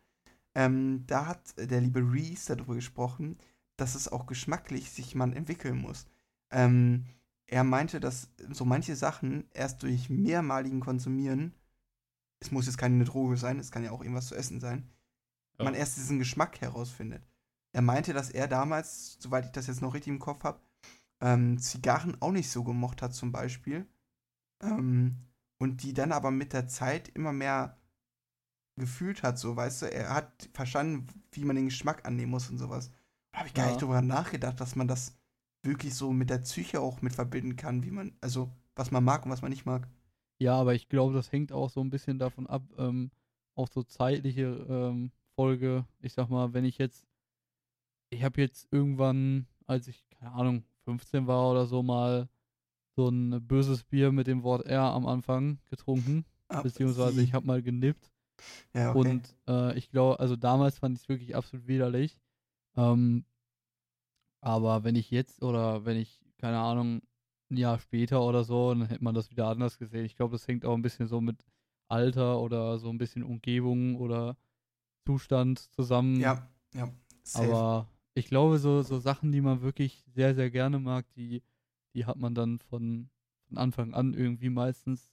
Ähm, 0.54 1.04
da 1.06 1.26
hat 1.26 1.54
der 1.58 1.80
liebe 1.80 2.00
Reese 2.00 2.56
darüber 2.56 2.74
gesprochen, 2.74 3.38
dass 3.76 3.94
es 3.94 4.08
auch 4.08 4.26
geschmacklich 4.26 4.90
sich 4.90 5.14
man 5.14 5.32
entwickeln 5.32 5.78
muss. 5.78 6.06
Ähm, 6.50 7.04
er 7.46 7.64
meinte, 7.64 8.00
dass 8.00 8.30
so 8.50 8.64
manche 8.64 8.96
Sachen 8.96 9.44
erst 9.52 9.82
durch 9.82 10.10
mehrmaligen 10.10 10.80
Konsumieren, 10.80 11.54
es 12.40 12.50
muss 12.50 12.66
jetzt 12.66 12.78
keine 12.78 13.04
Droge 13.04 13.36
sein, 13.36 13.58
es 13.58 13.70
kann 13.70 13.84
ja 13.84 13.90
auch 13.90 14.02
irgendwas 14.02 14.26
zu 14.26 14.34
essen 14.34 14.60
sein, 14.60 14.88
Ja. 15.58 15.64
man 15.64 15.74
erst 15.74 15.96
diesen 15.96 16.18
Geschmack 16.18 16.60
herausfindet. 16.60 17.22
Er 17.72 17.82
meinte, 17.82 18.12
dass 18.12 18.30
er 18.30 18.48
damals, 18.48 19.16
soweit 19.20 19.44
ich 19.46 19.52
das 19.52 19.66
jetzt 19.66 19.82
noch 19.82 19.94
richtig 19.94 20.12
im 20.12 20.18
Kopf 20.18 20.42
habe, 20.44 20.60
ähm, 21.20 21.58
Zigarren 21.58 22.16
auch 22.20 22.32
nicht 22.32 22.50
so 22.50 22.64
gemocht 22.64 23.02
hat 23.02 23.14
zum 23.14 23.32
Beispiel. 23.32 23.86
Ähm, 24.62 25.16
und 25.58 25.82
die 25.82 25.92
dann 25.94 26.12
aber 26.12 26.30
mit 26.30 26.52
der 26.52 26.68
Zeit 26.68 27.08
immer 27.10 27.32
mehr 27.32 27.78
gefühlt 28.76 29.22
hat, 29.22 29.38
so, 29.38 29.56
weißt 29.56 29.82
du, 29.82 29.86
er 29.92 30.14
hat 30.14 30.48
verstanden, 30.54 31.06
wie 31.32 31.44
man 31.44 31.56
den 31.56 31.66
Geschmack 31.66 32.06
annehmen 32.06 32.30
muss 32.30 32.48
und 32.50 32.58
sowas. 32.58 32.90
Da 33.32 33.40
habe 33.40 33.48
ich 33.48 33.54
gar 33.54 33.66
Ja. 33.66 33.72
nicht 33.72 33.82
drüber 33.82 34.00
nachgedacht, 34.02 34.60
dass 34.60 34.76
man 34.76 34.88
das 34.88 35.16
wirklich 35.62 35.94
so 35.94 36.12
mit 36.12 36.30
der 36.30 36.38
Psyche 36.38 36.80
auch 36.80 37.02
mit 37.02 37.12
verbinden 37.14 37.56
kann, 37.56 37.82
wie 37.82 37.90
man, 37.90 38.16
also 38.20 38.50
was 38.76 38.90
man 38.90 39.04
mag 39.04 39.24
und 39.24 39.32
was 39.32 39.42
man 39.42 39.50
nicht 39.50 39.66
mag. 39.66 39.88
ja, 40.38 40.54
aber 40.56 40.74
ich 40.74 40.88
glaube, 40.88 41.14
das 41.14 41.32
hängt 41.32 41.52
auch 41.52 41.70
so 41.70 41.80
ein 41.80 41.90
bisschen 41.90 42.18
davon 42.18 42.46
ab, 42.46 42.62
ähm, 42.78 43.10
auch 43.54 43.68
so 43.68 43.82
zeitliche 43.82 44.66
ähm, 44.68 45.10
Folge. 45.34 45.84
Ich 46.00 46.12
sag 46.12 46.28
mal, 46.28 46.52
wenn 46.52 46.64
ich 46.64 46.78
jetzt, 46.78 47.06
ich 48.10 48.22
habe 48.22 48.40
jetzt 48.40 48.68
irgendwann, 48.70 49.46
als 49.66 49.88
ich, 49.88 50.04
keine 50.10 50.32
Ahnung, 50.32 50.64
15 50.84 51.26
war 51.26 51.50
oder 51.50 51.66
so, 51.66 51.82
mal 51.82 52.28
so 52.98 53.08
ein 53.08 53.46
böses 53.46 53.84
Bier 53.84 54.10
mit 54.10 54.26
dem 54.26 54.42
Wort 54.42 54.66
R 54.66 54.82
am 54.82 55.06
Anfang 55.06 55.60
getrunken. 55.70 56.24
Ah, 56.48 56.62
Beziehungsweise 56.62 57.22
ich 57.22 57.32
habe 57.32 57.46
mal 57.46 57.62
genippt. 57.62 58.10
ja, 58.74 58.90
okay. 58.90 59.12
Und 59.12 59.36
äh, 59.46 59.78
ich 59.78 59.88
glaube, 59.92 60.18
also 60.18 60.34
damals 60.34 60.80
fand 60.80 60.96
ich 60.96 61.04
es 61.04 61.08
wirklich 61.08 61.36
absolut 61.36 61.68
widerlich. 61.68 62.18
Ähm, 62.76 63.24
aber 64.40 64.82
wenn 64.82 64.96
ich 64.96 65.12
jetzt 65.12 65.44
oder 65.44 65.84
wenn 65.84 65.96
ich, 65.96 66.20
keine 66.38 66.58
Ahnung, 66.58 67.02
ein 67.50 67.56
Jahr 67.56 67.78
später 67.78 68.20
oder 68.24 68.42
so, 68.42 68.74
dann 68.74 68.88
hätte 68.88 69.04
man 69.04 69.14
das 69.14 69.30
wieder 69.30 69.46
anders 69.46 69.78
gesehen. 69.78 70.04
Ich 70.04 70.16
glaube, 70.16 70.32
das 70.32 70.48
hängt 70.48 70.64
auch 70.64 70.74
ein 70.74 70.82
bisschen 70.82 71.06
so 71.06 71.20
mit 71.20 71.44
Alter 71.86 72.40
oder 72.40 72.80
so 72.80 72.90
ein 72.90 72.98
bisschen 72.98 73.22
Umgebung 73.22 73.94
oder 73.94 74.36
Zustand 75.06 75.60
zusammen. 75.72 76.20
ja, 76.20 76.48
ja. 76.74 76.90
safe. 77.22 77.46
Aber 77.46 77.86
ich 78.14 78.26
glaube, 78.26 78.58
so, 78.58 78.82
so 78.82 78.98
Sachen, 78.98 79.30
die 79.30 79.40
man 79.40 79.62
wirklich 79.62 80.04
sehr, 80.08 80.34
sehr 80.34 80.50
gerne 80.50 80.80
mag, 80.80 81.06
die, 81.14 81.44
die 81.94 82.06
hat 82.06 82.16
man 82.16 82.34
dann 82.34 82.58
von, 82.58 83.10
von 83.48 83.58
Anfang 83.58 83.94
an 83.94 84.14
irgendwie 84.14 84.50
meistens, 84.50 85.10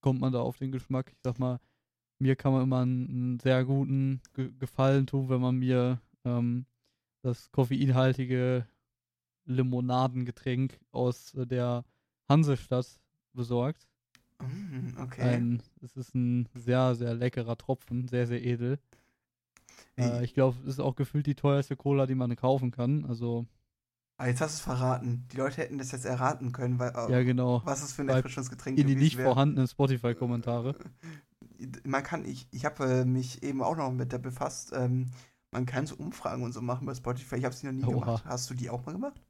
kommt 0.00 0.20
man 0.20 0.32
da 0.32 0.40
auf 0.40 0.58
den 0.58 0.72
Geschmack. 0.72 1.12
Ich 1.12 1.20
sag 1.22 1.38
mal, 1.38 1.60
mir 2.18 2.36
kann 2.36 2.52
man 2.52 2.62
immer 2.62 2.80
einen, 2.80 3.38
sehr 3.40 3.64
guten 3.64 4.20
Ge 4.34 4.50
Gefallen 4.58 5.06
tun, 5.06 5.28
wenn 5.28 5.40
man 5.40 5.56
mir 5.56 6.00
ähm, 6.24 6.66
das 7.22 7.50
koffeinhaltige 7.50 8.66
Limonadengetränk 9.44 10.78
aus 10.92 11.32
der 11.34 11.84
Hansestadt 12.28 13.00
besorgt. 13.32 13.88
Mm, 14.40 15.00
okay. 15.00 15.22
Ein, 15.22 15.62
es 15.82 15.96
ist 15.96 16.14
ein 16.14 16.48
sehr, 16.54 16.94
sehr 16.94 17.14
leckerer 17.14 17.56
Tropfen, 17.56 18.08
sehr, 18.08 18.26
sehr 18.26 18.42
edel. 18.44 18.78
Äh, 19.96 20.24
ich 20.24 20.34
glaube, 20.34 20.56
es 20.62 20.74
ist 20.74 20.80
auch 20.80 20.96
gefühlt 20.96 21.26
die 21.26 21.34
teuerste 21.34 21.76
Cola, 21.76 22.06
die 22.06 22.14
man 22.14 22.34
kaufen 22.36 22.70
kann. 22.70 23.04
Also, 23.04 23.46
ah, 24.22 24.28
jetzt 24.28 24.40
hast 24.40 24.54
du 24.54 24.56
es 24.56 24.60
verraten. 24.60 25.26
Die 25.32 25.36
Leute 25.36 25.56
hätten 25.58 25.78
das 25.78 25.90
jetzt 25.92 26.04
erraten 26.04 26.52
können, 26.52 26.78
weil 26.78 26.90
äh, 26.96 27.10
ja, 27.10 27.22
genau. 27.22 27.60
was 27.64 27.82
es 27.82 27.92
für 27.92 28.02
ein 28.02 28.06
Bei- 28.08 28.14
Erfrischungsgetränk 28.14 28.78
In 28.78 28.86
die 28.86 28.94
nicht 28.96 29.16
wär. 29.18 29.24
vorhandenen 29.26 29.66
Spotify-Kommentare. 29.66 30.76
Man 31.84 32.02
kann, 32.02 32.24
ich, 32.24 32.48
ich 32.50 32.64
habe 32.64 32.84
äh, 32.84 33.04
mich 33.04 33.42
eben 33.42 33.62
auch 33.62 33.76
noch 33.76 33.90
mit 33.92 34.12
der 34.12 34.18
befasst. 34.18 34.72
Ähm, 34.74 35.10
man 35.50 35.66
kann 35.66 35.86
so 35.86 35.96
Umfragen 35.96 36.42
und 36.42 36.52
so 36.52 36.60
machen 36.62 36.86
bei 36.86 36.94
Spotify. 36.94 37.36
Ich 37.36 37.44
habe 37.44 37.54
sie 37.54 37.66
noch 37.66 37.72
nie 37.72 37.84
Oha. 37.84 38.04
gemacht. 38.04 38.24
Hast 38.26 38.48
du 38.50 38.54
die 38.54 38.70
auch 38.70 38.84
mal 38.86 38.92
gemacht? 38.92 39.20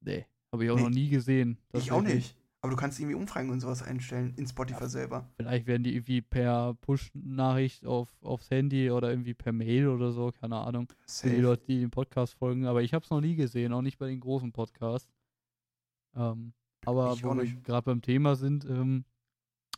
Nee, 0.00 0.26
habe 0.52 0.64
ich 0.64 0.70
auch 0.70 0.76
Nee. 0.76 0.82
noch 0.82 0.90
nie 0.90 1.08
gesehen. 1.08 1.58
ich 1.72 1.90
auch 1.90 2.02
nicht. 2.02 2.36
Aber 2.60 2.70
du 2.72 2.76
kannst 2.76 2.98
irgendwie 2.98 3.14
Umfragen 3.14 3.50
und 3.50 3.60
sowas 3.60 3.82
einstellen 3.84 4.34
in 4.36 4.46
Spotify 4.46 4.80
Ja. 4.82 4.88
selber. 4.88 5.28
Vielleicht 5.36 5.66
werden 5.68 5.84
die 5.84 5.94
irgendwie 5.94 6.20
per 6.22 6.74
Push-Nachricht 6.80 7.86
auf, 7.86 8.08
aufs 8.22 8.50
Handy 8.50 8.90
oder 8.90 9.10
irgendwie 9.10 9.34
per 9.34 9.52
Mail 9.52 9.86
oder 9.88 10.10
so, 10.10 10.32
keine 10.32 10.56
Ahnung. 10.56 10.88
Für 11.06 11.28
die 11.28 11.36
Safe. 11.36 11.40
Leute, 11.42 11.64
die 11.66 11.80
den 11.80 11.90
Podcast 11.90 12.34
folgen. 12.34 12.66
Aber 12.66 12.82
ich 12.82 12.94
habe 12.94 13.04
es 13.04 13.10
noch 13.10 13.20
nie 13.20 13.36
gesehen, 13.36 13.72
auch 13.72 13.82
nicht 13.82 13.98
bei 13.98 14.08
den 14.08 14.18
großen 14.18 14.50
Podcasts. 14.52 15.08
Ähm, 16.16 16.52
aber 16.84 17.12
Ich 17.14 17.22
wo 17.24 17.34
wir 17.36 17.44
gerade 17.62 17.82
beim 17.84 18.02
Thema 18.02 18.34
sind, 18.34 18.64
ähm, 18.64 19.04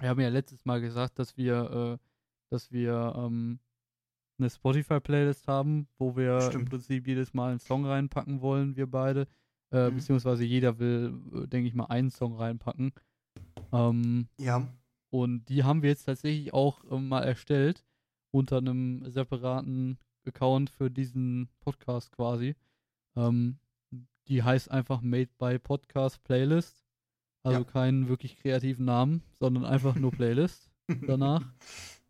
wir 0.00 0.08
haben 0.08 0.20
ja 0.20 0.28
letztes 0.30 0.64
Mal 0.64 0.80
gesagt, 0.80 1.18
dass 1.18 1.36
wir, 1.36 1.98
äh, 2.00 2.06
dass 2.48 2.72
wir 2.72 3.14
ähm, 3.16 3.58
eine 4.38 4.48
Spotify-Playlist 4.48 5.46
haben, 5.48 5.86
wo 5.98 6.16
wir 6.16 6.36
im 6.36 6.50
Stimmt. 6.50 6.70
Prinzip 6.70 7.06
jedes 7.06 7.34
Mal 7.34 7.50
einen 7.50 7.58
Song 7.58 7.84
reinpacken 7.84 8.40
wollen, 8.40 8.74
wir 8.76 8.86
beide. 8.86 9.28
Äh, 9.72 9.90
Mhm. 9.90 9.96
Beziehungsweise 9.96 10.44
jeder 10.44 10.78
will, 10.78 11.14
äh, 11.34 11.46
denke 11.46 11.68
ich 11.68 11.74
mal, 11.74 11.86
einen 11.86 12.10
Song 12.10 12.36
reinpacken. 12.36 12.92
Ähm, 13.72 14.28
Ja, 14.38 14.66
und 15.10 15.44
die 15.48 15.64
haben 15.64 15.82
wir 15.82 15.90
jetzt 15.90 16.04
tatsächlich 16.04 16.52
auch 16.54 16.84
äh, 16.90 16.98
mal 16.98 17.22
erstellt 17.22 17.84
unter 18.32 18.58
einem 18.58 19.08
separaten 19.10 19.98
Account 20.26 20.70
für 20.70 20.90
diesen 20.90 21.48
Podcast 21.60 22.12
quasi. 22.12 22.54
Ähm, 23.16 23.58
die 24.28 24.42
heißt 24.42 24.70
einfach 24.70 25.00
Made 25.02 25.30
by 25.38 25.58
Podcast 25.58 26.22
Playlist. 26.24 26.84
Also 27.42 27.60
Ja. 27.60 27.64
keinen 27.64 28.08
wirklich 28.08 28.36
kreativen 28.36 28.84
Namen, 28.84 29.22
sondern 29.38 29.64
einfach 29.64 29.94
nur 29.94 30.10
Playlist 30.12 30.70
danach. 31.06 31.42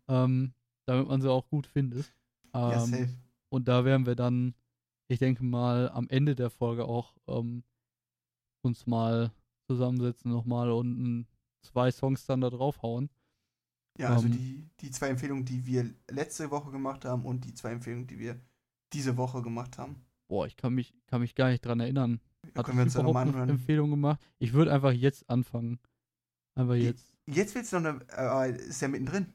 ähm, 0.07 0.53
damit 0.85 1.07
man 1.07 1.21
sie 1.21 1.31
auch 1.31 1.47
gut 1.47 1.67
findet. 1.67 2.13
ja, 2.53 2.83
Ähm, 2.83 2.85
safe. 2.89 3.09
und 3.49 3.67
da 3.67 3.85
werden 3.85 4.05
wir 4.05 4.15
dann, 4.15 4.53
ich 5.11 5.19
denke 5.19 5.43
mal, 5.43 5.89
am 5.89 6.07
Ende 6.09 6.35
der 6.35 6.49
Folge 6.49 6.85
auch 6.85 7.15
ähm, 7.27 7.63
uns 8.63 8.87
mal 8.87 9.31
zusammensetzen 9.69 10.31
nochmal 10.31 10.71
und 10.71 11.27
zwei 11.61 11.91
Songs 11.91 12.25
dann 12.25 12.41
da 12.41 12.49
draufhauen. 12.49 13.09
Ja, 13.99 14.09
also 14.13 14.27
ähm, 14.27 14.31
die, 14.31 14.69
die 14.79 14.91
zwei 14.91 15.09
Empfehlungen, 15.09 15.45
die 15.45 15.65
wir 15.65 15.93
letzte 16.09 16.49
Woche 16.49 16.71
gemacht 16.71 17.03
haben 17.05 17.25
und 17.25 17.43
die 17.45 17.53
zwei 17.53 17.71
Empfehlungen, 17.71 18.07
die 18.07 18.19
wir 18.19 18.39
diese 18.93 19.17
Woche 19.17 19.41
gemacht 19.41 19.77
haben. 19.77 19.97
Boah, 20.29 20.47
ich 20.47 20.55
kann 20.55 20.73
mich, 20.73 20.93
kann 21.07 21.21
mich 21.21 21.35
gar 21.35 21.49
nicht 21.49 21.65
dran 21.65 21.81
erinnern. 21.81 22.21
Hat 22.55 22.65
können 22.65 22.77
wir 22.77 22.83
uns 22.85 22.95
überhaupt 22.95 23.27
nochmal 23.27 23.43
eine. 23.43 23.51
Empfehlung 23.51 23.89
gemacht? 23.89 24.21
Ich 24.39 24.53
würde 24.53 24.73
einfach 24.73 24.93
jetzt 24.93 25.29
anfangen. 25.29 25.79
Einfach 26.55 26.75
Die- 26.75 26.83
jetzt. 26.83 27.13
Jetzt 27.27 27.53
willst 27.53 27.71
du 27.71 27.79
noch 27.79 27.99
eine, 28.13 28.55
äh, 28.55 28.57
ist 28.57 28.81
ja 28.81 28.87
mittendrin. 28.87 29.33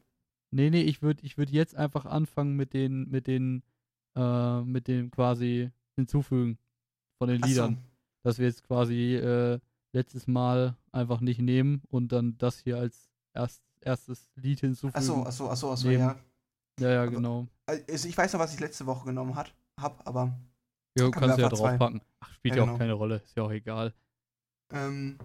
Nee, 0.51 0.71
nee, 0.71 0.83
ich 0.83 1.03
würde 1.03 1.23
ich 1.25 1.39
würd 1.39 1.51
jetzt 1.51 1.75
einfach 1.77 2.05
anfangen 2.07 2.57
mit 2.57 2.73
den, 2.73 3.09
mit 3.09 3.27
den, 3.27 3.63
äh, 4.17 4.63
mit 4.63 4.89
dem 4.89 5.11
quasi 5.11 5.71
hinzufügen 5.95 6.59
von 7.19 7.29
den 7.29 7.43
Ach 7.43 7.47
so. 7.47 7.51
Liedern. 7.53 7.79
Dass 8.25 8.39
wir 8.39 8.47
jetzt 8.47 8.65
quasi 8.65 9.15
äh, 9.15 9.59
letztes 9.93 10.27
Mal 10.27 10.77
einfach 10.93 11.21
nicht 11.21 11.41
nehmen 11.41 11.83
und 11.89 12.11
dann 12.11 12.37
das 12.39 12.59
hier 12.59 12.77
als 12.79 13.09
erst, 13.35 13.63
erstes 13.81 14.31
Lied 14.35 14.61
hinzufügen. 14.61 14.97
Achso, 14.97 15.23
achso, 15.23 15.49
achso, 15.51 15.73
achso, 15.73 15.91
ja. 15.91 16.17
Ja, 16.81 16.91
ja, 16.91 17.03
aber- 17.03 17.11
genau. 17.13 17.47
Also 17.67 18.09
ich 18.09 18.17
weiß 18.17 18.33
noch, 18.33 18.41
was 18.41 18.53
ich 18.55 18.61
letzte 18.61 18.85
Woche 18.87 19.07
genommen 19.07 19.35
hat, 19.37 19.55
hab, 19.81 20.07
aber 20.07 20.37
Ja, 20.99 21.11
kannst 21.11 21.37
du 21.39 21.43
ja 21.43 21.47
einfach 21.47 21.59
zwei. 21.59 21.69
draufpacken. 21.71 22.01
Ach, 22.21 22.33
spielt 22.35 22.55
Ja, 22.55 22.59
ja, 22.59 22.63
auch 22.65 22.67
genau. 22.67 22.79
keine 22.79 22.93
Rolle. 22.95 23.17
Ist 23.17 23.37
ja 23.37 23.43
auch 23.45 23.51
egal. 23.53 23.95
ähm, 24.73 25.19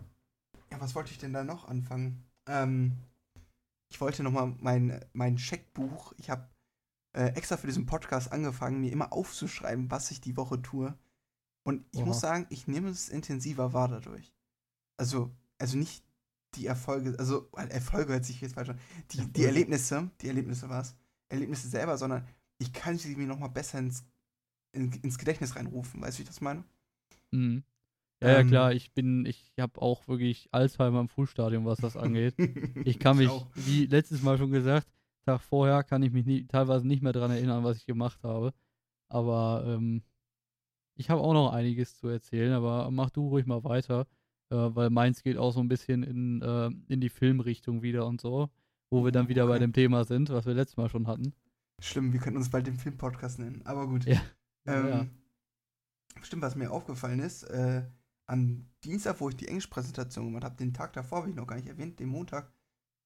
ja, 0.72 0.80
was 0.80 0.94
wollte 0.96 1.12
ich 1.12 1.18
denn 1.18 1.34
da 1.34 1.44
noch 1.44 1.68
anfangen? 1.68 2.24
Ähm, 2.48 2.94
ich 3.92 4.00
wollte 4.00 4.24
nochmal 4.24 4.56
mein, 4.60 5.04
mein 5.14 5.38
Scheckbuch, 5.38 6.14
ich 6.18 6.30
habe 6.30 6.48
äh, 7.14 7.28
extra 7.36 7.58
für 7.58 7.68
diesen 7.68 7.86
Podcast 7.86 8.32
angefangen, 8.32 8.82
mir 8.82 8.92
immer 8.92 9.14
aufzuschreiben, 9.14 9.92
was 9.92 10.12
ich 10.12 10.22
die 10.22 10.38
Woche 10.38 10.62
tue. 10.62 10.98
Und 11.64 11.86
ich 11.92 12.00
Oha. 12.00 12.08
muss 12.08 12.20
sagen, 12.20 12.48
ich 12.50 12.68
nehme 12.68 12.90
es 12.90 13.10
intensiver 13.10 13.74
wahr 13.74 13.88
dadurch. 13.88 14.34
Also, 14.98 15.36
also 15.60 15.78
nicht 15.78 16.04
die 16.56 16.66
Erfolge, 16.66 17.18
also 17.20 17.50
äh, 17.56 17.68
Erfolge 17.70 18.14
hört 18.14 18.26
sich 18.26 18.42
jetzt 18.42 18.56
falsch 18.56 18.70
an. 18.70 18.80
Die, 19.12 19.18
die. 19.34 19.46
Erlebnisse, 19.46 20.10
die 20.22 20.28
Erlebnisse 20.28 20.70
war 20.70 20.82
es, 20.82 20.96
Erlebnisse 21.30 21.68
selber, 21.68 21.98
sondern 21.98 22.28
ich 22.60 22.74
kann 22.74 22.98
sie 22.98 23.16
mir 23.16 23.28
nochmal 23.28 23.50
besser 23.50 23.80
ins, 23.80 24.06
in, 24.74 24.92
ins 24.92 25.18
Gedächtnis 25.18 25.56
reinrufen. 25.56 26.02
Weißt 26.02 26.18
du, 26.18 26.20
wie 26.20 26.24
ich 26.24 26.30
das 26.30 26.42
meine? 26.42 26.64
Mhm. 27.32 27.64
Ja, 28.22 28.30
ja, 28.30 28.40
Ähm, 28.40 28.48
klar. 28.48 28.74
Ich 28.74 28.94
bin, 28.94 29.26
ich 29.26 29.52
habe 29.60 29.82
auch 29.82 30.08
wirklich 30.08 30.50
Alzheimer 30.52 31.00
im 31.02 31.10
Frühstadium, 31.10 31.66
was 31.66 31.80
das 31.80 31.98
angeht. 31.98 32.36
Ich 32.86 33.00
kann 33.00 33.18
mich, 33.18 33.30
auch. 33.30 33.48
wie 33.56 33.86
letztes 33.86 34.22
Mal 34.22 34.38
schon 34.38 34.52
gesagt, 34.52 34.88
Tag 35.26 35.42
vorher 35.42 35.84
kann 35.84 36.04
ich 36.04 36.12
mich 36.12 36.26
nie, 36.26 36.46
teilweise 36.48 36.88
nicht 36.88 37.02
mehr 37.04 37.14
daran 37.14 37.32
erinnern, 37.32 37.64
was 37.64 37.78
ich 37.78 37.86
gemacht 37.86 38.24
habe. 38.24 38.54
Aber 39.10 39.64
ähm, 39.68 40.04
ich 40.96 41.10
habe 41.10 41.22
auch 41.22 41.34
noch 41.34 41.52
einiges 41.54 41.98
zu 41.98 42.08
erzählen, 42.08 42.54
aber 42.54 42.92
mach 42.92 43.10
du 43.10 43.28
ruhig 43.30 43.46
mal 43.46 43.64
weiter, 43.64 44.08
äh, 44.50 44.56
weil 44.56 44.90
meins 44.90 45.24
geht 45.24 45.38
auch 45.38 45.52
so 45.52 45.60
ein 45.62 45.68
bisschen 45.70 46.04
in, 46.04 46.42
äh, 46.42 46.68
in 46.94 47.02
die 47.02 47.10
Filmrichtung 47.10 47.82
wieder 47.82 48.06
und 48.08 48.22
so, 48.22 48.50
wo 48.90 49.04
wir 49.04 49.12
dann 49.12 49.30
wieder 49.30 49.48
bei 49.48 49.56
Okay. 49.56 49.60
dem 49.60 49.74
Thema 49.74 50.06
sind, 50.06 50.30
was 50.30 50.46
wir 50.46 50.54
letztes 50.54 50.78
Mal 50.78 50.90
schon 50.90 51.08
hatten. 51.08 51.34
Schlimm, 51.82 52.14
wir 52.14 52.20
könnten 52.20 52.38
uns 52.38 52.50
bald 52.50 52.68
den 52.68 52.78
Filmpodcast 52.78 53.40
nennen. 53.40 53.62
Aber 53.66 53.88
gut. 53.88 54.06
Ja. 54.06 54.22
Ähm, 54.66 54.88
Ja. 54.90 55.08
Stimmt, 56.22 56.42
was 56.44 56.56
mir 56.56 56.72
aufgefallen 56.72 57.20
ist, 57.20 57.44
äh, 57.44 57.84
am 58.26 58.70
Dienstag, 58.84 59.20
wo 59.20 59.30
ich 59.30 59.36
die 59.36 59.48
Englischpräsentation 59.48 60.26
gemacht 60.26 60.44
habe, 60.44 60.56
den 60.56 60.74
Tag 60.74 60.94
davor 60.94 61.20
habe 61.20 61.30
ich 61.30 61.36
noch 61.36 61.48
gar 61.48 61.56
nicht 61.56 61.68
erwähnt, 61.68 62.00
den 62.00 62.10
Montag, 62.10 62.52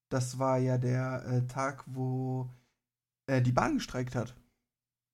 das 0.08 0.38
war 0.38 0.58
ja 0.58 0.78
der 0.78 1.24
äh, 1.26 1.46
Tag, 1.46 1.84
wo 1.86 2.48
äh, 3.28 3.42
die 3.42 3.52
Bahn 3.52 3.76
gestreikt 3.76 4.14
hat. 4.16 4.36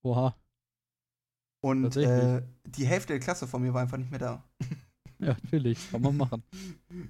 Oha, 0.05 0.35
Und 1.61 1.97
äh, 1.97 2.43
die 2.65 2.87
Hälfte 2.87 3.13
der 3.13 3.21
Klasse 3.21 3.47
von 3.47 3.63
mir 3.63 3.73
war 3.73 3.83
einfach 3.83 3.97
nicht 3.99 4.11
mehr 4.11 4.19
da. 4.19 4.45
ja, 5.19 5.37
natürlich, 5.43 5.79
kann 5.91 6.03
man 6.03 6.17
machen. 6.17 6.43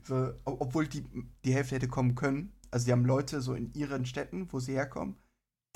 So, 0.05 0.33
ob- 0.45 0.61
obwohl 0.61 0.87
die, 0.87 1.05
die 1.45 1.55
Hälfte 1.55 1.77
hätte 1.77 1.89
kommen 1.89 2.15
können. 2.15 2.53
Also 2.71 2.87
die 2.87 2.93
haben 2.93 3.05
Leute 3.05 3.41
so 3.41 3.55
in 3.55 3.73
ihren 3.75 4.07
Städten, 4.07 4.53
wo 4.53 4.61
sie 4.61 4.73
herkommen, 4.73 5.17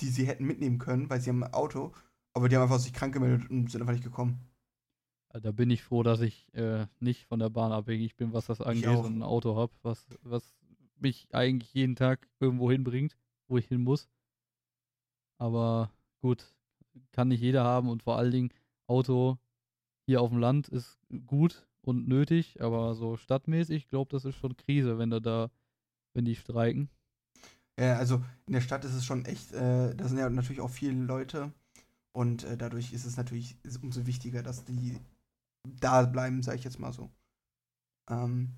die 0.00 0.08
sie 0.08 0.26
hätten 0.26 0.46
mitnehmen 0.46 0.78
können, 0.78 1.10
weil 1.10 1.20
sie 1.20 1.30
haben 1.30 1.42
ein 1.44 1.54
Auto, 1.54 1.92
aber 2.34 2.48
die 2.48 2.56
haben 2.56 2.62
einfach 2.64 2.78
sich 2.78 2.92
krank 2.92 3.14
gemeldet 3.14 3.50
und 3.50 3.70
sind 3.70 3.80
einfach 3.82 3.92
nicht 3.94 4.04
gekommen. 4.04 4.40
Da 5.42 5.52
bin 5.52 5.70
ich 5.70 5.82
froh, 5.82 6.02
dass 6.02 6.20
ich 6.20 6.52
äh, 6.54 6.86
nicht 6.98 7.26
von 7.26 7.38
der 7.38 7.50
Bahn 7.50 7.70
abhängig 7.70 8.16
bin, 8.16 8.32
was 8.32 8.46
das 8.46 8.60
angeht 8.62 8.86
und 9.04 9.18
ein 9.18 9.22
Auto 9.22 9.54
habe, 9.56 9.72
was, 9.82 10.06
was 10.22 10.55
mich 11.00 11.28
eigentlich 11.32 11.72
jeden 11.74 11.96
Tag 11.96 12.28
irgendwo 12.40 12.70
hinbringt, 12.70 13.16
wo 13.48 13.58
ich 13.58 13.66
hin 13.66 13.82
muss. 13.82 14.08
Aber 15.38 15.92
gut, 16.20 16.54
kann 17.12 17.28
nicht 17.28 17.40
jeder 17.40 17.64
haben 17.64 17.88
und 17.88 18.02
vor 18.02 18.16
allen 18.16 18.32
Dingen 18.32 18.52
Auto 18.86 19.38
hier 20.06 20.20
auf 20.22 20.30
dem 20.30 20.38
Land 20.38 20.68
ist 20.68 20.98
gut 21.26 21.66
und 21.82 22.08
nötig, 22.08 22.60
aber 22.60 22.94
so 22.94 23.16
stadtmäßig, 23.16 23.76
ich 23.76 23.88
glaube, 23.88 24.10
das 24.10 24.24
ist 24.24 24.36
schon 24.36 24.56
Krise, 24.56 24.98
wenn 24.98 25.10
da 25.10 25.20
da, 25.20 25.50
wenn 26.14 26.24
die 26.24 26.36
streiken. 26.36 26.88
Ja, 27.78 27.96
also 27.96 28.24
in 28.46 28.54
der 28.54 28.60
Stadt 28.60 28.84
ist 28.84 28.94
es 28.94 29.04
schon 29.04 29.24
echt, 29.26 29.52
äh, 29.52 29.94
da 29.94 30.08
sind 30.08 30.18
ja 30.18 30.30
natürlich 30.30 30.62
auch 30.62 30.70
viele 30.70 30.94
Leute 30.94 31.52
und 32.12 32.44
äh, 32.44 32.56
dadurch 32.56 32.92
ist 32.92 33.04
es 33.04 33.16
natürlich 33.16 33.56
ist 33.62 33.82
umso 33.82 34.06
wichtiger, 34.06 34.42
dass 34.42 34.64
die 34.64 34.98
da 35.68 36.02
bleiben, 36.04 36.42
sag 36.42 36.54
ich 36.54 36.64
jetzt 36.64 36.78
mal 36.78 36.92
so. 36.92 37.10
Ähm, 38.08 38.54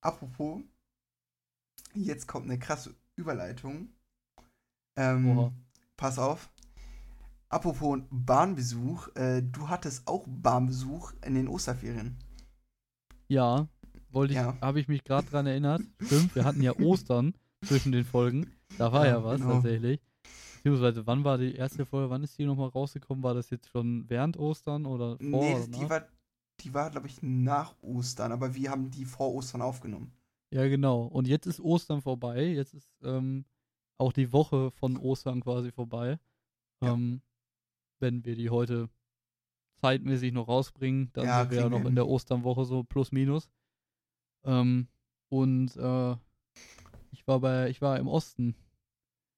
apropos, 0.00 0.62
jetzt 1.94 2.26
kommt 2.26 2.46
eine 2.46 2.58
krasse 2.58 2.94
Überleitung. 3.16 3.88
Ähm, 4.96 5.50
pass 5.96 6.18
auf. 6.18 6.50
Apropos 7.48 8.00
Bahnbesuch, 8.10 9.08
äh, 9.14 9.42
du 9.42 9.68
hattest 9.68 10.06
auch 10.08 10.24
Bahnbesuch 10.26 11.12
in 11.24 11.34
den 11.34 11.48
Osterferien. 11.48 12.16
Ja, 13.28 13.68
wollte 14.10 14.32
ich, 14.32 14.38
Ja. 14.38 14.56
habe 14.60 14.80
ich 14.80 14.88
mich 14.88 15.04
gerade 15.04 15.28
dran 15.28 15.46
erinnert. 15.46 15.82
Stimmt, 16.00 16.34
wir 16.34 16.44
hatten 16.44 16.62
ja 16.62 16.72
Ostern 16.78 17.34
zwischen 17.64 17.92
den 17.92 18.04
Folgen. 18.04 18.50
Da 18.78 18.92
war 18.92 19.06
ja, 19.06 19.12
Ja, 19.12 19.24
was 19.24 19.40
genau. 19.40 19.54
tatsächlich. 19.54 20.00
Beziehungsweise, 20.56 21.06
wann 21.06 21.24
war 21.24 21.38
die 21.38 21.54
erste 21.54 21.84
Folge? 21.86 22.10
Wann 22.10 22.22
ist 22.24 22.38
die 22.38 22.44
nochmal 22.46 22.68
rausgekommen? 22.70 23.22
War 23.22 23.34
das 23.34 23.50
jetzt 23.50 23.68
schon 23.68 24.08
während 24.08 24.36
Ostern 24.38 24.86
oder 24.86 25.18
vor 25.18 25.40
nee, 25.40 25.54
oder 25.54 25.66
die 25.66 25.90
war, 25.90 26.08
die 26.60 26.74
war 26.74 26.90
glaube 26.90 27.06
ich, 27.06 27.22
nach 27.22 27.74
Ostern, 27.82 28.32
aber 28.32 28.54
wir 28.54 28.70
haben 28.70 28.90
die 28.90 29.04
vor 29.04 29.32
Ostern 29.34 29.62
aufgenommen. 29.62 30.12
Ja, 30.54 30.68
genau. 30.68 31.02
Und 31.02 31.26
jetzt 31.26 31.46
ist 31.46 31.60
Ostern 31.60 32.00
vorbei. 32.00 32.44
Jetzt 32.44 32.74
ist 32.74 32.88
ähm, 33.02 33.44
auch 33.98 34.12
die 34.12 34.32
Woche 34.32 34.70
von 34.70 34.96
Ostern 34.96 35.40
quasi 35.40 35.72
vorbei. 35.72 36.18
Ja. 36.80 36.92
Ähm, 36.94 37.22
wenn 37.98 38.24
wir 38.24 38.36
die 38.36 38.50
heute 38.50 38.88
zeitmäßig 39.80 40.32
noch 40.32 40.46
rausbringen, 40.46 41.10
dann 41.12 41.24
Ja, 41.26 41.40
sind 41.40 41.50
wir 41.50 41.58
ja 41.58 41.68
noch 41.68 41.84
in 41.84 41.96
der 41.96 42.06
Osternwoche 42.06 42.64
so 42.64 42.84
plus 42.84 43.10
minus. 43.10 43.50
Ähm, 44.44 44.86
und 45.28 45.76
äh, 45.76 46.12
ich 47.10 47.26
war 47.26 47.40
bei, 47.40 47.68
ich 47.68 47.82
war 47.82 47.98
im 47.98 48.06
Osten. 48.06 48.54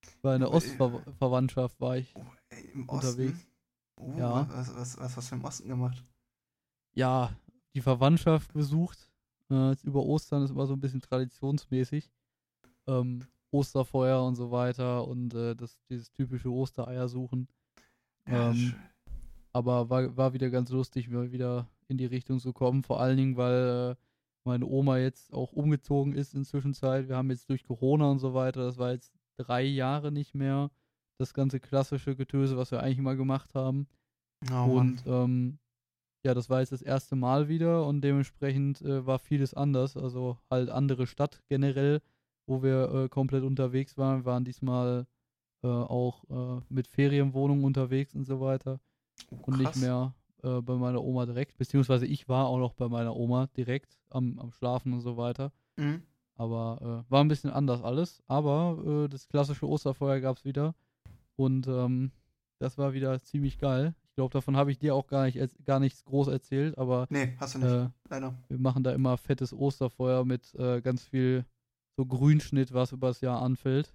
Ich 0.02 0.22
war 0.22 0.34
in 0.34 0.40
der 0.40 0.50
Äh, 0.50 0.54
Ostverwandtschaft, 0.54 1.80
war 1.80 1.96
ich. 1.96 2.14
Ey, 2.50 2.70
Im 2.74 2.88
Unterwegs. 2.88 3.38
Osten? 3.38 3.50
Oh, 3.96 4.18
Ja. 4.18 4.48
Was, 4.50 4.74
was, 4.76 4.98
was 4.98 5.16
hast 5.16 5.30
du 5.30 5.36
im 5.36 5.44
Osten 5.44 5.68
gemacht? 5.68 6.04
ja, 6.94 7.34
die 7.74 7.80
Verwandtschaft 7.82 8.52
besucht. 8.52 9.10
Äh, 9.50 9.76
über 9.82 10.02
Ostern 10.04 10.42
ist 10.42 10.50
immer 10.50 10.66
so 10.66 10.74
ein 10.74 10.80
bisschen 10.80 11.00
traditionsmäßig. 11.00 12.10
Ähm, 12.86 13.26
Osterfeuer 13.50 14.24
und 14.24 14.34
so 14.34 14.50
weiter 14.50 15.06
und 15.06 15.34
äh, 15.34 15.54
das, 15.54 15.78
dieses 15.88 16.12
typische 16.12 16.50
Ostereier 16.50 17.08
suchen. 17.08 17.48
Ja, 18.28 18.50
Ähm, 18.50 18.74
Aber 19.52 19.88
war, 19.88 20.16
war 20.16 20.32
wieder 20.34 20.50
ganz 20.50 20.70
lustig, 20.70 21.08
mal 21.08 21.32
wieder 21.32 21.68
in 21.88 21.96
die 21.96 22.06
Richtung 22.06 22.40
zu 22.40 22.52
kommen. 22.52 22.82
Vor 22.82 23.00
allen 23.00 23.16
Dingen, 23.16 23.36
weil 23.36 23.92
äh, 23.92 23.96
meine 24.44 24.66
Oma 24.66 24.98
jetzt 24.98 25.32
auch 25.32 25.52
umgezogen 25.52 26.14
ist 26.14 26.34
inzwischen 26.34 26.74
Zeit. 26.74 27.08
Wir 27.08 27.16
haben 27.16 27.30
jetzt 27.30 27.48
durch 27.48 27.64
Corona 27.64 28.10
und 28.10 28.18
so 28.18 28.34
weiter, 28.34 28.64
das 28.64 28.78
war 28.78 28.92
jetzt 28.92 29.12
drei 29.38 29.62
Jahre 29.62 30.12
nicht 30.12 30.34
mehr 30.34 30.70
das 31.18 31.32
ganze 31.32 31.60
klassische 31.60 32.14
Getöse, 32.16 32.56
was 32.56 32.70
wir 32.70 32.80
eigentlich 32.82 32.98
immer 32.98 33.16
gemacht 33.16 33.54
haben. 33.54 33.86
oh. 34.52 34.78
Und 34.78 35.02
ähm, 35.06 35.58
ja, 36.26 36.34
das 36.34 36.50
war 36.50 36.58
jetzt 36.58 36.72
das 36.72 36.82
erste 36.82 37.14
Mal 37.14 37.48
wieder 37.48 37.86
und 37.86 38.00
dementsprechend 38.00 38.82
äh, 38.82 39.06
war 39.06 39.20
vieles 39.20 39.54
anders. 39.54 39.96
Also 39.96 40.38
halt 40.50 40.70
andere 40.70 41.06
Stadt 41.06 41.40
generell, 41.48 42.02
wo 42.46 42.64
wir 42.64 42.92
äh, 42.92 43.08
komplett 43.08 43.44
unterwegs 43.44 43.96
waren. 43.96 44.22
Wir 44.22 44.24
waren 44.24 44.44
diesmal 44.44 45.06
äh, 45.62 45.68
auch 45.68 46.24
äh, 46.28 46.62
mit 46.68 46.88
Ferienwohnungen 46.88 47.64
unterwegs 47.64 48.16
und 48.16 48.24
so 48.24 48.40
weiter. 48.40 48.80
Oh, 49.30 49.36
und 49.42 49.58
nicht 49.58 49.76
mehr 49.76 50.14
äh, 50.42 50.60
bei 50.62 50.74
meiner 50.74 51.00
Oma 51.04 51.26
direkt. 51.26 51.58
Beziehungsweise 51.58 52.06
ich 52.06 52.28
war 52.28 52.46
auch 52.46 52.58
noch 52.58 52.74
bei 52.74 52.88
meiner 52.88 53.14
Oma 53.14 53.46
direkt 53.56 53.96
am, 54.10 54.40
am 54.40 54.50
Schlafen 54.50 54.94
und 54.94 55.02
so 55.02 55.16
weiter. 55.16 55.52
Mhm. 55.76 56.02
Aber 56.34 57.04
äh, 57.08 57.10
war 57.10 57.22
ein 57.22 57.28
bisschen 57.28 57.50
anders 57.50 57.84
alles. 57.84 58.20
Aber 58.26 59.06
das 59.08 59.28
klassische 59.28 59.68
Osterfeuer 59.68 60.18
gab 60.18 60.38
es 60.38 60.44
wieder. 60.44 60.74
Und 61.36 61.68
ähm, 61.68 62.10
das 62.58 62.78
war 62.78 62.94
wieder 62.94 63.22
ziemlich 63.22 63.58
geil. 63.58 63.94
Ich 64.16 64.18
glaube, 64.18 64.32
davon 64.32 64.56
habe 64.56 64.72
ich 64.72 64.78
dir 64.78 64.94
auch 64.94 65.08
gar, 65.08 65.26
nicht, 65.26 65.38
gar 65.66 65.78
nichts 65.78 66.02
groß 66.06 66.28
erzählt. 66.28 66.78
Aber 66.78 67.06
Nee, 67.10 67.36
hast 67.38 67.54
du 67.54 67.58
nicht. 67.58 67.70
äh, 67.70 67.90
Leider. 68.08 68.34
wir 68.48 68.58
machen 68.58 68.82
da 68.82 68.92
immer 68.92 69.18
fettes 69.18 69.52
Osterfeuer 69.52 70.24
mit 70.24 70.54
äh, 70.54 70.80
ganz 70.80 71.04
viel 71.04 71.44
so 71.98 72.06
Grünschnitt, 72.06 72.72
was 72.72 72.92
übers 72.92 73.20
Jahr 73.20 73.42
anfällt. 73.42 73.94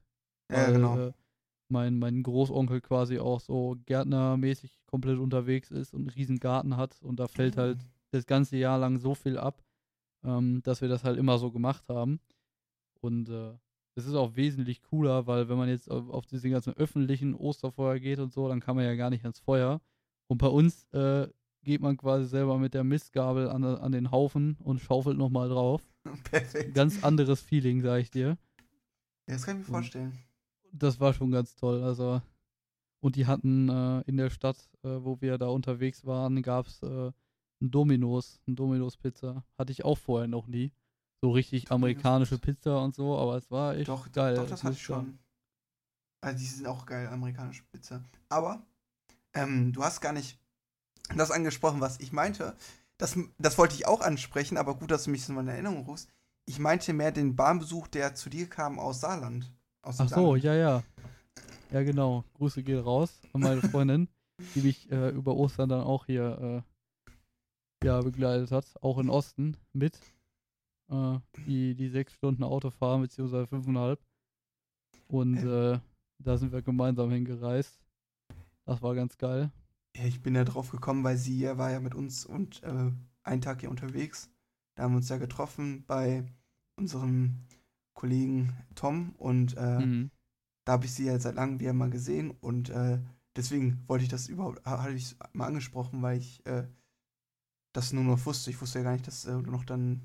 Ja, 0.52 0.68
weil, 0.68 0.74
genau. 0.74 1.08
Äh, 1.08 1.14
mein, 1.70 1.98
mein 1.98 2.22
Großonkel 2.22 2.82
quasi 2.82 3.18
auch 3.18 3.40
so 3.40 3.78
gärtnermäßig 3.88 4.84
komplett 4.86 5.18
unterwegs 5.18 5.72
ist 5.72 5.92
und 5.96 6.02
einen 6.02 6.10
riesen 6.10 6.38
Garten 6.38 6.78
hat 6.78 7.02
und 7.02 7.20
da 7.20 7.28
fällt 7.28 7.58
halt 7.58 7.80
das 8.12 8.28
ganze 8.28 8.58
Jahr 8.58 8.78
lang 8.78 9.00
so 9.00 9.16
viel 9.16 9.40
ab, 9.40 9.64
ähm, 10.24 10.62
dass 10.62 10.82
wir 10.82 10.88
das 10.88 11.04
halt 11.04 11.18
immer 11.18 11.40
so 11.40 11.52
gemacht 11.52 11.90
haben. 11.90 12.20
Und 13.00 13.28
äh, 13.30 13.54
das 13.96 14.06
ist 14.06 14.14
auch 14.14 14.36
wesentlich 14.36 14.84
cooler, 14.84 15.26
weil 15.26 15.50
wenn 15.50 15.58
man 15.58 15.68
jetzt 15.68 15.90
auf, 15.90 16.12
auf 16.12 16.28
diese 16.28 16.48
ganzen 16.52 16.76
öffentlichen 16.76 17.34
Osterfeuer 17.34 17.98
geht 17.98 18.20
und 18.20 18.32
so, 18.32 18.48
dann 18.48 18.60
kann 18.60 18.76
man 18.76 18.86
ja 18.86 18.94
gar 18.94 19.10
nicht 19.10 19.24
ans 19.24 19.40
Feuer. 19.40 19.82
Und 20.32 20.38
bei 20.38 20.48
uns 20.48 20.86
äh, 20.94 21.28
geht 21.62 21.82
man 21.82 21.98
quasi 21.98 22.26
selber 22.26 22.58
mit 22.58 22.74
der 22.74 22.86
Mistgabel 22.86 23.50
an, 23.50 23.66
an 23.66 23.92
den 23.92 24.12
Haufen 24.12 24.56
und 24.64 24.80
schaufelt 24.80 25.18
nochmal 25.18 25.50
drauf. 25.50 25.82
Perfekt. 26.24 26.74
Ganz 26.74 27.04
anderes 27.04 27.42
Feeling, 27.42 27.82
sag 27.82 28.00
ich 28.00 28.12
dir. 28.12 28.38
Ja, 29.28 29.34
das 29.36 29.44
kann 29.46 29.58
ich 29.60 29.68
mir 29.68 29.76
Und- 29.76 29.82
vorstellen. 29.84 30.18
Das 30.72 31.02
war 31.02 31.14
schon 31.14 31.32
ganz 31.32 31.58
toll. 31.58 31.84
Also, 31.84 32.22
und 33.02 33.18
die 33.18 33.26
hatten 33.28 33.68
äh, 33.68 34.04
in 34.08 34.16
der 34.16 34.30
Stadt, 34.30 34.70
äh, 34.84 35.04
wo 35.04 35.20
wir 35.20 35.38
da 35.38 35.48
unterwegs 35.48 36.06
waren, 36.06 36.42
gab 36.42 36.68
es 36.68 36.82
äh, 36.82 37.12
ein 37.62 37.70
Dominos, 37.70 38.40
ein 38.48 38.56
Dominos-Pizza. 38.56 39.44
Hatte 39.58 39.74
ich 39.74 39.84
auch 39.84 39.98
vorher 39.98 40.30
noch 40.30 40.48
nie. 40.48 40.72
So 41.20 41.32
richtig 41.32 41.66
Domino's 41.66 41.76
amerikanische 41.76 42.40
Pizza. 42.40 42.82
Und 42.82 42.96
so, 42.96 43.18
aber 43.18 43.36
es 43.36 43.52
war 43.52 43.76
echt 43.76 43.90
Doch, 43.90 44.10
geil. 44.14 44.36
doch, 44.36 44.48
das 44.48 44.64
hatte 44.64 44.76
ich 44.76 44.82
schon. 44.82 45.20
Also 46.22 46.38
die 46.40 46.46
sind 46.46 46.68
auch 46.68 46.86
geil, 46.86 47.08
amerikanische 47.10 47.64
Pizza. 47.70 48.02
Aber 48.30 48.66
ähm, 49.34 49.74
du 49.74 49.84
hast 49.84 50.02
gar 50.02 50.14
nicht 50.14 50.40
das 51.16 51.32
angesprochen, 51.32 51.82
was 51.82 52.00
ich 52.00 52.12
meinte. 52.12 52.56
Das, 52.98 53.18
das 53.38 53.58
wollte 53.58 53.76
ich 53.76 53.88
auch 53.88 54.02
ansprechen, 54.02 54.58
aber 54.58 54.76
gut, 54.76 54.92
dass 54.92 55.06
du 55.06 55.10
mich 55.12 55.26
so 55.26 55.38
in 55.38 55.48
Erinnerung 55.48 55.86
rufst. 55.86 56.10
Ich 56.46 56.60
meinte 56.60 56.94
mehr 56.94 57.12
den 57.12 57.36
Bahnbesuch, 57.36 57.88
der 57.88 58.16
zu 58.16 58.30
dir 58.30 58.50
kam 58.50 58.80
aus 58.80 59.02
Saarland. 59.02 59.52
Aus 59.82 60.00
Ach 60.00 60.08
so, 60.08 60.16
Saarland. 60.16 60.44
ja, 60.44 60.56
ja. 60.56 60.84
Ja, 61.72 61.84
genau. 61.84 62.24
Grüße 62.34 62.64
gehen 62.64 62.80
raus 62.80 63.22
an 63.34 63.42
meine 63.42 63.62
Freundin, 63.62 64.10
die 64.56 64.62
mich 64.62 64.92
äh, 64.92 65.10
über 65.10 65.36
Ostern 65.36 65.70
dann 65.70 65.82
auch 65.82 66.06
hier 66.06 66.64
äh, 67.82 67.86
ja, 67.86 68.02
begleitet 68.02 68.52
hat, 68.52 68.66
auch 68.82 69.00
in 69.00 69.10
Osten 69.10 69.58
mit. 69.74 70.00
Äh, 70.90 71.20
die, 71.48 71.74
die 71.76 71.90
sechs 71.90 72.14
Stunden 72.14 72.44
Auto 72.44 72.70
fahren, 72.70 73.02
beziehungsweise 73.02 73.48
fünfeinhalb. 73.48 74.00
Und 75.08 75.38
äh, 75.38 75.80
da 76.20 76.38
sind 76.38 76.52
wir 76.52 76.62
gemeinsam 76.62 77.10
hingereist. 77.10 77.81
Das 78.66 78.82
war 78.82 78.96
ganz 78.96 79.18
geil. 79.20 79.52
Ja, 79.96 80.06
ich 80.06 80.22
bin 80.22 80.36
ja 80.36 80.44
drauf 80.46 80.72
gekommen, 80.72 81.04
weil 81.04 81.18
sie 81.18 81.38
ja 81.40 81.58
war 81.58 81.72
ja 81.72 81.80
mit 81.80 81.96
uns 81.96 82.26
und 82.26 82.64
äh, 82.64 82.92
einen 83.24 83.42
Tag 83.42 83.60
hier 83.62 83.70
unterwegs. 83.70 84.30
Da 84.76 84.84
haben 84.84 84.94
wir 84.94 84.98
uns 84.98 85.10
ja 85.10 85.18
getroffen 85.18 85.84
bei 85.86 86.24
unserem 86.76 87.36
Kollegen 87.94 88.54
Tom 88.76 89.14
und 89.18 89.58
äh, 89.58 89.84
Mhm. 89.84 90.12
da 90.66 90.74
habe 90.74 90.86
ich 90.86 90.94
sie 90.94 91.06
ja 91.06 91.20
seit 91.20 91.36
langem 91.36 91.60
wieder 91.60 91.74
mal 91.74 91.90
gesehen 91.90 92.32
und 92.32 92.70
äh, 92.70 93.00
deswegen 93.36 93.84
wollte 93.88 94.04
ich 94.06 94.10
das 94.12 94.28
überhaupt, 94.30 94.66
ha- 94.66 94.84
hatte 94.84 94.94
ich 94.96 95.16
mal 95.34 95.48
angesprochen, 95.48 96.02
weil 96.02 96.20
ich 96.20 96.46
äh, 96.46 96.68
das 97.74 97.94
nur 97.94 98.04
noch 98.04 98.26
wusste. 98.26 98.50
Ich 98.50 98.62
wusste 98.62 98.80
ja 98.80 98.84
gar 98.84 98.94
nicht, 98.94 99.08
dass 99.08 99.26
äh, 99.26 99.32
du 99.42 99.52
noch 99.52 99.66
dann 99.66 100.02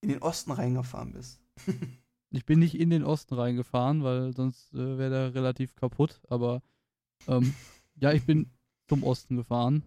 in 0.00 0.10
den 0.10 0.22
Osten 0.22 0.52
reingefahren 0.52 1.12
bist. 1.12 1.40
Ich 2.30 2.44
bin 2.46 2.58
nicht 2.58 2.78
in 2.78 2.90
den 2.90 3.04
Osten 3.04 3.34
reingefahren, 3.34 4.02
weil 4.02 4.34
sonst 4.34 4.72
äh, 4.74 4.98
wäre 4.98 5.10
der 5.10 5.34
relativ 5.34 5.74
kaputt. 5.76 6.20
Aber 6.28 6.62
ähm, 7.26 7.54
ja, 7.96 8.12
ich 8.12 8.24
bin 8.24 8.50
zum 8.86 9.02
Osten 9.02 9.36
gefahren. 9.36 9.82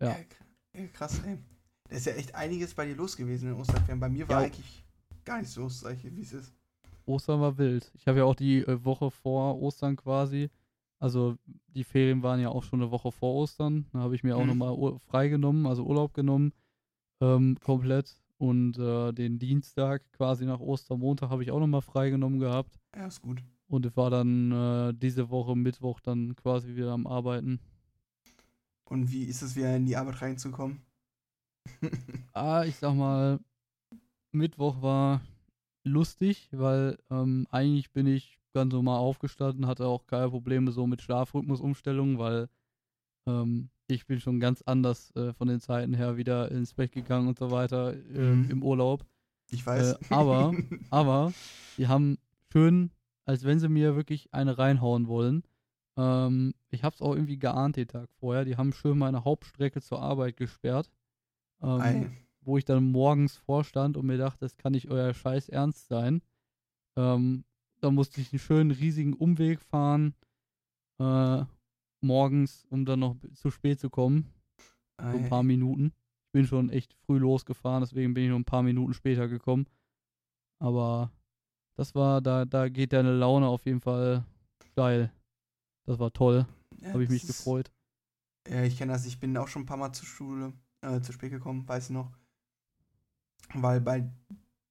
Ja. 0.00 0.16
ja, 0.74 0.86
krass, 0.92 1.20
ey. 1.26 1.38
Da 1.88 1.96
ist 1.96 2.06
ja 2.06 2.12
echt 2.14 2.34
einiges 2.34 2.74
bei 2.74 2.84
dir 2.86 2.96
los 2.96 3.16
gewesen 3.16 3.48
in 3.50 3.54
Osterferien. 3.54 4.00
Bei 4.00 4.08
mir 4.08 4.28
war 4.28 4.40
Ja. 4.40 4.46
eigentlich 4.46 4.84
gar 5.24 5.38
nicht 5.38 5.50
so, 5.50 5.68
sag 5.68 5.96
ich, 5.96 6.14
wie 6.16 6.22
es 6.22 6.32
ist. 6.32 6.52
Ostern 7.06 7.40
war 7.40 7.56
wild. 7.58 7.90
Ich 7.94 8.06
habe 8.08 8.18
ja 8.18 8.24
auch 8.24 8.34
die 8.34 8.58
äh, 8.58 8.84
Woche 8.84 9.10
vor 9.10 9.60
Ostern 9.62 9.96
quasi, 9.96 10.50
also 10.98 11.36
die 11.68 11.84
Ferien 11.84 12.22
waren 12.22 12.40
ja 12.40 12.48
auch 12.48 12.64
schon 12.64 12.82
eine 12.82 12.90
Woche 12.90 13.12
vor 13.12 13.34
Ostern. 13.34 13.86
Da 13.92 14.00
habe 14.00 14.14
ich 14.16 14.24
mir 14.24 14.36
auch 14.36 14.42
Mhm. 14.42 14.48
nochmal 14.48 14.72
Ur 14.72 14.98
frei 14.98 15.28
genommen, 15.28 15.66
also 15.66 15.84
Urlaub 15.84 16.14
genommen, 16.14 16.52
ähm, 17.20 17.56
komplett. 17.62 18.20
Und 18.38 18.76
äh, 18.78 19.12
den 19.12 19.38
Dienstag 19.38 20.02
quasi 20.12 20.44
nach 20.44 20.60
Ostermontag 20.60 21.30
habe 21.30 21.42
ich 21.42 21.52
auch 21.52 21.60
nochmal 21.60 21.80
frei 21.80 22.10
genommen 22.10 22.38
gehabt. 22.40 22.78
Ja, 22.94 23.06
ist 23.06 23.22
gut. 23.22 23.42
Und 23.68 23.84
ich 23.86 23.96
war 23.96 24.10
dann 24.10 24.52
äh, 24.52 24.94
diese 24.94 25.30
Woche 25.30 25.56
Mittwoch 25.56 26.00
dann 26.00 26.36
quasi 26.36 26.76
wieder 26.76 26.92
am 26.92 27.06
Arbeiten. 27.06 27.58
Und 28.84 29.10
wie 29.10 29.24
ist 29.24 29.42
es 29.42 29.56
wieder 29.56 29.74
in 29.76 29.86
die 29.86 29.96
Arbeit 29.96 30.22
reinzukommen? 30.22 30.80
Ah, 32.32 32.64
ich 32.64 32.76
sag 32.76 32.94
mal, 32.94 33.40
Mittwoch 34.30 34.82
war 34.82 35.22
lustig, 35.84 36.48
weil 36.52 36.98
ähm, 37.10 37.46
eigentlich 37.50 37.90
bin 37.92 38.06
ich 38.06 38.38
ganz 38.52 38.72
normal 38.74 38.98
aufgestanden, 38.98 39.66
hatte 39.66 39.86
auch 39.86 40.06
keine 40.06 40.28
Probleme 40.28 40.70
so 40.70 40.86
mit 40.86 41.00
Schlafrhythmusumstellungen, 41.00 42.18
weil 42.18 42.48
ähm, 43.26 43.70
ich 43.88 44.06
bin 44.06 44.20
schon 44.20 44.38
ganz 44.38 44.60
anders 44.62 45.14
äh, 45.16 45.32
von 45.32 45.48
den 45.48 45.60
Zeiten 45.60 45.94
her 45.94 46.18
wieder 46.18 46.50
ins 46.50 46.74
Bett 46.74 46.92
gegangen 46.92 47.26
und 47.28 47.38
so 47.38 47.50
weiter 47.50 47.94
ähm, 48.14 48.42
Mhm. 48.44 48.50
im 48.50 48.62
Urlaub. 48.62 49.06
Ich 49.50 49.64
weiß. 49.66 49.92
Äh, 49.94 50.14
aber- 50.14 50.54
Aber 50.90 51.32
die 51.78 51.88
haben 51.88 52.18
schön, 52.52 52.90
als 53.26 53.44
wenn 53.44 53.58
sie 53.58 53.68
mir 53.68 53.96
wirklich 53.96 54.32
eine 54.32 54.56
reinhauen 54.56 55.08
wollen. 55.08 55.42
Ähm, 55.98 56.54
ich 56.70 56.84
hab's 56.84 57.02
auch 57.02 57.14
irgendwie 57.14 57.38
geahnt 57.38 57.76
den 57.76 57.88
Tag 57.88 58.08
vorher. 58.18 58.44
Die 58.44 58.56
haben 58.56 58.72
schön 58.72 58.98
meine 58.98 59.24
Hauptstrecke 59.24 59.80
zur 59.82 60.00
Arbeit 60.00 60.36
gesperrt. 60.36 60.90
Ähm, 61.62 62.16
wo 62.40 62.56
ich 62.56 62.64
dann 62.64 62.92
morgens 62.92 63.36
vorstand 63.36 63.96
und 63.96 64.06
mir 64.06 64.18
dachte, 64.18 64.40
das 64.40 64.56
kann 64.56 64.72
nicht 64.72 64.88
euer 64.88 65.12
Scheiß 65.12 65.48
ernst 65.48 65.88
sein. 65.88 66.22
Ähm, 66.96 67.44
da 67.80 67.90
musste 67.90 68.20
ich 68.20 68.32
einen 68.32 68.38
schönen 68.38 68.70
riesigen 68.70 69.14
Umweg 69.14 69.60
fahren 69.60 70.14
äh, 70.98 71.44
morgens, 72.00 72.64
um 72.70 72.84
dann 72.84 73.00
noch 73.00 73.16
zu 73.34 73.50
spät 73.50 73.80
zu 73.80 73.90
kommen. 73.90 74.32
So 74.98 75.06
ein 75.06 75.24
Ei. 75.24 75.28
paar 75.28 75.42
Minuten. 75.42 75.92
Ich 76.26 76.32
bin 76.32 76.46
schon 76.46 76.70
echt 76.70 76.94
früh 76.94 77.18
losgefahren, 77.18 77.82
deswegen 77.82 78.14
bin 78.14 78.24
ich 78.24 78.30
noch 78.30 78.36
ein 78.36 78.44
paar 78.44 78.62
Minuten 78.62 78.94
später 78.94 79.28
gekommen. 79.28 79.66
Aber 80.58 81.10
das 81.76 81.94
war, 81.94 82.20
da, 82.20 82.44
da 82.44 82.68
geht 82.68 82.92
deine 82.92 83.12
Laune 83.16 83.46
auf 83.46 83.64
jeden 83.66 83.80
Fall 83.80 84.24
steil. 84.72 85.10
Das 85.84 85.98
war 85.98 86.12
toll, 86.12 86.46
Ja, 86.80 86.88
habe 86.92 87.04
ich 87.04 87.10
mich 87.10 87.22
ist- 87.22 87.28
gefreut. 87.38 87.70
Ja, 88.48 88.62
ich 88.62 88.76
kenne 88.78 88.92
das. 88.92 89.06
Ich 89.06 89.18
bin 89.18 89.36
auch 89.36 89.48
schon 89.48 89.62
ein 89.62 89.66
paar 89.66 89.76
Mal 89.76 89.92
zur 89.92 90.06
Schule, 90.06 90.52
äh, 90.80 91.00
zu 91.00 91.12
spät 91.12 91.30
gekommen, 91.30 91.66
weiß 91.68 91.84
ich 91.86 91.90
noch. 91.90 92.12
Weil 93.54 93.80
bei 93.80 94.10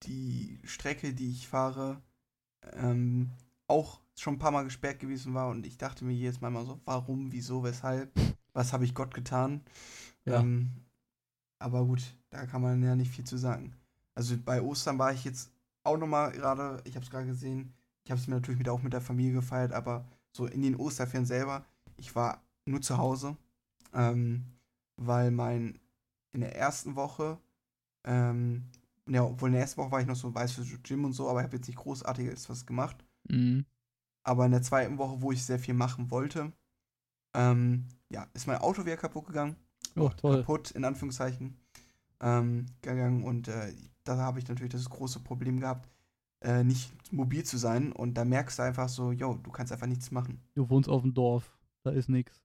die 0.03 0.59
Strecke, 0.63 1.13
die 1.13 1.29
ich 1.31 1.47
fahre, 1.47 2.01
ähm, 2.73 3.31
auch 3.67 4.01
schon 4.17 4.35
ein 4.35 4.39
paar 4.39 4.51
Mal 4.51 4.63
gesperrt 4.63 4.99
gewesen 4.99 5.33
war 5.33 5.49
und 5.49 5.65
ich 5.65 5.77
dachte 5.77 6.05
mir 6.05 6.13
jedes 6.13 6.41
Mal 6.41 6.51
mal 6.51 6.65
so, 6.65 6.79
warum, 6.85 7.31
wieso, 7.31 7.63
weshalb, 7.63 8.11
was 8.53 8.71
habe 8.73 8.85
ich 8.85 8.93
Gott 8.93 9.13
getan? 9.13 9.61
Ja. 10.25 10.39
Ähm, 10.39 10.71
aber 11.59 11.85
gut, 11.85 12.01
da 12.29 12.45
kann 12.45 12.61
man 12.61 12.81
ja 12.83 12.95
nicht 12.95 13.11
viel 13.11 13.25
zu 13.25 13.37
sagen. 13.37 13.75
Also 14.13 14.37
bei 14.37 14.61
Ostern 14.61 14.99
war 14.99 15.11
ich 15.13 15.23
jetzt 15.25 15.51
auch 15.85 15.97
nochmal 15.97 16.31
gerade, 16.31 16.81
ich 16.85 16.95
habe 16.95 17.03
es 17.03 17.11
gerade 17.11 17.25
gesehen, 17.25 17.73
ich 18.03 18.11
habe 18.11 18.19
es 18.19 18.27
mir 18.27 18.35
natürlich 18.35 18.59
mit, 18.59 18.69
auch 18.69 18.81
mit 18.81 18.93
der 18.93 19.01
Familie 19.01 19.33
gefeiert, 19.33 19.73
aber 19.73 20.05
so 20.31 20.45
in 20.45 20.61
den 20.61 20.75
Osterferien 20.75 21.25
selber, 21.25 21.65
ich 21.97 22.15
war 22.15 22.43
nur 22.65 22.81
zu 22.81 22.97
Hause, 22.97 23.37
ähm, 23.93 24.45
weil 24.97 25.31
mein 25.31 25.79
in 26.33 26.41
der 26.41 26.55
ersten 26.55 26.95
Woche, 26.95 27.39
ähm, 28.03 28.65
ja, 29.07 29.23
obwohl 29.23 29.49
in 29.49 29.53
der 29.53 29.61
ersten 29.61 29.81
Woche 29.81 29.91
war 29.91 30.01
ich 30.01 30.07
noch 30.07 30.15
so 30.15 30.33
weiß 30.33 30.51
für 30.51 30.63
Gym 30.79 31.05
und 31.05 31.13
so, 31.13 31.29
aber 31.29 31.39
ich 31.39 31.45
habe 31.45 31.57
jetzt 31.57 31.67
nicht 31.67 31.79
großartiges 31.79 32.49
was 32.49 32.65
gemacht. 32.65 33.05
Mhm. 33.29 33.65
Aber 34.23 34.45
in 34.45 34.51
der 34.51 34.63
zweiten 34.63 34.97
Woche, 34.97 35.21
wo 35.21 35.31
ich 35.31 35.45
sehr 35.45 35.59
viel 35.59 35.75
machen 35.75 36.11
wollte, 36.11 36.51
ähm, 37.33 37.87
ja, 38.09 38.27
ist 38.33 38.47
mein 38.47 38.57
Auto 38.57 38.85
wieder 38.85 38.97
kaputt 38.97 39.27
gegangen. 39.27 39.55
Oh, 39.95 40.09
toll. 40.09 40.37
Kaputt, 40.37 40.71
in 40.71 40.83
Anführungszeichen, 40.83 41.57
ähm, 42.21 42.65
gegangen. 42.81 43.23
Und 43.23 43.47
äh, 43.47 43.73
da 44.05 44.17
habe 44.17 44.39
ich 44.39 44.47
natürlich 44.47 44.71
das 44.73 44.89
große 44.89 45.19
Problem 45.19 45.59
gehabt, 45.59 45.89
äh, 46.41 46.63
nicht 46.63 46.91
mobil 47.11 47.43
zu 47.43 47.57
sein. 47.57 47.91
Und 47.91 48.13
da 48.15 48.23
merkst 48.25 48.59
du 48.59 48.63
einfach 48.63 48.87
so, 48.89 49.11
yo, 49.11 49.35
du 49.35 49.51
kannst 49.51 49.73
einfach 49.73 49.87
nichts 49.87 50.11
machen. 50.11 50.41
Du 50.53 50.69
wohnst 50.69 50.89
auf 50.89 51.01
dem 51.01 51.13
Dorf, 51.13 51.57
da 51.83 51.91
ist 51.91 52.09
nix. 52.09 52.41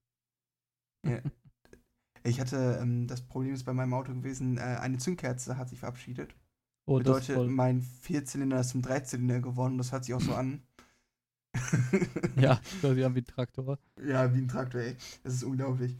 Ja. 1.05 1.19
Ich 2.23 2.39
hatte, 2.39 2.77
ähm, 2.79 3.07
das 3.07 3.21
Problem 3.21 3.51
ist 3.55 3.63
bei 3.63 3.73
meinem 3.73 3.95
Auto 3.95 4.13
gewesen, 4.13 4.59
äh, 4.59 4.61
eine 4.61 4.99
Zündkerze 4.99 5.57
hat 5.57 5.69
sich 5.69 5.79
verabschiedet. 5.79 6.35
Oh, 6.85 6.99
das 6.99 7.25
Bedeutet, 7.25 7.49
mein 7.51 7.81
Vierzylinder 7.81 8.59
ist 8.59 8.69
zum 8.69 8.83
Dreizylinder 8.83 9.39
geworden. 9.39 9.79
Das 9.79 9.91
hört 9.91 10.05
sich 10.05 10.13
auch 10.13 10.21
so 10.21 10.35
an. 10.35 10.61
ja, 12.35 12.61
quasi 12.81 13.03
an 13.03 13.15
wie 13.15 13.21
ein 13.21 13.25
Traktor. 13.25 13.79
Ja, 14.05 14.31
wie 14.35 14.37
ein 14.37 14.47
Traktor, 14.47 14.81
ey. 14.81 14.95
Das 15.23 15.33
ist 15.33 15.43
unglaublich. 15.43 15.97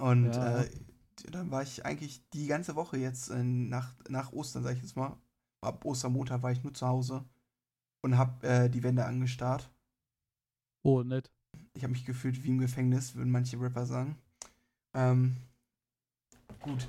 Und 0.00 0.26
Ja. 0.26 0.62
äh, 0.62 0.70
dann 1.30 1.50
war 1.50 1.62
ich 1.62 1.84
eigentlich 1.84 2.28
die 2.30 2.46
ganze 2.46 2.76
Woche 2.76 2.98
jetzt 2.98 3.30
äh, 3.30 3.42
nach, 3.42 3.94
nach 4.08 4.32
Ostern, 4.32 4.62
sag 4.62 4.76
ich 4.76 4.82
jetzt 4.82 4.96
mal. 4.96 5.16
Ab 5.60 5.84
Ostermontag 5.84 6.42
war 6.42 6.52
ich 6.52 6.62
nur 6.62 6.74
zu 6.74 6.86
Hause 6.86 7.24
und 8.02 8.18
hab 8.18 8.44
äh, 8.44 8.68
die 8.68 8.82
Wände 8.82 9.04
angestarrt. 9.04 9.70
Oh, 10.82 11.02
nett. 11.02 11.30
Ich 11.72 11.82
habe 11.82 11.92
mich 11.92 12.04
gefühlt 12.04 12.42
wie 12.44 12.48
im 12.48 12.58
Gefängnis, 12.58 13.14
würden 13.14 13.30
manche 13.30 13.58
Rapper 13.58 13.86
sagen. 13.86 14.18
Ähm, 14.92 15.36
gut. 16.60 16.86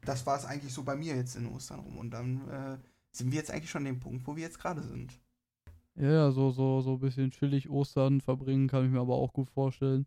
Das 0.00 0.26
war 0.26 0.36
es 0.38 0.46
eigentlich 0.46 0.72
so 0.72 0.82
bei 0.82 0.96
mir 0.96 1.14
jetzt 1.14 1.36
in 1.36 1.46
Ostern 1.46 1.80
rum. 1.80 1.98
Und 1.98 2.10
dann 2.10 2.48
äh, 2.48 2.78
sind 3.12 3.30
wir 3.30 3.38
jetzt 3.38 3.50
eigentlich 3.50 3.70
schon 3.70 3.82
an 3.82 3.92
dem 3.92 4.00
Punkt, 4.00 4.26
wo 4.26 4.34
wir 4.34 4.42
jetzt 4.42 4.58
gerade 4.58 4.82
sind. 4.82 5.20
Ja, 5.94 6.10
ja, 6.10 6.30
so, 6.32 6.50
so, 6.50 6.80
so 6.80 6.94
ein 6.94 7.00
bisschen 7.00 7.30
chillig 7.30 7.68
Ostern 7.68 8.22
verbringen 8.22 8.66
kann 8.66 8.86
ich 8.86 8.90
mir 8.90 9.00
aber 9.00 9.14
auch 9.14 9.34
gut 9.34 9.50
vorstellen. 9.50 10.06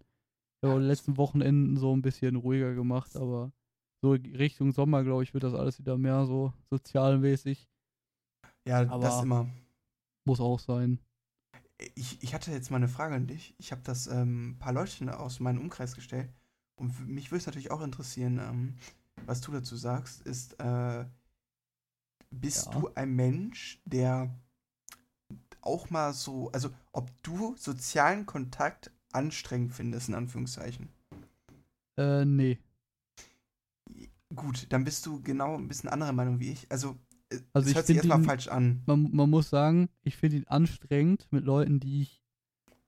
Die 0.79 0.83
letzten 0.85 1.17
Wochenenden 1.17 1.77
so 1.77 1.95
ein 1.95 2.01
bisschen 2.01 2.35
ruhiger 2.35 2.73
gemacht, 2.73 3.15
aber 3.15 3.51
so 4.01 4.11
Richtung 4.11 4.71
Sommer, 4.71 5.03
glaube 5.03 5.23
ich, 5.23 5.33
wird 5.33 5.43
das 5.43 5.53
alles 5.53 5.79
wieder 5.79 5.97
mehr 5.97 6.25
so 6.25 6.53
sozialmäßig. 6.69 7.67
Ja, 8.67 8.83
das 8.85 9.13
Aber- 9.13 9.23
immer. 9.23 9.49
Muss 10.25 10.39
auch 10.39 10.59
sein. 10.59 10.99
Ich, 11.93 12.23
ich 12.23 12.33
hatte 12.33 12.51
jetzt 12.51 12.71
mal 12.71 12.77
eine 12.77 12.87
Frage 12.87 13.15
an 13.15 13.27
dich. 13.27 13.53
Ich 13.59 13.71
habe 13.71 13.81
das 13.83 14.07
ähm, 14.07 14.51
ein 14.51 14.57
paar 14.59 14.73
Leute 14.73 15.19
aus 15.19 15.39
meinem 15.39 15.59
Umkreis 15.61 15.93
gestellt. 15.93 16.29
Und 16.75 17.07
mich 17.07 17.31
würde 17.31 17.39
es 17.41 17.45
natürlich 17.45 17.69
auch 17.69 17.81
interessieren, 17.81 18.39
ähm, 18.39 18.75
was 19.25 19.41
du 19.41 19.51
dazu 19.51 19.75
sagst. 19.75 20.21
Ist, 20.21 20.59
äh, 20.59 21.05
bist 22.31 22.67
Ja. 22.67 22.71
du 22.79 22.89
ein 22.95 23.13
Mensch, 23.15 23.81
der 23.85 24.33
auch 25.61 25.89
mal 25.89 26.13
so, 26.13 26.49
also 26.51 26.69
ob 26.91 27.11
du 27.23 27.55
sozialen 27.57 28.25
Kontakt 28.25 28.91
anstrengend 29.15 29.73
findest, 29.73 30.09
in 30.09 30.15
Anführungszeichen? 30.15 30.89
Äh, 31.97 32.25
nee. 32.25 32.59
Gut, 34.35 34.65
dann 34.69 34.83
bist 34.83 35.05
du 35.05 35.21
genau 35.21 35.55
ein 35.55 35.67
bisschen 35.67 35.89
anderer 35.89 36.11
Meinung 36.11 36.39
wie 36.39 36.51
ich. 36.51 36.69
Also, 36.69 36.97
äh, 37.29 37.37
Also 37.53 37.65
es 37.65 37.69
ich 37.69 37.75
hört 37.75 37.87
sich 37.87 37.95
erstmal 37.97 38.19
ihn- 38.19 38.25
falsch 38.25 38.47
an. 38.47 38.81
Man, 38.85 39.09
man 39.15 39.29
muss 39.29 39.49
sagen, 39.49 39.87
ich 40.03 40.17
finde 40.17 40.37
ihn 40.37 40.47
anstrengend 40.47 41.27
mit 41.31 41.45
Leuten, 41.45 41.79
die 41.79 42.01
ich, 42.01 42.21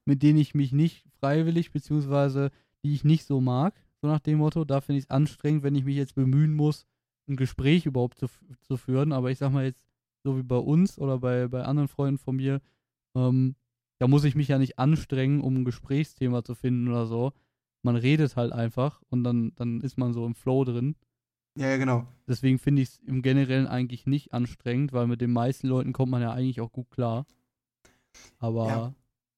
mit 0.04 0.22
denen 0.22 0.38
ich 0.38 0.54
mich 0.54 0.72
nicht 0.72 1.06
freiwillig, 1.20 1.70
beziehungsweise 1.72 2.50
die 2.84 2.92
ich 2.94 3.04
nicht 3.04 3.24
so 3.24 3.40
mag, 3.40 3.74
so 4.02 4.08
nach 4.08 4.20
dem 4.20 4.38
Motto. 4.38 4.64
Da 4.64 4.80
finde 4.80 4.98
ich 4.98 5.04
es 5.06 5.10
anstrengend, 5.10 5.62
wenn 5.62 5.74
ich 5.74 5.84
mich 5.84 5.96
jetzt 5.96 6.14
bemühen 6.14 6.54
muss, 6.54 6.86
ein 7.28 7.36
Gespräch 7.36 7.86
überhaupt 7.86 8.18
zu, 8.18 8.26
zu 8.60 8.76
führen. 8.76 9.12
Aber 9.12 9.30
ich 9.30 9.38
sag 9.38 9.52
mal 9.52 9.64
jetzt, 9.64 9.84
so 10.24 10.36
wie 10.36 10.42
bei 10.42 10.56
uns 10.56 10.98
oder 10.98 11.18
bei, 11.18 11.46
bei 11.48 11.62
anderen 11.62 11.88
Freunden 11.88 12.18
von 12.18 12.36
mir, 12.36 12.60
ähm, 13.14 13.54
da 13.98 14.08
muss 14.08 14.24
ich 14.24 14.34
mich 14.34 14.48
ja 14.48 14.58
nicht 14.58 14.78
anstrengen, 14.78 15.40
um 15.40 15.56
ein 15.56 15.64
Gesprächsthema 15.64 16.44
zu 16.44 16.54
finden 16.54 16.88
oder 16.88 17.06
so. 17.06 17.32
Man 17.82 17.96
redet 17.96 18.36
halt 18.36 18.52
einfach 18.52 19.02
und 19.08 19.24
dann, 19.24 19.52
dann 19.56 19.80
ist 19.80 19.98
man 19.98 20.12
so 20.12 20.26
im 20.26 20.34
Flow 20.34 20.64
drin. 20.64 20.96
Ja, 21.56 21.68
ja, 21.68 21.76
genau. 21.76 22.06
Deswegen 22.26 22.58
finde 22.58 22.82
ich 22.82 22.88
es 22.88 22.98
im 23.00 23.22
Generellen 23.22 23.66
eigentlich 23.66 24.06
nicht 24.06 24.32
anstrengend, 24.32 24.92
weil 24.92 25.06
mit 25.06 25.20
den 25.20 25.32
meisten 25.32 25.66
Leuten 25.66 25.92
kommt 25.92 26.10
man 26.10 26.22
ja 26.22 26.32
eigentlich 26.32 26.60
auch 26.60 26.72
gut 26.72 26.90
klar. 26.90 27.26
Aber 28.38 28.66
Ja. 28.66 28.94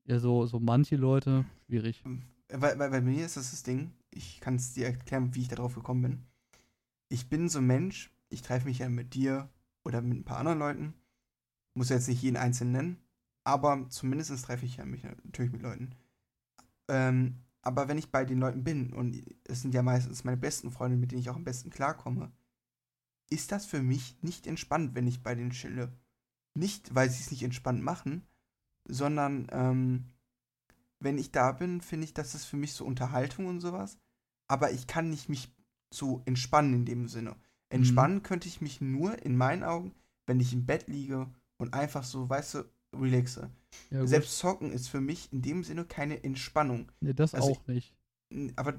ja, 0.06 0.18
so, 0.18 0.46
so 0.46 0.60
manche 0.60 0.96
Leute, 0.96 1.44
schwierig. 1.66 2.02
Weil, 2.48 2.78
weil 2.78 2.90
bei 2.90 3.00
mir 3.00 3.24
ist 3.24 3.36
das 3.36 3.52
das 3.52 3.62
Ding, 3.62 3.92
ich 4.10 4.40
kann 4.40 4.56
es 4.56 4.72
dir 4.72 4.86
erklären, 4.86 5.34
wie 5.34 5.42
ich 5.42 5.48
darauf 5.48 5.74
gekommen 5.74 6.02
bin. 6.02 6.24
Ich 7.08 7.28
bin 7.28 7.48
so 7.48 7.58
ein 7.58 7.66
Mensch, 7.66 8.12
ich 8.28 8.42
treffe 8.42 8.66
mich 8.66 8.78
ja 8.80 8.88
mit 8.88 9.14
dir 9.14 9.48
oder 9.84 10.00
mit 10.02 10.18
ein 10.18 10.24
paar 10.24 10.38
anderen 10.38 10.58
Leuten. 10.58 10.94
Muss 11.74 11.88
jetzt 11.88 12.08
nicht 12.08 12.22
jeden 12.22 12.36
einzelnen 12.36 12.72
nennen, 12.72 12.96
aber 13.50 13.88
zumindest 13.88 14.44
treffe 14.44 14.64
ich 14.64 14.76
ja 14.76 14.84
mich 14.84 15.02
natürlich 15.02 15.50
mit 15.50 15.62
Leuten. 15.62 15.90
Ähm, 16.88 17.40
aber 17.62 17.88
wenn 17.88 17.98
ich 17.98 18.10
bei 18.10 18.24
den 18.24 18.38
Leuten 18.38 18.62
bin, 18.62 18.92
und 18.92 19.20
es 19.44 19.62
sind 19.62 19.74
ja 19.74 19.82
meistens 19.82 20.24
meine 20.24 20.36
besten 20.36 20.70
Freunde, 20.70 20.96
mit 20.96 21.10
denen 21.10 21.20
ich 21.20 21.30
auch 21.30 21.36
am 21.36 21.44
besten 21.44 21.70
klarkomme, 21.70 22.30
ist 23.28 23.52
das 23.52 23.66
für 23.66 23.82
mich 23.82 24.16
nicht 24.22 24.46
entspannt, 24.46 24.94
wenn 24.94 25.06
ich 25.06 25.22
bei 25.22 25.34
denen 25.34 25.50
chille. 25.50 25.92
Nicht, 26.54 26.94
weil 26.94 27.10
sie 27.10 27.20
es 27.20 27.30
nicht 27.30 27.42
entspannt 27.42 27.82
machen, 27.82 28.26
sondern 28.88 29.48
ähm, 29.50 30.06
wenn 31.00 31.18
ich 31.18 31.32
da 31.32 31.52
bin, 31.52 31.80
finde 31.80 32.04
ich, 32.04 32.14
das 32.14 32.34
ist 32.34 32.44
für 32.44 32.56
mich 32.56 32.72
so 32.72 32.84
Unterhaltung 32.84 33.46
und 33.46 33.60
sowas. 33.60 33.98
Aber 34.48 34.70
ich 34.70 34.86
kann 34.86 35.10
nicht 35.10 35.28
mich 35.28 35.54
so 35.92 36.22
entspannen 36.24 36.74
in 36.74 36.84
dem 36.84 37.08
Sinne. 37.08 37.36
Entspannen 37.68 38.22
könnte 38.22 38.48
ich 38.48 38.60
mich 38.60 38.80
nur 38.80 39.20
in 39.22 39.36
meinen 39.36 39.64
Augen, 39.64 39.94
wenn 40.26 40.40
ich 40.40 40.52
im 40.52 40.66
Bett 40.66 40.88
liege 40.88 41.28
und 41.56 41.74
einfach 41.74 42.04
so, 42.04 42.28
weißt 42.28 42.54
du, 42.54 42.64
relaxe. 42.94 43.50
Ja. 43.90 44.06
Selbst 44.06 44.38
Zocken 44.38 44.72
ist 44.72 44.88
für 44.88 45.00
mich 45.00 45.32
in 45.32 45.42
dem 45.42 45.64
Sinne 45.64 45.84
keine 45.84 46.22
Entspannung. 46.24 46.90
nee, 47.00 47.12
das 47.14 47.34
also 47.34 47.52
auch 47.52 47.66
nicht. 47.66 47.94
N- 48.30 48.52
Aber 48.56 48.74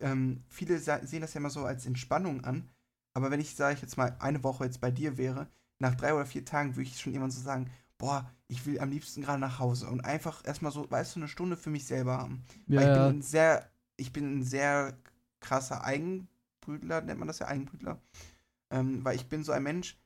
ähm, 0.00 0.44
viele 0.48 0.78
sehen 0.78 1.20
das 1.20 1.34
ja 1.34 1.38
immer 1.40 1.50
so 1.50 1.64
als 1.64 1.86
Entspannung 1.86 2.44
an. 2.44 2.68
Aber 3.14 3.30
wenn 3.30 3.40
ich, 3.40 3.54
sage 3.54 3.74
ich 3.74 3.82
jetzt 3.82 3.96
mal, 3.96 4.16
eine 4.20 4.42
Woche 4.44 4.64
jetzt 4.64 4.80
bei 4.80 4.90
dir 4.90 5.18
wäre, 5.18 5.48
nach 5.78 5.94
drei 5.94 6.14
oder 6.14 6.26
vier 6.26 6.44
Tagen 6.44 6.76
würde 6.76 6.88
ich 6.88 7.00
schon 7.00 7.12
irgendwann 7.12 7.30
so 7.30 7.40
sagen, 7.42 7.70
boah, 7.98 8.30
ich 8.48 8.66
will 8.66 8.80
am 8.80 8.90
liebsten 8.90 9.22
gerade 9.22 9.40
nach 9.40 9.58
Hause 9.58 9.88
und 9.88 10.02
einfach 10.04 10.44
erstmal 10.46 10.72
so, 10.72 10.90
weißt 10.90 11.16
du, 11.16 11.20
eine 11.20 11.28
Stunde 11.28 11.56
für 11.56 11.70
mich 11.70 11.86
selber 11.86 12.18
haben. 12.18 12.44
Ja, 12.66 12.80
Weil 12.80 12.86
ich 12.88 12.92
bin 12.92 13.18
ein 13.18 13.22
sehr, 13.22 13.70
ich 13.96 14.12
bin 14.12 14.38
ein 14.38 14.42
sehr 14.44 14.96
krasser 15.40 15.84
Eigenbrütler, 15.84 17.02
nennt 17.02 17.18
man 17.18 17.28
das 17.28 17.40
ja 17.40 17.48
Eigenbrütler. 17.48 18.00
Ähm, 18.70 19.04
weil 19.04 19.16
ich 19.16 19.28
bin 19.28 19.44
so 19.44 19.52
ein 19.52 19.62
Mensch, 19.62 19.92
ich 19.92 20.01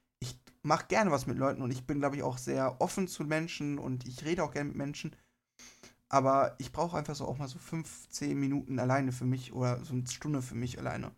mache 0.66 0.86
gerne 0.88 1.10
was 1.10 1.26
mit 1.26 1.38
Leuten 1.38 1.62
und 1.62 1.70
ich 1.72 1.86
bin, 1.86 2.00
glaube 2.00 2.16
ich, 2.16 2.22
auch 2.22 2.38
sehr 2.38 2.80
offen 2.80 3.08
zu 3.08 3.24
Menschen 3.24 3.78
und 3.78 4.06
ich 4.06 4.24
rede 4.24 4.44
auch 4.44 4.52
gerne 4.52 4.68
mit 4.68 4.76
Menschen. 4.78 5.16
Aber 6.08 6.54
ich 6.58 6.72
brauche 6.72 6.96
einfach 6.98 7.14
so 7.16 7.26
auch 7.26 7.38
mal 7.38 7.48
so 7.48 7.58
fünf, 7.58 8.08
zehn 8.10 8.38
Minuten 8.38 8.78
alleine 8.80 9.12
für 9.12 9.24
mich 9.26 9.52
oder 9.52 9.84
so 9.84 9.94
eine 9.94 10.06
Stunde 10.08 10.42
für 10.42 10.54
mich 10.56 10.78
alleine. 10.78 11.12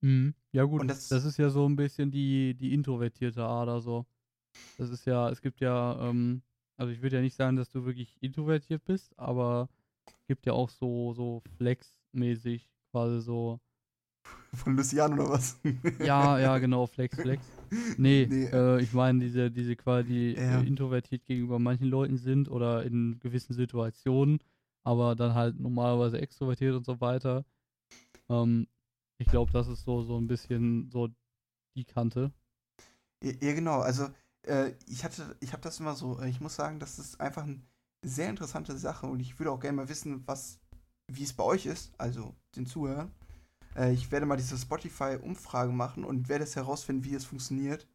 mhm. 0.00 0.34
ja 0.52 0.64
gut, 0.64 0.82
Und 0.82 0.88
das, 0.88 1.08
das- 1.08 1.24
ist 1.24 1.36
ja 1.38 1.50
so 1.50 1.68
ein 1.68 1.76
bisschen 1.76 2.10
die, 2.10 2.54
die 2.54 2.72
introvertierte 2.74 3.44
Ader 3.44 3.80
so. 3.80 4.06
Das 4.78 4.90
ist 4.90 5.06
ja, 5.06 5.30
es 5.30 5.42
gibt 5.42 5.60
ja, 5.60 5.98
ähm, 6.10 6.42
also 6.78 6.92
ich 6.92 7.02
würde 7.02 7.16
ja 7.18 7.22
nicht 7.22 7.36
sagen, 7.36 7.56
dass 7.56 7.70
du 7.70 7.84
wirklich 7.86 8.16
introvertiert 8.22 8.84
bist, 8.84 9.18
aber 9.18 9.68
es 10.20 10.26
gibt 10.28 10.46
ja 10.46 10.54
auch 10.54 10.70
so, 10.70 11.14
so 11.14 11.42
flexmäßig 11.58 12.70
quasi 12.92 13.20
so, 13.22 13.60
Von 14.54 14.76
Lucian 14.76 15.14
oder 15.14 15.30
was? 15.30 15.56
ja, 15.98 16.38
ja, 16.38 16.58
genau, 16.58 16.86
Flex, 16.86 17.18
Flex. 17.20 17.54
Nee, 17.98 18.24
Nee. 18.28 18.46
Äh, 18.52 18.82
ich 18.82 18.92
meine, 18.92 19.20
diese, 19.20 19.50
diese 19.50 19.76
quasi 19.76 20.08
die 20.08 20.34
Ja. 20.34 20.60
äh, 20.60 20.66
introvertiert 20.66 21.24
gegenüber 21.24 21.58
manchen 21.58 21.88
Leuten 21.88 22.16
sind 22.16 22.48
oder 22.48 22.84
in 22.84 23.18
gewissen 23.20 23.54
Situationen, 23.54 24.38
aber 24.84 25.14
dann 25.14 25.34
halt 25.34 25.58
normalerweise 25.58 26.20
extrovertiert 26.20 26.74
und 26.74 26.84
so 26.86 27.00
weiter. 27.00 27.44
Ähm, 28.28 28.66
ich 29.18 29.28
glaube, 29.28 29.52
das 29.52 29.68
ist 29.68 29.84
so, 29.84 30.02
so 30.02 30.18
ein 30.18 30.26
bisschen 30.26 30.90
so 30.90 31.08
die 31.76 31.84
Kante. 31.84 32.32
Ja, 33.22 33.32
ja, 33.40 33.52
genau. 33.54 33.80
Also, 33.80 34.08
äh, 34.42 34.72
ich 34.86 35.04
hatte, 35.04 35.36
ich 35.40 35.52
habe 35.52 35.62
das 35.62 35.80
immer 35.80 35.94
so, 35.94 36.18
äh, 36.20 36.28
ich 36.28 36.40
muss 36.40 36.56
sagen, 36.56 36.80
das 36.80 36.98
ist 36.98 37.20
einfach 37.20 37.42
eine 37.44 37.60
sehr 38.02 38.30
interessante 38.30 38.76
Sache 38.78 39.06
und 39.06 39.20
ich 39.20 39.38
würde 39.38 39.50
auch 39.52 39.60
gerne 39.60 39.76
mal 39.76 39.88
wissen, 39.88 40.26
was, 40.26 40.58
wie 41.08 41.24
es 41.24 41.32
bei 41.34 41.44
euch 41.44 41.66
ist, 41.66 41.92
also 41.98 42.34
den 42.56 42.66
Zuhörern. 42.66 43.10
Äh, 43.76 43.92
ich 43.92 44.10
werde 44.10 44.26
mal 44.26 44.36
diese 44.36 44.56
Spotify-Umfrage 44.58 45.72
machen 45.72 46.04
und 46.04 46.28
werde 46.28 46.44
es 46.44 46.56
herausfinden, 46.56 47.04
wie 47.04 47.14
es 47.14 47.24
funktioniert. 47.24 47.86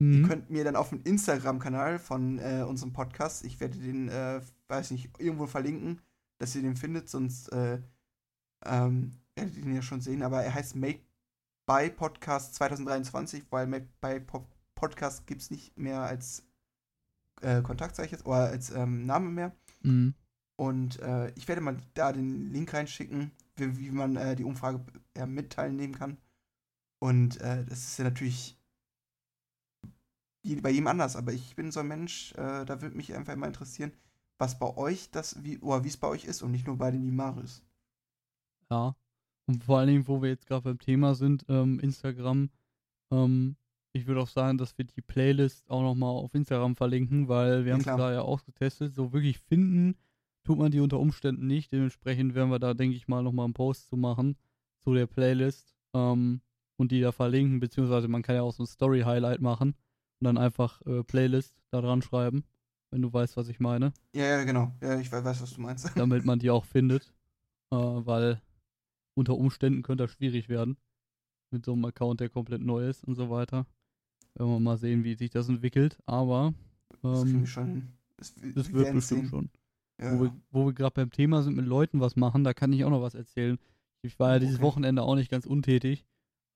Ihr 0.00 0.06
Mhm. 0.18 0.28
könnt 0.28 0.50
mir 0.50 0.64
dann 0.64 0.74
auf 0.76 0.88
dem 0.90 1.02
Instagram-Kanal 1.04 1.98
von 2.00 2.38
äh, 2.40 2.64
unserem 2.68 2.92
Podcast, 2.92 3.44
ich 3.44 3.60
werde 3.60 3.78
den, 3.78 4.08
äh, 4.08 4.40
weiß 4.68 4.90
nicht, 4.90 5.10
irgendwo 5.18 5.46
verlinken, 5.46 6.00
dass 6.38 6.54
ihr 6.56 6.62
den 6.62 6.76
findet, 6.76 7.08
sonst 7.08 7.48
äh, 7.52 7.80
ähm, 8.66 9.12
werdet 9.36 9.56
ihr 9.56 9.62
ihn 9.64 9.74
ja 9.74 9.82
schon 9.82 10.00
sehen, 10.00 10.22
aber 10.22 10.42
er 10.42 10.52
heißt 10.54 10.74
Made 10.74 10.98
by 11.66 11.90
Podcast 11.90 12.54
2023, 12.56 13.44
weil 13.50 13.66
Made 13.68 13.88
by 14.00 14.18
Po- 14.20 14.48
Podcast 14.74 15.26
gibt 15.28 15.42
es 15.42 15.50
nicht 15.50 15.78
mehr 15.78 16.00
als 16.02 16.42
äh, 17.40 17.62
Kontakt, 17.62 17.94
sag 17.94 18.06
ich 18.06 18.12
jetzt, 18.12 18.26
oder 18.26 18.46
als 18.48 18.70
ähm, 18.70 19.06
Name 19.06 19.30
mehr. 19.30 19.52
Mhm. 19.82 20.14
Und 20.56 20.98
äh, 21.00 21.30
ich 21.36 21.46
werde 21.46 21.60
mal 21.60 21.76
da 21.94 22.12
den 22.12 22.52
Link 22.52 22.72
reinschicken, 22.74 23.30
wie, 23.56 23.78
wie 23.78 23.90
man 23.90 24.16
äh, 24.16 24.36
die 24.36 24.44
Umfrage 24.44 24.84
ja, 25.16 25.26
mit 25.26 25.52
teilnehmen 25.52 25.94
kann. 25.94 26.18
Und 27.00 27.40
äh, 27.40 27.64
das 27.66 27.80
ist 27.80 27.98
ja 27.98 28.04
natürlich 28.04 28.58
bei 30.62 30.70
jedem 30.70 30.86
anders, 30.86 31.16
aber 31.16 31.32
ich 31.32 31.56
bin 31.56 31.72
so 31.72 31.80
ein 31.80 31.88
Mensch, 31.88 32.32
äh, 32.34 32.64
da 32.64 32.80
würde 32.82 32.96
mich 32.96 33.14
einfach 33.14 33.32
immer 33.32 33.48
interessieren, 33.48 33.92
was 34.38 34.58
bei 34.58 34.76
euch 34.76 35.10
das, 35.10 35.42
wie, 35.42 35.58
oder 35.58 35.82
wie 35.84 35.88
es 35.88 35.96
bei 35.96 36.06
euch 36.08 36.24
ist 36.24 36.42
und 36.42 36.52
nicht 36.52 36.66
nur 36.68 36.76
bei 36.78 36.90
den 36.92 37.04
Limaris. 37.04 37.62
Ja. 38.70 38.96
Und 39.46 39.64
vor 39.64 39.78
allen 39.78 39.88
Dingen, 39.88 40.08
wo 40.08 40.22
wir 40.22 40.30
jetzt 40.30 40.46
gerade 40.46 40.62
beim 40.62 40.78
Thema 40.78 41.14
sind, 41.14 41.44
ähm, 41.48 41.78
Instagram, 41.80 42.50
ähm, 43.12 43.56
ich 43.94 44.06
würde 44.06 44.22
auch 44.22 44.28
sagen, 44.28 44.58
dass 44.58 44.78
wir 44.78 44.86
die 44.86 45.02
Playlist 45.02 45.70
auch 45.70 45.82
nochmal 45.82 46.10
auf 46.10 46.34
Instagram 46.34 46.76
verlinken, 46.76 47.28
weil 47.28 47.64
wir 47.64 47.72
Ja, 47.72 47.74
haben 47.74 47.82
es 47.82 47.92
da 47.94 48.12
ja 48.12 48.22
ausgetestet. 48.22 48.94
So 48.94 49.12
wirklich 49.12 49.38
finden 49.40 49.96
tut 50.44 50.58
man 50.58 50.70
die 50.70 50.80
unter 50.80 51.00
Umständen 51.00 51.46
nicht. 51.46 51.72
Dementsprechend 51.72 52.34
werden 52.34 52.50
wir 52.50 52.58
da, 52.58 52.74
denke 52.74 52.96
ich 52.96 53.08
mal, 53.08 53.22
nochmal 53.22 53.44
einen 53.44 53.54
Post 53.54 53.88
zu 53.88 53.96
machen 53.96 54.36
zu 54.80 54.94
der 54.94 55.06
Playlist 55.06 55.74
ähm, 55.94 56.40
und 56.76 56.92
die 56.92 57.00
da 57.00 57.10
verlinken, 57.12 57.60
beziehungsweise 57.60 58.08
man 58.08 58.22
kann 58.22 58.36
ja 58.36 58.42
auch 58.42 58.52
so 58.52 58.62
ein 58.62 58.66
Story-Highlight 58.66 59.40
machen 59.40 59.70
und 60.20 60.24
dann 60.24 60.38
einfach 60.38 60.82
äh, 60.86 61.02
Playlist 61.02 61.56
da 61.70 61.80
dran 61.80 62.02
schreiben, 62.02 62.44
wenn 62.90 63.02
du 63.02 63.12
weißt, 63.12 63.36
was 63.36 63.48
ich 63.48 63.60
meine. 63.60 63.92
Ja, 64.14 64.24
ja, 64.24 64.44
genau. 64.44 64.72
Ja, 64.82 65.00
ich 65.00 65.10
weiß, 65.10 65.24
was 65.24 65.54
du 65.54 65.60
meinst. 65.60 65.90
damit 65.96 66.24
man 66.24 66.38
die 66.38 66.50
auch 66.50 66.64
findet. 66.64 67.12
Äh, 67.70 67.76
weil 67.76 68.40
unter 69.14 69.36
Umständen 69.36 69.82
könnte 69.82 70.04
das 70.04 70.12
schwierig 70.12 70.48
werden. 70.48 70.76
Mit 71.50 71.64
so 71.64 71.72
einem 71.72 71.84
Account, 71.84 72.20
der 72.20 72.28
komplett 72.28 72.62
neu 72.62 72.88
ist 72.88 73.04
und 73.04 73.14
so 73.14 73.30
weiter. 73.30 73.66
Wenn 74.34 74.48
wir 74.48 74.60
mal 74.60 74.76
sehen, 74.76 75.04
wie 75.04 75.14
sich 75.14 75.30
das 75.30 75.48
entwickelt. 75.48 75.98
Aber 76.04 76.52
das 77.02 77.22
ähm, 77.22 77.40
wir 77.40 77.46
schon. 77.46 77.88
Das, 78.16 78.34
das 78.54 78.72
wird 78.72 78.92
bestimmt 78.92 79.28
schon. 79.28 79.50
Ja. 80.00 80.18
Wo 80.18 80.24
wir, 80.24 80.32
wo 80.50 80.66
wir 80.66 80.72
gerade 80.72 80.94
beim 80.94 81.10
Thema 81.10 81.42
sind, 81.42 81.56
mit 81.56 81.66
Leuten 81.66 82.00
was 82.00 82.16
machen, 82.16 82.44
da 82.44 82.52
kann 82.52 82.72
ich 82.72 82.84
auch 82.84 82.90
noch 82.90 83.02
was 83.02 83.14
erzählen. 83.14 83.58
Ich 84.02 84.18
war 84.18 84.32
ja 84.34 84.38
dieses 84.38 84.56
Okay. 84.56 84.64
Wochenende 84.64 85.02
auch 85.02 85.14
nicht 85.14 85.30
ganz 85.30 85.46
untätig. 85.46 86.04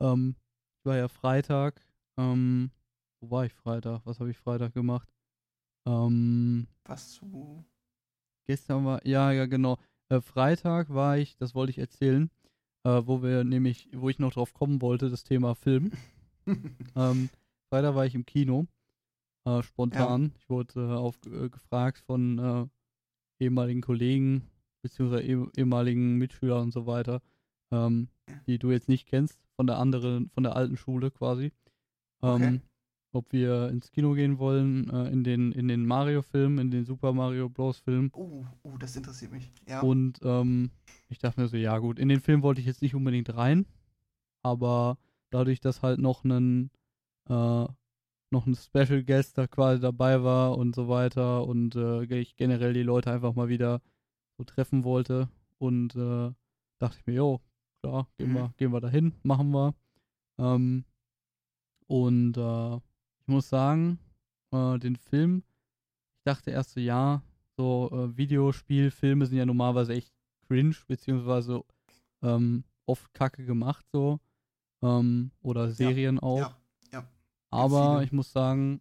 Ähm, 0.02 0.36
ich 0.80 0.86
war 0.86 0.96
ja 0.96 1.08
Freitag. 1.08 1.80
Ähm, 2.18 2.70
wo 3.20 3.30
war 3.30 3.46
ich 3.46 3.54
Freitag? 3.54 4.02
Was 4.04 4.20
habe 4.20 4.30
ich 4.30 4.38
Freitag 4.38 4.74
gemacht? 4.74 5.08
Ähm, 5.86 6.66
Was 6.84 7.12
zu. 7.12 7.64
gestern 8.46 8.84
war, 8.84 9.06
ja, 9.06 9.32
ja, 9.32 9.46
genau. 9.46 9.78
Äh, 10.10 10.20
Freitag 10.20 10.92
war 10.92 11.16
ich, 11.18 11.36
das 11.36 11.54
wollte 11.54 11.70
ich 11.70 11.78
erzählen, 11.78 12.30
äh, 12.84 13.02
wo 13.04 13.22
wir 13.22 13.44
nämlich, 13.44 13.88
wo 13.94 14.08
ich 14.08 14.18
noch 14.18 14.32
drauf 14.32 14.52
kommen 14.52 14.82
wollte, 14.82 15.10
das 15.10 15.24
Thema 15.24 15.54
Film. 15.54 15.92
Ähm, 16.96 17.28
Freitag 17.68 17.94
war 17.94 18.06
ich 18.06 18.14
im 18.14 18.24
Kino, 18.24 18.66
äh, 19.44 19.62
spontan. 19.62 20.32
Ich 20.38 20.48
wurde 20.48 20.80
äh, 20.80 20.94
auf, 20.96 21.18
äh, 21.26 21.50
von 22.06 22.38
äh, 22.38 22.66
ehemaligen 23.40 23.80
Kollegen, 23.80 24.42
beziehungsweise 24.82 25.22
eh, 25.22 25.46
ehemaligen 25.56 26.16
Mitschülern 26.16 26.64
und 26.64 26.72
so 26.72 26.86
weiter, 26.86 27.22
ähm, 27.70 28.08
die 28.46 28.58
du 28.58 28.70
jetzt 28.70 28.88
nicht 28.88 29.06
kennst, 29.06 29.40
von 29.56 29.66
der 29.66 29.78
anderen, 29.78 30.30
von 30.30 30.42
der 30.42 30.56
alten 30.56 30.76
Schule 30.76 31.10
quasi. 31.10 31.52
Ähm, 32.22 32.34
Okay. 32.42 32.60
Ob 33.12 33.32
wir 33.32 33.70
ins 33.70 33.90
Kino 33.90 34.12
gehen 34.12 34.38
wollen, 34.38 34.90
äh, 34.90 35.08
in 35.08 35.24
den, 35.24 35.52
in 35.52 35.66
den 35.66 35.86
Mario-Film, 35.86 36.58
in 36.58 36.70
den 36.70 36.84
Super 36.84 37.14
Mario 37.14 37.48
Bros. 37.48 37.78
Film. 37.78 38.10
Oh, 38.12 38.44
oh, 38.62 38.76
das 38.76 38.96
interessiert 38.96 39.32
mich. 39.32 39.50
Ja. 39.66 39.80
Und 39.80 40.20
ähm, 40.22 40.70
ich 41.08 41.18
dachte 41.18 41.40
mir 41.40 41.48
so, 41.48 41.56
ja 41.56 41.78
gut, 41.78 41.98
in 41.98 42.10
den 42.10 42.20
Film 42.20 42.42
wollte 42.42 42.60
ich 42.60 42.66
jetzt 42.66 42.82
nicht 42.82 42.94
unbedingt 42.94 43.34
rein, 43.34 43.64
aber 44.42 44.98
dadurch, 45.30 45.60
dass 45.60 45.82
halt 45.82 46.00
noch 46.00 46.22
ein 46.24 46.70
äh, 47.30 47.66
noch 48.30 48.46
ein 48.46 48.54
Special 48.54 49.02
Guest 49.02 49.38
da 49.38 49.46
quasi 49.46 49.80
dabei 49.80 50.22
war 50.22 50.56
und 50.58 50.74
so 50.74 50.88
weiter 50.88 51.46
und 51.46 51.74
äh, 51.76 52.02
ich 52.20 52.36
generell 52.36 52.74
die 52.74 52.82
Leute 52.82 53.10
einfach 53.10 53.34
mal 53.34 53.48
wieder 53.48 53.80
so 54.36 54.44
treffen 54.44 54.84
wollte 54.84 55.28
und 55.58 55.96
äh, 55.96 56.32
dachte 56.78 56.98
ich 56.98 57.06
mir, 57.06 57.14
jo, 57.14 57.40
klar, 57.82 58.06
gehen 58.18 58.30
Mhm. 58.30 58.34
wir, 58.34 58.54
gehen 58.56 58.72
wir 58.72 58.80
dahin, 58.80 59.14
machen 59.22 59.50
wir. 59.50 59.74
Ähm, 60.38 60.84
und 61.86 62.36
äh, 62.36 62.76
ich 63.20 63.26
muss 63.26 63.48
sagen, 63.48 63.98
äh, 64.52 64.78
den 64.78 64.96
Film, 64.96 65.42
ich 66.18 66.24
dachte 66.24 66.50
erst 66.50 66.72
so, 66.72 66.80
ja, 66.80 67.22
so 67.56 67.90
äh, 67.92 68.16
Videospielfilme 68.16 69.26
sind 69.26 69.38
ja 69.38 69.46
normalerweise 69.46 69.94
echt 69.94 70.12
cringe, 70.46 70.76
beziehungsweise 70.86 71.62
ähm, 72.22 72.64
oft 72.86 73.12
kacke 73.14 73.44
gemacht 73.44 73.86
so. 73.90 74.20
Ähm, 74.82 75.32
oder 75.42 75.70
Serien 75.70 76.18
auch. 76.20 76.38
ja. 76.38 76.56
Aber 77.50 78.02
ich 78.02 78.12
muss 78.12 78.32
sagen, 78.32 78.80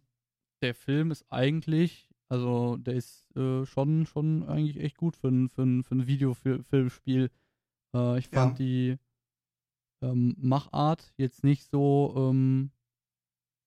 der 0.62 0.74
Film 0.74 1.10
ist 1.10 1.24
eigentlich, 1.30 2.10
also 2.28 2.76
der 2.76 2.94
ist 2.94 3.34
äh, 3.36 3.64
schon, 3.64 4.06
schon 4.06 4.42
eigentlich 4.44 4.78
echt 4.78 4.96
gut 4.96 5.16
für 5.16 5.28
ein, 5.28 5.48
für 5.48 5.62
ein, 5.62 5.82
für 5.84 5.94
ein 5.94 6.06
Videofilmspiel. 6.06 7.30
Äh, 7.94 8.18
ich 8.18 8.28
fand 8.28 8.58
Ja. 8.58 8.64
die 8.64 8.98
ähm, 10.02 10.36
Machart 10.38 11.12
jetzt 11.16 11.44
nicht 11.44 11.64
so, 11.70 12.14
ähm, 12.16 12.70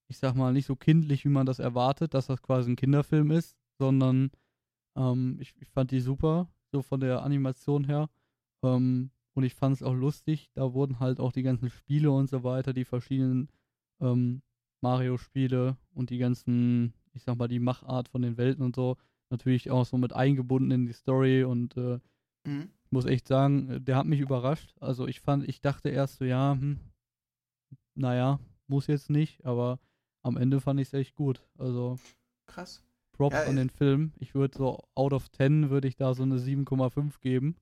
ich 0.10 0.18
sag 0.18 0.36
mal, 0.36 0.54
nicht 0.54 0.66
so 0.66 0.76
kindlich, 0.76 1.26
wie 1.26 1.30
man 1.30 1.46
das 1.46 1.60
erwartet, 1.60 2.14
dass 2.14 2.28
das 2.28 2.42
quasi 2.42 2.72
ein 2.72 2.76
Kinderfilm 2.76 3.32
ist, 3.32 3.58
sondern 3.80 4.32
ähm, 4.98 5.38
ich, 5.40 5.54
ich 5.60 5.70
fand 5.70 5.92
die 5.92 6.02
super, 6.02 6.50
so 6.72 6.82
von 6.82 7.00
der 7.00 7.24
Animation 7.24 7.86
her. 7.86 8.10
Ähm, 8.64 9.12
und 9.34 9.44
ich 9.44 9.56
fand 9.56 9.76
es 9.76 9.84
auch 9.84 9.94
lustig. 9.94 10.52
Da 10.54 10.74
wurden 10.74 11.00
halt 11.00 11.20
auch 11.20 11.32
die 11.32 11.44
ganzen 11.44 11.70
Spiele 11.70 12.12
und 12.12 12.30
so 12.30 12.44
weiter, 12.44 12.74
die 12.74 12.84
verschiedenen 12.86 13.50
ähm, 14.02 14.42
Mario-Spiele 14.82 15.78
und 15.94 16.10
die 16.10 16.18
ganzen, 16.18 16.94
ich 17.14 17.24
sag 17.24 17.38
mal, 17.38 17.48
die 17.48 17.60
Machart 17.60 18.10
von 18.10 18.22
den 18.22 18.38
Welten 18.38 18.64
und 18.64 18.76
so, 18.76 18.98
natürlich 19.30 19.72
auch 19.72 19.86
so 19.86 19.98
mit 19.98 20.14
eingebunden 20.14 20.72
in 20.72 20.86
die 20.86 20.94
Story 20.94 21.44
und 21.44 21.78
äh, 21.78 22.00
Mhm. 22.44 22.70
ich 22.86 22.92
muss 22.92 23.06
echt 23.06 23.28
sagen, 23.28 23.86
der 23.86 23.96
hat 23.96 24.06
mich 24.08 24.20
überrascht. 24.20 24.74
Also 24.80 25.08
ich 25.08 25.22
fand, 25.22 25.48
ich 25.48 25.62
dachte 25.62 25.90
erst 25.90 26.18
so, 26.18 26.26
ja, 26.26 26.54
hm, 26.54 26.80
naja, 27.96 28.40
muss 28.68 28.88
jetzt 28.88 29.10
nicht, 29.10 29.46
aber 29.46 29.80
am 30.24 30.38
Ende 30.38 30.60
fand 30.60 30.80
ich 30.80 30.88
es 30.88 30.94
echt 30.94 31.16
gut. 31.16 31.46
Also 31.58 32.00
Krass. 32.48 32.84
Props 33.14 33.36
Ja, 33.36 33.44
an 33.46 33.56
den 33.56 33.70
Film. 33.70 34.14
Ich 34.18 34.34
würde 34.34 34.58
so 34.58 34.80
out 34.96 35.14
of 35.14 35.30
10 35.32 35.70
würde 35.70 35.88
ich 35.88 35.96
da 35.96 36.14
so 36.14 36.24
eine 36.24 36.40
7,5 36.40 37.20
geben. 37.22 37.56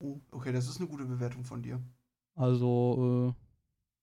Oh, 0.00 0.20
okay, 0.32 0.52
das 0.52 0.68
ist 0.68 0.78
eine 0.78 0.88
gute 0.88 1.04
Bewertung 1.04 1.44
von 1.44 1.62
dir. 1.62 1.80
Also, 2.34 3.34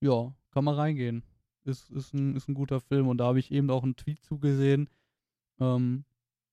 äh, 0.01 0.05
ja, 0.05 0.33
kann 0.51 0.63
man 0.63 0.75
reingehen. 0.75 1.23
Ist, 1.69 1.89
ist, 1.91 2.13
ein, 2.13 2.35
ist 2.35 2.47
ein 2.49 2.53
guter 2.55 2.79
Film 2.81 3.07
und 3.07 3.17
da 3.19 3.25
habe 3.27 3.39
ich 3.39 3.51
eben 3.51 3.69
auch 3.69 3.83
einen 3.83 3.95
Tweet 3.95 4.21
zugesehen, 4.23 4.89
ähm, 5.59 6.03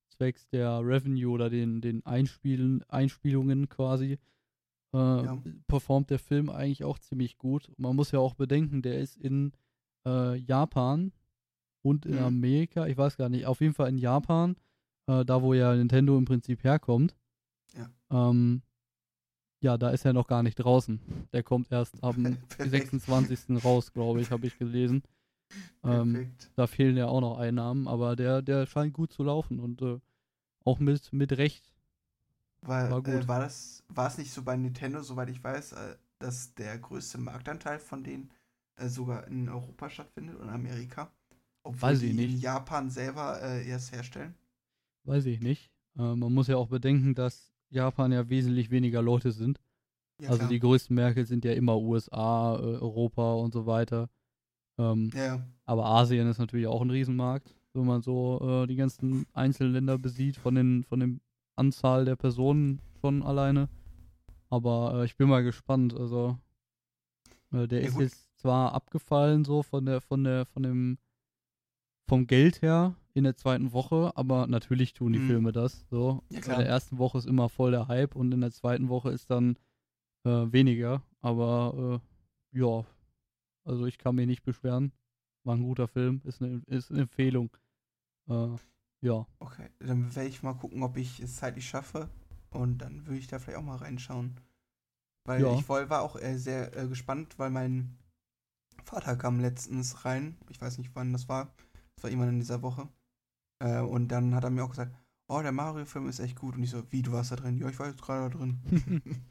zwecks 0.08 0.48
der 0.48 0.80
Revenue 0.84 1.32
oder 1.32 1.50
den, 1.50 1.80
den 1.80 2.04
Einspielen, 2.06 2.82
Einspielungen 2.88 3.68
quasi. 3.68 4.18
Äh, 4.92 4.98
Ja. 4.98 5.36
Performt 5.66 6.10
der 6.10 6.18
Film 6.18 6.48
eigentlich 6.48 6.84
auch 6.84 6.98
ziemlich 6.98 7.38
gut. 7.38 7.70
Man 7.76 7.96
muss 7.96 8.12
ja 8.12 8.18
auch 8.20 8.34
bedenken, 8.34 8.82
der 8.82 9.00
ist 9.00 9.16
in 9.16 9.52
äh, 10.06 10.36
Japan 10.36 11.12
und 11.82 12.06
in 12.06 12.14
Mhm. 12.14 12.22
Amerika, 12.22 12.86
ich 12.86 12.96
weiß 12.96 13.16
gar 13.16 13.28
nicht, 13.28 13.46
auf 13.46 13.60
jeden 13.60 13.74
Fall 13.74 13.88
in 13.88 13.98
Japan, 13.98 14.56
äh, 15.06 15.24
da 15.24 15.42
wo 15.42 15.54
ja 15.54 15.74
Nintendo 15.74 16.16
im 16.18 16.24
Prinzip 16.24 16.62
herkommt. 16.64 17.16
Ja. 17.74 17.90
Ähm, 18.10 18.62
ja, 19.60 19.76
da 19.78 19.90
ist 19.90 20.04
er 20.04 20.12
noch 20.12 20.26
gar 20.26 20.42
nicht 20.42 20.56
draußen. 20.56 21.00
Der 21.32 21.42
kommt 21.42 21.72
erst 21.72 22.02
am 22.02 22.38
Perfekt. 22.48 22.70
26. 22.70 23.64
raus, 23.64 23.92
glaube 23.92 24.20
ich, 24.20 24.30
habe 24.30 24.46
ich 24.46 24.58
gelesen. 24.58 25.02
Ähm, 25.84 26.32
da 26.56 26.66
fehlen 26.66 26.96
ja 26.96 27.06
auch 27.08 27.20
noch 27.20 27.38
Einnahmen, 27.38 27.88
aber 27.88 28.16
der, 28.16 28.42
der 28.42 28.66
scheint 28.66 28.94
gut 28.94 29.12
zu 29.12 29.22
laufen 29.22 29.60
und 29.60 29.82
äh, 29.82 30.00
auch 30.64 30.78
mit, 30.80 31.12
mit 31.12 31.32
Recht. 31.38 31.72
War, 32.62 32.90
war 32.90 33.06
äh, 33.06 33.28
war 33.28 33.40
das, 33.40 33.84
war 33.88 34.08
es 34.08 34.18
nicht 34.18 34.32
so 34.32 34.42
bei 34.42 34.56
Nintendo, 34.56 35.02
soweit 35.02 35.28
ich 35.30 35.42
weiß, 35.42 35.72
äh, 35.72 35.96
dass 36.18 36.54
der 36.54 36.78
größte 36.78 37.18
Marktanteil 37.18 37.78
von 37.78 38.02
denen 38.02 38.30
äh, 38.76 38.88
sogar 38.88 39.26
in 39.28 39.48
Europa 39.48 39.90
stattfindet 39.90 40.36
und 40.36 40.48
Amerika? 40.48 41.10
Obwohl 41.62 41.80
Weiß 41.90 42.02
ich 42.02 42.10
die 42.10 42.24
in 42.24 42.32
nicht. 42.32 42.42
Japan 42.42 42.90
selber 42.90 43.40
äh, 43.42 43.68
erst 43.68 43.92
herstellen? 43.92 44.34
Weiß 45.04 45.24
ich 45.26 45.40
nicht. 45.40 45.70
Äh, 45.96 46.14
man 46.14 46.32
muss 46.34 46.48
ja 46.48 46.56
auch 46.56 46.68
bedenken, 46.68 47.14
dass 47.14 47.52
Japan 47.70 48.12
ja 48.12 48.28
wesentlich 48.28 48.70
weniger 48.70 49.02
Leute 49.02 49.32
sind. 49.32 49.60
Ja, 50.20 50.28
also 50.30 50.38
klar. 50.40 50.48
die 50.50 50.60
größten 50.60 50.94
Märkte 50.94 51.24
sind 51.26 51.44
ja 51.44 51.52
immer 51.52 51.78
USA, 51.78 52.56
äh, 52.56 52.62
Europa 52.78 53.34
und 53.34 53.52
so 53.52 53.66
weiter. 53.66 54.08
Ähm, 54.78 55.10
Ja, 55.14 55.44
Aber 55.64 55.86
Asien 55.86 56.28
ist 56.28 56.38
natürlich 56.38 56.66
auch 56.66 56.80
ein 56.82 56.90
Riesenmarkt, 56.90 57.54
wenn 57.74 57.86
man 57.86 58.02
so 58.02 58.40
äh, 58.62 58.66
die 58.66 58.76
ganzen 58.76 59.26
Einzelländer 59.32 59.98
besieht, 59.98 60.36
von 60.36 60.54
den 60.54 60.84
von 60.84 61.00
der 61.00 61.10
Anzahl 61.56 62.04
der 62.04 62.16
Personen 62.16 62.80
schon 63.00 63.22
alleine. 63.22 63.68
Aber 64.48 65.00
äh, 65.00 65.04
ich 65.04 65.16
bin 65.16 65.28
mal 65.28 65.42
gespannt. 65.42 65.94
Also 65.94 66.38
äh, 67.52 67.66
der 67.66 67.80
Ja, 67.80 67.88
ist 67.88 67.94
gut. 67.94 68.02
jetzt 68.02 68.38
zwar 68.38 68.72
abgefallen 68.74 69.44
so 69.44 69.62
von 69.62 69.84
der 69.86 70.00
von 70.00 70.24
der 70.24 70.44
von 70.46 70.62
dem 70.62 70.98
vom 72.08 72.26
Geld 72.26 72.62
her 72.62 72.94
in 73.16 73.24
der 73.24 73.34
zweiten 73.36 73.72
Woche, 73.72 74.12
aber 74.14 74.46
natürlich 74.46 74.92
tun 74.92 75.12
die 75.14 75.18
Mhm. 75.20 75.26
Filme 75.26 75.52
das 75.52 75.86
so. 75.88 76.22
Ja, 76.30 76.36
in 76.38 76.42
der 76.58 76.66
ersten 76.66 76.98
Woche 76.98 77.16
ist 77.18 77.26
immer 77.26 77.48
voll 77.48 77.70
der 77.70 77.88
Hype 77.88 78.14
und 78.14 78.32
in 78.32 78.42
der 78.42 78.50
zweiten 78.52 78.88
Woche 78.90 79.10
ist 79.10 79.30
dann 79.30 79.56
äh, 80.24 80.52
weniger. 80.52 81.02
Aber 81.22 82.00
äh, 82.52 82.58
ja, 82.58 82.84
also 83.64 83.86
ich 83.86 83.96
kann 83.98 84.16
mich 84.16 84.26
nicht 84.26 84.42
beschweren. 84.42 84.92
War 85.44 85.56
ein 85.56 85.62
guter 85.62 85.88
Film, 85.88 86.20
ist 86.24 86.42
eine, 86.42 86.62
ist 86.66 86.90
eine 86.90 87.02
Empfehlung. 87.02 87.56
Äh, 88.28 88.48
ja, 89.00 89.26
okay. 89.38 89.70
Dann 89.78 90.14
werde 90.14 90.28
ich 90.28 90.42
mal 90.42 90.54
gucken, 90.54 90.82
ob 90.82 90.96
ich 90.98 91.20
es 91.20 91.36
zeitlich 91.36 91.66
schaffe. 91.66 92.10
Und 92.50 92.78
dann 92.78 93.06
würde 93.06 93.18
ich 93.18 93.28
da 93.28 93.38
vielleicht 93.38 93.58
auch 93.58 93.62
mal 93.64 93.76
reinschauen. 93.76 94.38
Weil 95.24 95.40
Ja. 95.42 95.54
ich 95.54 95.68
war 95.68 96.02
auch 96.02 96.16
äh, 96.16 96.36
sehr 96.36 96.76
äh, 96.76 96.86
gespannt, 96.86 97.38
weil 97.38 97.50
mein 97.50 97.96
Vater 98.84 99.16
kam 99.16 99.40
letztens 99.40 100.04
rein. 100.04 100.36
Ich 100.50 100.60
weiß 100.60 100.78
nicht, 100.78 100.90
wann 100.94 101.12
das 101.12 101.28
war. 101.28 101.54
Das 101.96 102.04
war 102.04 102.10
irgendwann 102.10 102.34
in 102.34 102.40
dieser 102.40 102.60
Woche. 102.62 102.88
Äh, 103.58 103.80
und 103.80 104.08
dann 104.08 104.34
hat 104.34 104.44
er 104.44 104.50
mir 104.50 104.64
auch 104.64 104.70
gesagt, 104.70 104.94
oh, 105.28 105.40
der 105.42 105.52
Mario-Film 105.52 106.08
ist 106.08 106.20
echt 106.20 106.38
gut. 106.38 106.56
Und 106.56 106.62
ich 106.62 106.70
so, 106.70 106.82
wie, 106.90 107.02
du 107.02 107.12
warst 107.12 107.32
da 107.32 107.36
drin? 107.36 107.58
Ja, 107.58 107.68
ich 107.68 107.78
war 107.78 107.88
jetzt 107.88 108.02
gerade 108.02 108.30
da 108.30 108.38
drin. 108.38 108.58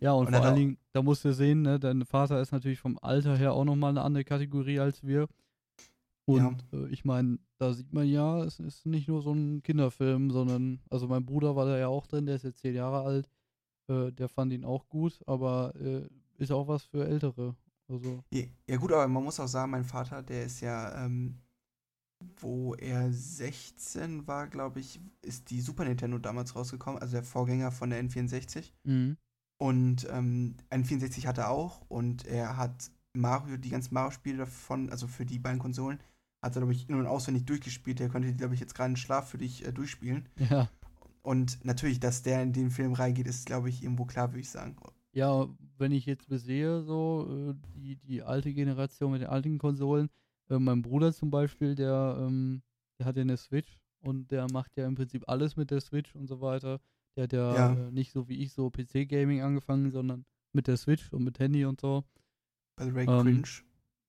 ja 0.00 0.12
und, 0.12 0.26
Und 0.26 0.34
vor 0.34 0.44
allen 0.44 0.56
Dingen, 0.56 0.78
da 0.92 1.02
musst 1.02 1.24
du 1.24 1.32
sehen, 1.32 1.62
ne, 1.62 1.78
dein 1.80 2.04
Vater 2.04 2.40
ist 2.40 2.52
natürlich 2.52 2.80
vom 2.80 2.98
Alter 3.00 3.36
her 3.36 3.52
auch 3.52 3.64
nochmal 3.64 3.90
eine 3.90 4.02
andere 4.02 4.24
Kategorie 4.24 4.78
als 4.78 5.02
wir. 5.02 5.28
Und 6.28 6.64
äh, 6.72 6.88
ich 6.88 7.04
meine, 7.04 7.38
da 7.58 7.72
sieht 7.72 7.92
man 7.92 8.06
ja, 8.06 8.42
es 8.42 8.58
ist 8.58 8.84
nicht 8.84 9.08
nur 9.08 9.22
so 9.22 9.32
ein 9.32 9.62
Kinderfilm, 9.62 10.30
sondern, 10.30 10.80
also 10.90 11.06
mein 11.06 11.24
Bruder 11.24 11.54
war 11.54 11.66
da 11.66 11.78
ja 11.78 11.88
auch 11.88 12.06
drin, 12.06 12.26
der 12.26 12.34
ist 12.36 12.42
jetzt 12.44 12.58
zehn 12.58 12.74
Jahre 12.74 13.02
alt. 13.02 13.30
Äh, 13.88 14.12
der 14.12 14.28
fand 14.28 14.52
ihn 14.52 14.64
auch 14.64 14.88
gut, 14.88 15.20
aber 15.26 15.72
äh, 15.76 16.08
ist 16.38 16.50
auch 16.50 16.66
was 16.66 16.84
für 16.84 17.06
Ältere. 17.06 17.54
Also, 17.88 18.24
Ja, 18.32 18.42
ja 18.68 18.76
gut, 18.76 18.92
aber 18.92 19.06
man 19.06 19.22
muss 19.22 19.38
auch 19.38 19.46
sagen, 19.46 19.70
mein 19.70 19.84
Vater, 19.84 20.22
der 20.22 20.46
ist 20.46 20.60
ja, 20.60 21.04
ähm, 21.04 21.38
wo 22.40 22.74
er 22.74 23.12
16 23.12 24.26
war, 24.26 24.46
glaube 24.48 24.80
ich, 24.80 25.00
ist 25.22 25.50
die 25.50 25.60
Super 25.60 25.84
Nintendo 25.84 26.18
damals 26.18 26.56
rausgekommen, 26.56 27.00
also 27.00 27.12
der 27.12 27.24
Vorgänger 27.24 27.72
von 27.72 27.90
der 27.90 28.02
N64. 28.02 28.72
Mhm. 28.84 29.16
Und 29.58 30.06
ähm, 30.10 30.56
N64 30.70 31.26
hatte 31.26 31.42
er 31.42 31.50
auch 31.50 31.82
und 31.88 32.26
er 32.26 32.56
hat 32.56 32.90
Mario, 33.14 33.56
die 33.56 33.70
ganzen 33.70 33.94
Mario-Spiele 33.94 34.38
davon, 34.38 34.90
also 34.90 35.06
für 35.06 35.24
die 35.24 35.38
beiden 35.38 35.58
Konsolen, 35.58 35.98
hat 36.42 36.54
er, 36.56 36.60
glaube 36.60 36.72
ich, 36.72 36.88
in- 36.88 36.96
und 36.96 37.06
auswendig 37.06 37.46
durchgespielt. 37.46 37.98
Der 37.98 38.08
könnte 38.08 38.28
die, 38.28 38.36
glaube 38.36 38.54
ich, 38.54 38.60
jetzt 38.60 38.74
gerade 38.74 38.90
in 38.90 38.96
Schlaf 38.96 39.30
für 39.30 39.38
dich 39.38 39.66
äh, 39.66 39.72
durchspielen. 39.72 40.28
Ja. 40.50 40.68
Und 41.22 41.64
natürlich, 41.64 41.98
dass 41.98 42.22
der 42.22 42.42
in 42.42 42.52
den 42.52 42.70
Film 42.70 42.92
reingeht, 42.92 43.26
ist, 43.26 43.46
glaube 43.46 43.68
ich, 43.68 43.82
irgendwo 43.82 44.04
klar, 44.04 44.30
würde 44.30 44.40
ich 44.40 44.50
sagen. 44.50 44.76
Ja, 45.12 45.48
wenn 45.78 45.90
ich 45.90 46.06
jetzt 46.06 46.28
besehe, 46.28 46.82
so, 46.82 47.26
äh, 47.50 47.54
die, 47.74 47.96
die 47.96 48.22
alte 48.22 48.52
Generation 48.52 49.12
mit 49.12 49.22
den 49.22 49.28
alten 49.28 49.58
Konsolen, 49.58 50.08
äh, 50.48 50.58
mein 50.58 50.82
Bruder 50.82 51.12
zum 51.12 51.30
Beispiel, 51.30 51.74
der, 51.74 52.16
ähm, 52.20 52.62
der 52.98 53.06
hat 53.06 53.16
ja 53.16 53.22
eine 53.22 53.36
Switch 53.36 53.78
und 54.00 54.30
der 54.30 54.46
macht 54.52 54.76
ja 54.76 54.86
im 54.86 54.94
Prinzip 54.94 55.24
alles 55.28 55.56
mit 55.56 55.70
der 55.70 55.80
Switch 55.80 56.14
und 56.14 56.26
so 56.26 56.40
weiter. 56.40 56.80
Der 57.16 57.24
hat 57.24 57.32
ja, 57.32 57.54
Ja. 57.54 57.72
Äh, 57.88 57.90
nicht 57.92 58.12
so 58.12 58.28
wie 58.28 58.38
ich 58.42 58.52
so 58.52 58.70
PC-Gaming 58.70 59.42
angefangen, 59.42 59.90
sondern 59.90 60.24
mit 60.52 60.66
der 60.66 60.76
Switch 60.76 61.12
und 61.12 61.24
mit 61.24 61.38
Handy 61.38 61.64
und 61.64 61.80
so. 61.80 62.04
By 62.76 62.84
the 62.84 62.94
way, 62.94 63.06
Ähm, 63.08 63.22
cringe. 63.22 63.48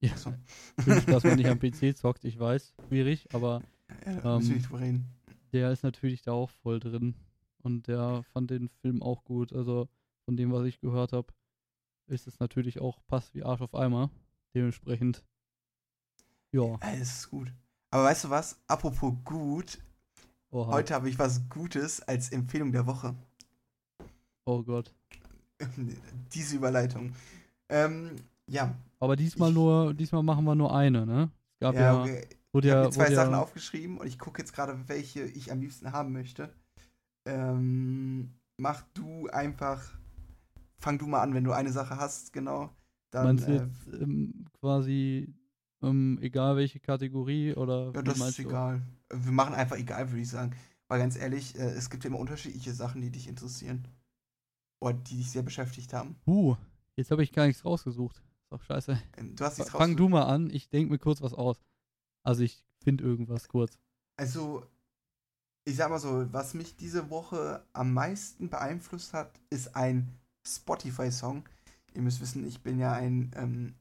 Ja, 0.02 0.12
Achso. 0.12 0.34
Wünsch, 0.86 1.06
dass 1.06 1.24
man 1.24 1.38
nicht 1.38 1.48
am 1.50 1.60
PC 1.60 1.96
zockt, 1.98 2.24
ich 2.26 2.38
weiß, 2.40 2.76
schwierig, 2.88 3.34
aber 3.34 3.62
Ja, 4.06 4.38
ähm, 4.40 5.06
der 5.54 5.72
ist 5.72 5.84
natürlich 5.84 6.22
da 6.22 6.34
auch 6.34 6.50
voll 6.50 6.80
drin. 6.80 7.16
Und 7.64 7.88
der 7.88 8.24
fand 8.32 8.52
den 8.52 8.70
Film 8.70 9.02
auch 9.02 9.24
gut. 9.24 9.52
Also 9.54 9.90
von 10.26 10.38
dem, 10.38 10.52
was 10.52 10.66
ich 10.66 10.80
gehört 10.80 11.14
habe, 11.14 11.34
ist 12.08 12.28
es 12.28 12.40
natürlich 12.40 12.80
auch 12.80 13.00
passt 13.08 13.34
wie 13.34 13.44
Arsch 13.44 13.62
auf 13.62 13.74
Eimer. 13.74 14.12
Dementsprechend, 14.54 15.24
ja, 16.52 16.78
es 17.00 17.20
ist 17.20 17.30
gut. 17.30 17.52
Aber 17.92 18.04
weißt 18.06 18.26
du 18.26 18.30
was? 18.30 18.60
Apropos 18.68 19.14
gut, 19.24 19.78
oha. 20.52 20.72
heute 20.72 20.94
habe 20.94 21.10
ich 21.10 21.18
was 21.18 21.48
Gutes 21.50 22.02
als 22.02 22.32
Empfehlung 22.32 22.72
der 22.72 22.86
Woche. 22.86 23.16
Oh 24.46 24.64
Gott. 24.64 24.94
Diese 26.34 26.56
Überleitung. 26.56 27.14
Ähm, 27.70 28.16
ja. 28.48 28.76
Aber 29.00 29.16
diesmal 29.16 29.50
Ich- 29.50 29.56
nur, 29.56 29.94
diesmal 29.94 30.24
machen 30.24 30.46
wir 30.46 30.56
nur 30.56 30.74
eine, 30.76 31.06
ne? 31.06 31.32
Es 31.54 31.60
gab 31.60 31.76
Ja, 31.76 31.82
ja, 31.82 32.02
okay. 32.02 32.28
wurde 32.54 32.68
Ich 32.68 32.74
habe 32.74 32.86
mir 32.86 32.92
zwei 32.92 33.14
Sachen 33.14 33.34
ja 33.34 33.42
aufgeschrieben 33.42 33.98
und 33.98 34.08
ich 34.08 34.20
gucke 34.20 34.42
jetzt 34.42 34.54
gerade, 34.54 34.78
welche 34.88 35.24
ich 35.24 35.52
am 35.52 35.60
liebsten 35.60 35.92
haben 35.92 36.14
möchte. 36.14 36.54
Ähm, 37.26 38.32
mach 38.58 38.84
du 38.94 39.28
einfach. 39.28 39.84
Fang 40.80 40.98
du 41.00 41.08
mal 41.08 41.22
an, 41.22 41.34
wenn 41.34 41.44
du 41.44 41.52
eine 41.54 41.72
Sache 41.72 41.98
hast, 41.98 42.32
genau. 42.34 42.70
Dann, 43.12 43.26
meinst 43.26 43.48
du 43.48 43.52
äh, 43.52 43.56
jetzt 43.56 44.02
ähm, 44.02 44.46
quasi, 44.60 45.34
ähm, 45.82 46.18
egal 46.22 46.56
welche 46.56 46.80
Kategorie 46.80 47.54
oder 47.54 47.92
ja, 47.94 48.02
das 48.02 48.16
ist 48.16 48.20
meinst 48.20 48.38
du? 48.40 48.44
egal. 48.44 48.82
Wir 49.10 49.32
machen 49.32 49.54
einfach 49.54 49.78
egal, 49.78 50.10
würde 50.10 50.22
ich 50.22 50.30
sagen. 50.30 50.56
Weil 50.88 51.00
ganz 51.00 51.18
ehrlich, 51.18 51.58
äh, 51.58 51.70
es 51.70 51.90
gibt 51.90 52.04
ja 52.04 52.10
immer 52.10 52.20
unterschiedliche 52.20 52.74
Sachen, 52.74 53.02
die 53.02 53.10
dich 53.10 53.28
interessieren. 53.28 53.88
Oder 54.80 54.94
die 54.94 55.18
dich 55.18 55.32
sehr 55.32 55.42
beschäftigt 55.42 55.94
haben. 55.94 56.16
Uh, 56.26 56.56
jetzt 56.96 57.12
habe 57.12 57.24
ich 57.24 57.32
gar 57.32 57.48
nichts 57.48 57.66
rausgesucht. 57.66 58.18
Ist 58.18 58.52
doch 58.52 58.62
scheiße. 58.62 59.02
Ähm, 59.18 59.36
Du 59.36 59.44
hast 59.44 59.58
nichts 59.58 59.72
Fang 59.72 59.96
du 59.96 60.08
mal 60.08 60.24
an, 60.24 60.50
ich 60.50 60.70
denke 60.70 60.92
mir 60.92 61.00
kurz 61.00 61.22
was 61.22 61.34
aus. 61.34 61.60
Also 62.24 62.44
ich 62.44 62.64
finde 62.84 63.04
irgendwas 63.04 63.48
kurz. 63.48 63.78
Also, 64.18 64.66
ich 65.66 65.76
sag 65.76 65.90
mal 65.90 66.00
so, 66.00 66.32
was 66.32 66.54
mich 66.54 66.76
diese 66.76 67.10
Woche 67.10 67.64
am 67.74 67.94
meisten 67.94 68.50
beeinflusst 68.50 69.14
hat, 69.14 69.40
ist 69.50 69.76
ein 69.76 70.08
Spotify-Song. 70.46 71.44
Ihr 71.94 72.02
müsst 72.02 72.22
wissen, 72.22 72.48
ich 72.48 72.62
bin 72.62 72.80
ja 72.80 72.94
ein, 72.94 73.32
ähm, 73.36 73.76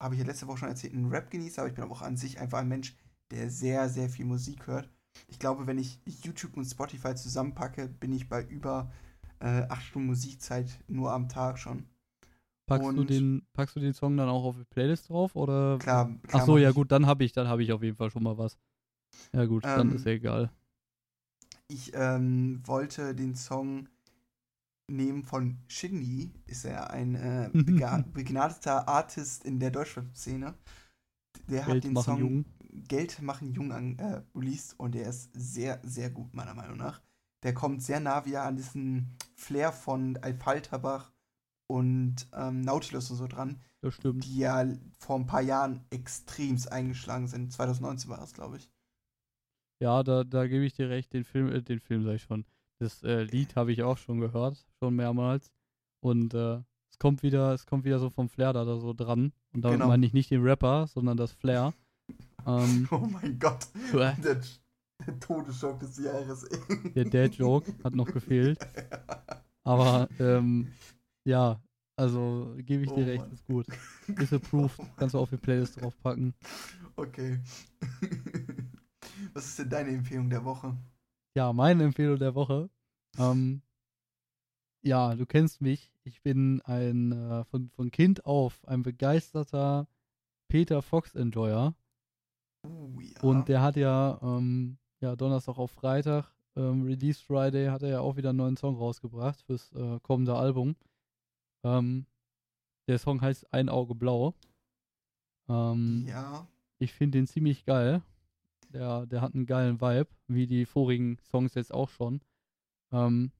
habe 0.00 0.14
ich 0.14 0.20
ja 0.20 0.26
letzte 0.26 0.46
Woche 0.46 0.58
schon 0.58 0.68
erzählt, 0.68 0.94
ein 0.94 1.06
Rap-Genießer, 1.06 1.62
aber 1.62 1.68
ich 1.68 1.74
bin 1.74 1.84
auch 1.84 2.02
an 2.02 2.16
sich 2.16 2.40
einfach 2.40 2.58
ein 2.58 2.68
Mensch, 2.68 2.94
der 3.30 3.50
sehr, 3.50 3.88
sehr 3.88 4.08
viel 4.08 4.24
Musik 4.26 4.66
hört. 4.66 4.88
Ich 5.28 5.38
glaube, 5.38 5.66
wenn 5.66 5.78
ich 5.78 6.00
YouTube 6.04 6.56
und 6.56 6.64
Spotify 6.64 7.14
zusammenpacke, 7.14 7.88
bin 7.88 8.12
ich 8.12 8.28
bei 8.28 8.42
über 8.44 8.92
äh, 9.40 9.62
acht 9.68 9.84
Stunden 9.84 10.08
Musikzeit 10.08 10.68
nur 10.88 11.12
am 11.12 11.28
Tag 11.28 11.58
schon. 11.58 11.86
Packst 12.66 12.88
du 12.92 13.00
Und- 13.00 13.10
den, 13.10 13.46
packst 13.52 13.76
du 13.76 13.80
den 13.80 13.92
Song 13.92 14.16
dann 14.16 14.28
auch 14.28 14.44
auf 14.44 14.56
die 14.56 14.64
Playlist 14.64 15.08
drauf 15.10 15.36
oder? 15.36 15.78
Klar, 15.78 16.06
klar 16.22 16.42
Ach 16.42 16.46
so, 16.46 16.58
ja 16.58 16.70
gut, 16.72 16.90
dann 16.92 17.06
habe 17.06 17.24
ich, 17.24 17.32
dann 17.32 17.46
habe 17.48 17.62
ich 17.62 17.72
auf 17.72 17.82
jeden 17.82 17.96
Fall 17.96 18.10
schon 18.10 18.22
mal 18.22 18.36
was. 18.38 18.58
Ja 19.32 19.44
gut, 19.44 19.64
dann 19.64 19.90
Ähm, 19.90 19.96
ist 19.96 20.06
ja 20.06 20.12
egal. 20.12 20.50
Ich 21.68 21.92
ähm, 21.94 22.60
wollte 22.64 23.14
den 23.14 23.34
Song 23.34 23.88
nehmen 24.88 25.24
von 25.24 25.58
Shindy. 25.68 26.32
Ist 26.46 26.64
er 26.64 26.90
ein 26.90 27.14
äh, 27.14 27.50
begnadeter 28.12 28.88
Artist 28.88 29.44
in 29.44 29.58
der 29.60 29.70
Deutschrap-Szene. 29.70 30.54
Der 31.48 31.66
hat 31.66 31.72
Geld 31.72 31.84
den 31.84 31.92
machen 31.92 32.04
Song 32.04 32.18
jung. 32.18 32.44
Geld 32.88 33.22
machen 33.22 33.52
jung 33.52 33.72
an, 33.72 33.98
äh, 33.98 34.22
released 34.34 34.74
und 34.78 34.94
der 34.94 35.08
ist 35.08 35.30
sehr, 35.34 35.80
sehr 35.84 36.10
gut, 36.10 36.34
meiner 36.34 36.54
Meinung 36.54 36.76
nach. 36.76 37.00
Der 37.44 37.54
kommt 37.54 37.82
sehr 37.82 38.00
nah 38.00 38.24
wieder 38.24 38.42
an 38.44 38.56
diesen 38.56 39.16
Flair 39.36 39.72
von 39.72 40.16
Alfalterbach 40.16 41.12
und 41.66 42.26
ähm, 42.32 42.62
Nautilus 42.62 43.10
und 43.10 43.16
so 43.18 43.26
dran, 43.28 43.60
Das 43.80 43.94
stimmt. 43.94 44.24
die 44.24 44.38
ja 44.38 44.66
vor 44.98 45.16
ein 45.18 45.26
paar 45.26 45.42
Jahren 45.42 45.84
extremst 45.90 46.70
eingeschlagen 46.72 47.28
sind. 47.28 47.52
2019 47.52 48.10
war 48.10 48.18
das, 48.18 48.32
glaube 48.32 48.56
ich. 48.56 48.70
Ja, 49.80 50.02
da, 50.02 50.24
da 50.24 50.46
gebe 50.46 50.64
ich 50.64 50.72
dir 50.74 50.88
recht. 50.88 51.12
Den 51.12 51.24
Film, 51.24 51.48
äh, 51.52 51.62
den 51.62 51.80
Film 51.80 52.04
sag 52.04 52.14
ich 52.14 52.22
schon. 52.22 52.44
Das 52.80 53.02
äh, 53.02 53.22
Lied 53.22 53.56
habe 53.56 53.72
ich 53.72 53.82
auch 53.82 53.98
schon 53.98 54.20
gehört, 54.20 54.64
schon 54.78 54.96
mehrmals. 54.96 55.52
Und 56.00 56.34
äh, 56.34 56.60
es 56.90 56.98
kommt 56.98 57.22
wieder, 57.22 57.52
es 57.54 57.66
kommt 57.66 57.84
wieder 57.84 57.98
so 57.98 58.10
vom 58.10 58.28
Flair 58.28 58.52
da, 58.52 58.64
da 58.64 58.78
so 58.78 58.92
dran. 58.92 59.32
Und 59.52 59.62
damit 59.62 59.78
Genau. 59.78 59.88
meine 59.88 60.04
ich 60.06 60.12
nicht 60.12 60.30
den 60.30 60.42
Rapper, 60.42 60.86
sondern 60.86 61.16
das 61.16 61.32
Flair. 61.32 61.72
Ähm, 62.46 62.86
Oh 62.90 62.98
mein 63.10 63.38
Gott. 63.38 63.66
Der, 63.92 64.14
der 65.06 65.20
Todesschock 65.20 65.78
des 65.80 65.98
Jahres. 65.98 66.46
der 66.94 67.04
Dad-Joke 67.04 67.72
hat 67.82 67.94
noch 67.94 68.12
gefehlt. 68.12 68.58
Aber 69.64 70.08
ähm, 70.18 70.68
ja, 71.24 71.60
also 71.96 72.54
gebe 72.58 72.82
ich 72.84 72.90
Oh 72.90 72.96
dir 72.96 73.06
recht, 73.06 73.22
Mann. 73.22 73.32
ist 73.32 73.46
gut. 73.46 73.66
Ist 74.18 74.32
approved, 74.32 74.78
kannst 74.96 75.14
du 75.14 75.18
auf 75.18 75.30
die 75.30 75.36
Playlist 75.38 75.80
draufpacken. 75.80 76.34
Okay. 76.96 77.40
Was 79.32 79.46
ist 79.46 79.58
denn 79.60 79.70
deine 79.70 79.90
Empfehlung 79.90 80.28
der 80.28 80.44
Woche? 80.44 80.76
Ja, 81.34 81.52
meine 81.52 81.84
Empfehlung 81.84 82.18
der 82.18 82.34
Woche. 82.34 82.70
Ähm, 83.18 83.62
ja, 84.82 85.14
du 85.14 85.26
kennst 85.26 85.60
mich. 85.60 85.92
Ich 86.04 86.22
bin 86.22 86.60
ein 86.62 87.12
äh, 87.12 87.44
von, 87.44 87.70
von 87.70 87.90
Kind 87.90 88.24
auf 88.24 88.66
ein 88.68 88.82
begeisterter 88.82 89.88
Peter 90.48 90.82
Fox-Enjoyer. 90.82 91.74
Uh, 92.64 93.00
ja. 93.00 93.20
Und 93.22 93.48
der 93.48 93.62
hat 93.62 93.76
ja, 93.76 94.18
ähm, 94.22 94.78
ja 95.00 95.16
Donnerstag 95.16 95.58
auf 95.58 95.72
Freitag, 95.72 96.32
ähm, 96.56 96.84
Release 96.84 97.22
Friday, 97.22 97.66
hat 97.66 97.82
er 97.82 97.88
ja 97.88 98.00
auch 98.00 98.16
wieder 98.16 98.30
einen 98.30 98.38
neuen 98.38 98.56
Song 98.56 98.76
rausgebracht 98.76 99.42
fürs 99.42 99.72
äh, 99.72 99.98
kommende 100.00 100.36
Album. 100.36 100.76
Ähm, 101.64 102.06
der 102.86 102.98
Song 102.98 103.20
heißt 103.20 103.52
Ein 103.52 103.68
Auge 103.68 103.94
Blau. 103.94 104.34
Ähm, 105.48 106.04
ja. 106.06 106.46
ich 106.78 106.92
finde 106.92 107.18
den 107.18 107.26
ziemlich 107.26 107.64
geil. 107.64 108.02
Der, 108.74 109.06
der 109.06 109.20
hat 109.22 109.34
einen 109.34 109.46
geilen 109.46 109.80
Vibe, 109.80 110.08
wie 110.28 110.46
die 110.46 110.66
vorigen 110.66 111.18
Songs 111.18 111.54
jetzt 111.54 111.72
auch 111.72 111.88
schon. 111.88 112.20
Ähm, 112.92 113.32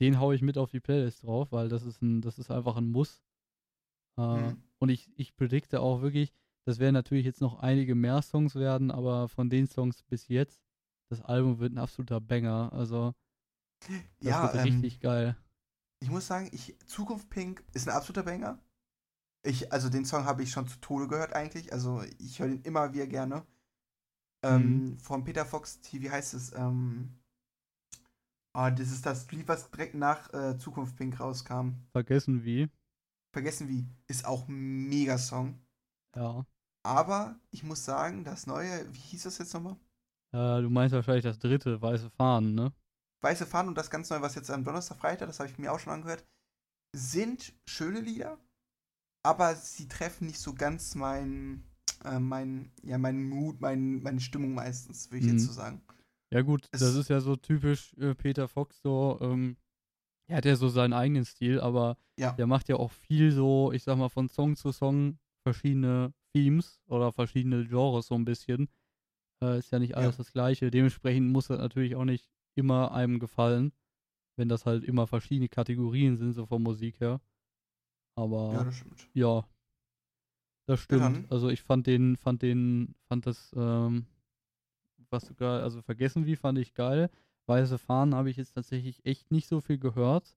den 0.00 0.20
hau 0.20 0.32
ich 0.32 0.42
mit 0.42 0.58
auf 0.58 0.70
die 0.72 0.80
Playlist 0.80 1.24
drauf, 1.24 1.52
weil 1.52 1.68
das 1.68 1.84
ist 1.84 2.02
ein, 2.02 2.22
das 2.22 2.38
ist 2.38 2.50
einfach 2.50 2.76
ein 2.76 2.90
Muss. 2.90 3.22
Äh, 4.18 4.22
Mhm. 4.32 4.62
Und 4.78 4.88
ich, 4.88 5.10
ich 5.16 5.36
predikte 5.36 5.80
auch 5.80 6.02
wirklich, 6.02 6.32
das 6.66 6.78
werden 6.78 6.94
natürlich 6.94 7.26
jetzt 7.26 7.40
noch 7.42 7.58
einige 7.60 7.94
mehr 7.94 8.22
Songs 8.22 8.54
werden, 8.54 8.90
aber 8.90 9.28
von 9.28 9.50
den 9.50 9.66
Songs 9.66 10.02
bis 10.04 10.28
jetzt, 10.28 10.62
das 11.10 11.22
Album 11.22 11.58
wird 11.58 11.74
ein 11.74 11.78
absoluter 11.78 12.20
Banger. 12.20 12.72
Also, 12.72 13.14
das 14.22 14.40
Ja, 14.40 14.40
wird 14.40 14.54
ähm, 14.54 14.64
richtig 14.64 15.00
geil. 15.00 15.36
ich 16.00 16.10
muss 16.10 16.26
sagen, 16.26 16.48
ich, 16.52 16.76
Zukunft 16.86 17.30
Pink 17.30 17.64
ist 17.74 17.88
ein 17.88 17.94
absoluter 17.94 18.22
Banger. 18.24 18.58
Ich, 19.44 19.72
also 19.72 19.90
den 19.90 20.04
Song 20.06 20.24
habe 20.26 20.42
ich 20.42 20.52
schon 20.52 20.68
zu 20.68 20.78
Tode 20.80 21.08
gehört 21.08 21.34
eigentlich. 21.34 21.72
Also 21.72 22.02
ich 22.18 22.40
höre 22.40 22.48
den 22.48 22.62
immer 22.62 22.94
wieder 22.94 23.06
gerne. 23.08 23.46
Ähm, 24.42 24.98
Von 24.98 25.24
Peter 25.24 25.44
Fox, 25.44 25.80
wie 25.92 26.10
heißt 26.10 26.34
es? 26.34 26.52
Ähm, 26.54 27.18
ah, 28.54 28.70
das 28.70 28.90
ist 28.90 29.04
das 29.04 29.30
Lied, 29.30 29.48
was 29.48 29.70
direkt 29.70 29.94
nach 29.94 30.32
äh, 30.32 30.58
Zukunft 30.58 30.96
Pink 30.96 31.20
rauskam. 31.20 31.72
Vergessen 31.92 32.44
wie. 32.44 32.68
Vergessen 33.32 33.68
wie. 33.68 33.86
Ist 34.08 34.24
auch 34.24 34.48
ein 34.48 34.88
mega 34.88 35.18
Song. 35.18 35.60
Ja. 36.16 36.44
Aber 36.82 37.38
ich 37.50 37.62
muss 37.62 37.84
sagen, 37.84 38.24
das 38.24 38.46
neue, 38.46 38.92
wie 38.92 38.98
hieß 38.98 39.24
das 39.24 39.38
jetzt 39.38 39.52
nochmal? 39.52 39.76
Äh, 40.32 40.62
du 40.62 40.70
meinst 40.70 40.94
wahrscheinlich 40.94 41.24
das 41.24 41.38
dritte, 41.38 41.80
Weiße 41.80 42.10
Fahnen, 42.10 42.54
ne? 42.54 42.72
Weiße 43.22 43.46
Fahnen 43.46 43.68
und 43.68 43.74
das 43.74 43.90
ganz 43.90 44.08
neue, 44.08 44.22
was 44.22 44.34
jetzt 44.34 44.50
am 44.50 44.64
Donnerstag, 44.64 44.98
Freitag, 44.98 45.28
das 45.28 45.40
habe 45.40 45.50
ich 45.50 45.58
mir 45.58 45.72
auch 45.72 45.78
schon 45.78 45.92
angehört, 45.92 46.24
sind 46.96 47.52
schöne 47.68 48.00
Lieder, 48.00 48.38
aber 49.22 49.54
sie 49.54 49.88
treffen 49.88 50.26
nicht 50.26 50.40
so 50.40 50.54
ganz 50.54 50.94
mein, 50.94 51.64
äh, 52.04 52.18
mein, 52.18 52.70
ja, 52.82 52.98
meinen 52.98 53.28
Mut, 53.28 53.60
mein, 53.60 54.02
meine 54.02 54.20
Stimmung 54.20 54.54
meistens, 54.54 55.10
würde 55.10 55.24
ich 55.26 55.32
jetzt 55.32 55.42
Mhm. 55.42 55.46
so 55.46 55.52
sagen. 55.52 55.82
Ja 56.32 56.42
gut, 56.42 56.68
Es- 56.72 56.80
das 56.80 56.94
ist 56.94 57.08
ja 57.10 57.20
so 57.20 57.36
typisch 57.36 57.94
äh, 57.98 58.14
Peter 58.14 58.46
Fox 58.48 58.80
so, 58.82 59.18
ähm, 59.20 59.56
er 60.28 60.36
hat 60.38 60.44
ja 60.44 60.54
so 60.56 60.68
seinen 60.68 60.92
eigenen 60.92 61.24
Stil, 61.24 61.60
aber 61.60 61.96
Ja. 62.16 62.32
der 62.32 62.46
macht 62.46 62.68
ja 62.68 62.76
auch 62.76 62.92
viel 62.92 63.32
so, 63.32 63.72
ich 63.72 63.82
sag 63.82 63.98
mal, 63.98 64.08
von 64.08 64.28
Song 64.28 64.54
zu 64.56 64.70
Song 64.70 65.18
verschiedene 65.42 66.12
Themes 66.32 66.80
oder 66.86 67.10
verschiedene 67.12 67.66
Genres 67.66 68.06
so 68.06 68.14
ein 68.14 68.24
bisschen. 68.24 68.68
Äh, 69.42 69.58
ist 69.58 69.72
ja 69.72 69.78
nicht 69.80 69.96
alles 69.96 70.16
Ja. 70.16 70.18
das 70.18 70.32
Gleiche. 70.32 70.70
Dementsprechend 70.70 71.32
muss 71.32 71.48
das 71.48 71.58
natürlich 71.58 71.96
auch 71.96 72.04
nicht 72.04 72.30
immer 72.54 72.92
einem 72.92 73.18
gefallen, 73.18 73.72
wenn 74.36 74.48
das 74.48 74.66
halt 74.66 74.84
immer 74.84 75.06
verschiedene 75.08 75.48
Kategorien 75.48 76.16
sind, 76.16 76.32
so 76.32 76.46
von 76.46 76.62
Musik 76.62 77.00
her. 77.00 77.20
Aber 78.16 78.52
Ja, 78.52 78.64
das 78.64 78.76
stimmt. 78.76 79.08
ja, 79.14 79.44
das 80.70 80.80
stimmt. 80.80 81.02
dann. 81.02 81.24
also 81.30 81.48
ich 81.48 81.62
fand 81.62 81.86
den, 81.86 82.16
fand 82.16 82.42
den, 82.42 82.94
fand 83.08 83.26
das, 83.26 83.52
ähm, 83.56 84.06
was 85.10 85.26
sogar, 85.26 85.62
also 85.62 85.82
vergessen 85.82 86.26
wie 86.26 86.36
fand 86.36 86.58
ich 86.58 86.74
geil. 86.74 87.10
Weiße 87.46 87.78
Fahnen 87.78 88.14
habe 88.14 88.30
ich 88.30 88.36
jetzt 88.36 88.54
tatsächlich 88.54 89.04
echt 89.04 89.32
nicht 89.32 89.48
so 89.48 89.60
viel 89.60 89.78
gehört. 89.78 90.36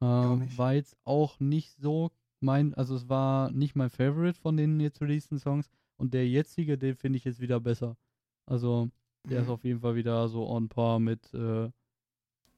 Ähm, 0.00 0.46
war 0.56 0.74
jetzt 0.74 0.96
auch 1.04 1.40
nicht 1.40 1.72
so 1.80 2.12
mein, 2.38 2.74
also 2.74 2.94
es 2.94 3.08
war 3.08 3.50
nicht 3.50 3.74
mein 3.74 3.90
Favorite 3.90 4.38
von 4.38 4.56
den 4.56 4.78
jetzt 4.78 5.00
releaseden 5.00 5.38
Songs 5.40 5.68
und 5.96 6.14
der 6.14 6.28
jetzige, 6.28 6.78
den 6.78 6.94
finde 6.94 7.16
ich 7.16 7.24
jetzt 7.24 7.40
wieder 7.40 7.58
besser. 7.58 7.96
Also 8.44 8.88
der 9.28 9.40
ist 9.40 9.46
Mhm. 9.48 9.52
auf 9.52 9.64
jeden 9.64 9.80
Fall 9.80 9.96
wieder 9.96 10.28
so 10.28 10.48
on 10.48 10.68
par 10.68 11.00
mit, 11.00 11.34
äh, 11.34 11.68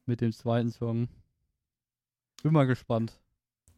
mit 0.05 0.21
dem 0.21 0.33
zweiten 0.33 0.71
Song. 0.71 1.09
Bin 2.43 2.53
mal 2.53 2.67
gespannt. 2.67 3.19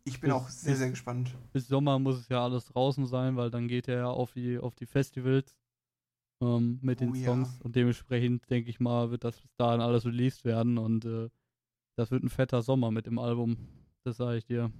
Ich 0.05 0.21
bin 0.21 0.31
bis- 0.31 0.33
auch 0.33 0.49
sehr, 0.49 0.77
sehr 0.77 0.91
gespannt. 0.91 1.35
Bis 1.53 1.69
Sommer 1.69 1.99
muss 1.99 2.19
es 2.19 2.29
ja 2.29 2.43
alles 2.43 2.67
draußen 2.67 3.07
sein, 3.07 3.37
weil 3.37 3.51
dann 3.51 3.69
geht 3.69 3.89
er 3.89 3.97
ja 3.99 4.07
auf 4.11 4.33
die, 4.33 4.59
auf 4.59 4.75
die 4.75 4.87
Festivals 4.87 5.55
ähm, 6.41 6.79
mit 6.83 7.01
den 7.01 7.11
Oh 7.11 7.15
ja. 7.15 7.25
Songs 7.27 7.61
und 7.63 7.77
dementsprechend 7.77 8.49
denke 8.51 8.71
ich 8.71 8.81
mal, 8.81 9.11
wird 9.11 9.25
das 9.25 9.41
bis 9.41 9.55
dahin 9.57 9.81
alles 9.81 10.07
released 10.07 10.45
werden 10.45 10.79
und 10.79 11.05
äh, 11.05 11.29
das 11.97 12.11
wird 12.11 12.23
ein 12.23 12.31
fetter 12.31 12.63
Sommer 12.63 12.91
mit 12.91 13.07
dem 13.07 13.19
Album. 13.19 13.57
Das 14.05 14.17
sage 14.17 14.39
ich 14.39 14.47
dir. 14.47 14.73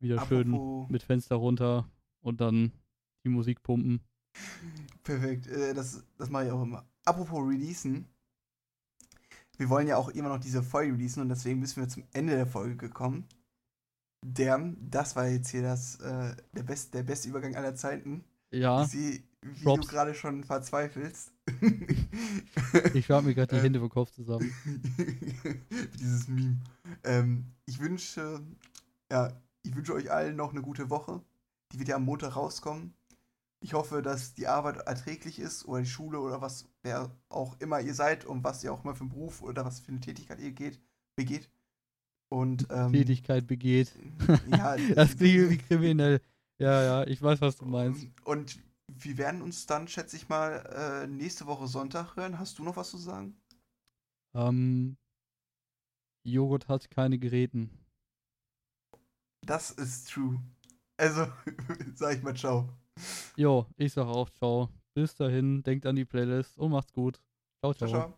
Wieder 0.00 0.24
schön 0.26 0.52
Apropos, 0.54 0.88
mit 0.90 1.02
Fenster 1.02 1.36
runter 1.36 1.90
und 2.20 2.40
dann 2.40 2.72
die 3.24 3.28
Musik 3.28 3.62
pumpen. 3.62 4.00
perfekt, 5.02 5.46
äh, 5.48 5.74
das, 5.74 6.04
das 6.16 6.30
mache 6.30 6.46
ich 6.46 6.52
auch 6.52 6.62
immer. 6.62 6.86
Apropos 7.04 7.46
Releasen. 7.46 8.06
Wir 9.56 9.68
wollen 9.68 9.88
ja 9.88 9.96
auch 9.96 10.08
immer 10.10 10.28
noch 10.28 10.38
diese 10.38 10.62
Folge 10.62 10.92
releasen 10.92 11.20
und 11.22 11.28
deswegen 11.30 11.58
müssen 11.58 11.80
wir 11.82 11.88
zum 11.88 12.04
Ende 12.12 12.34
der 12.36 12.46
Folge 12.46 12.76
gekommen. 12.76 13.26
Der, 14.24 14.74
das 14.80 15.16
war 15.16 15.28
jetzt 15.28 15.50
hier 15.50 15.62
das, 15.62 15.96
äh, 16.00 16.34
der, 16.52 16.62
best, 16.64 16.92
der 16.94 17.02
beste 17.02 17.28
Übergang 17.28 17.54
aller 17.56 17.74
Zeiten. 17.74 18.24
Ja, 18.50 18.82
Ich 18.82 18.88
sehe, 18.88 19.22
wie 19.42 19.64
Props. 19.64 19.86
du 19.86 19.92
gerade 19.92 20.14
schon 20.14 20.42
verzweifelst. 20.44 21.32
ich 22.94 23.04
schlag 23.06 23.24
mir 23.24 23.34
gerade 23.34 23.54
die 23.54 23.60
Äh, 23.60 23.62
Hände 23.62 23.78
vom 23.80 23.88
Kopf 23.88 24.10
zusammen. 24.10 24.52
Dieses 26.00 26.28
Meme. 26.28 26.58
Ähm, 27.04 27.46
ich 27.66 27.78
wünsche, 27.80 28.40
ja, 29.10 29.32
ich 29.62 29.74
wünsche 29.76 29.94
euch 29.94 30.10
allen 30.10 30.36
noch 30.36 30.50
eine 30.50 30.62
gute 30.62 30.90
Woche. 30.90 31.22
Die 31.72 31.78
wird 31.78 31.88
ja 31.88 31.96
am 31.96 32.04
Montag 32.04 32.36
rauskommen. 32.36 32.94
Ich 33.60 33.74
hoffe, 33.74 34.02
dass 34.02 34.34
die 34.34 34.46
Arbeit 34.46 34.78
erträglich 34.78 35.38
ist 35.38 35.66
oder 35.66 35.80
die 35.80 35.86
Schule 35.88 36.20
oder 36.20 36.40
was, 36.40 36.66
wer 36.82 37.10
auch 37.28 37.56
immer 37.60 37.80
ihr 37.80 37.94
seid 37.94 38.24
und 38.24 38.44
was 38.44 38.62
ihr 38.64 38.72
auch 38.72 38.84
immer 38.84 38.94
für 38.94 39.00
einen 39.02 39.10
Beruf 39.10 39.42
oder 39.42 39.64
was 39.64 39.80
für 39.80 39.90
eine 39.92 40.00
Tätigkeit 40.00 40.40
ihr 40.40 40.52
geht, 40.52 40.80
begeht. 41.16 41.48
Und 42.30 42.66
ähm, 42.70 42.92
Tätigkeit 42.92 43.46
begeht. 43.46 43.92
Ja, 44.50 44.76
Das 44.94 45.16
klingt 45.16 45.34
irgendwie 45.34 45.58
kriminell. 45.58 46.20
Ja, 46.58 46.82
ja, 46.82 47.06
ich 47.06 47.22
weiß, 47.22 47.40
was 47.40 47.56
du 47.56 47.64
meinst. 47.64 48.06
Und 48.24 48.58
wir 48.88 49.16
werden 49.18 49.42
uns 49.42 49.66
dann, 49.66 49.88
schätze 49.88 50.16
ich 50.16 50.28
mal, 50.28 50.64
äh, 50.74 51.06
nächste 51.06 51.46
Woche 51.46 51.66
Sonntag 51.68 52.16
hören. 52.16 52.38
Hast 52.38 52.58
du 52.58 52.64
noch 52.64 52.76
was 52.76 52.90
zu 52.90 52.98
sagen? 52.98 53.36
Ähm, 54.34 54.96
Joghurt 56.24 56.68
hat 56.68 56.90
keine 56.90 57.18
Geräten. 57.18 57.70
Das 59.46 59.70
ist 59.70 60.10
true. 60.10 60.40
Also, 60.98 61.26
sag 61.94 62.16
ich 62.16 62.22
mal 62.22 62.36
ciao. 62.36 62.68
Jo, 63.36 63.66
ich 63.76 63.92
sag 63.92 64.06
auch 64.06 64.28
ciao. 64.30 64.68
Bis 64.94 65.14
dahin, 65.14 65.62
denkt 65.62 65.86
an 65.86 65.96
die 65.96 66.04
Playlist 66.04 66.58
und 66.58 66.72
macht's 66.72 66.92
gut. 66.92 67.22
Ciao, 67.60 67.72
Ciao, 67.72 67.88
ciao. 67.88 67.88
ciao. 67.88 68.17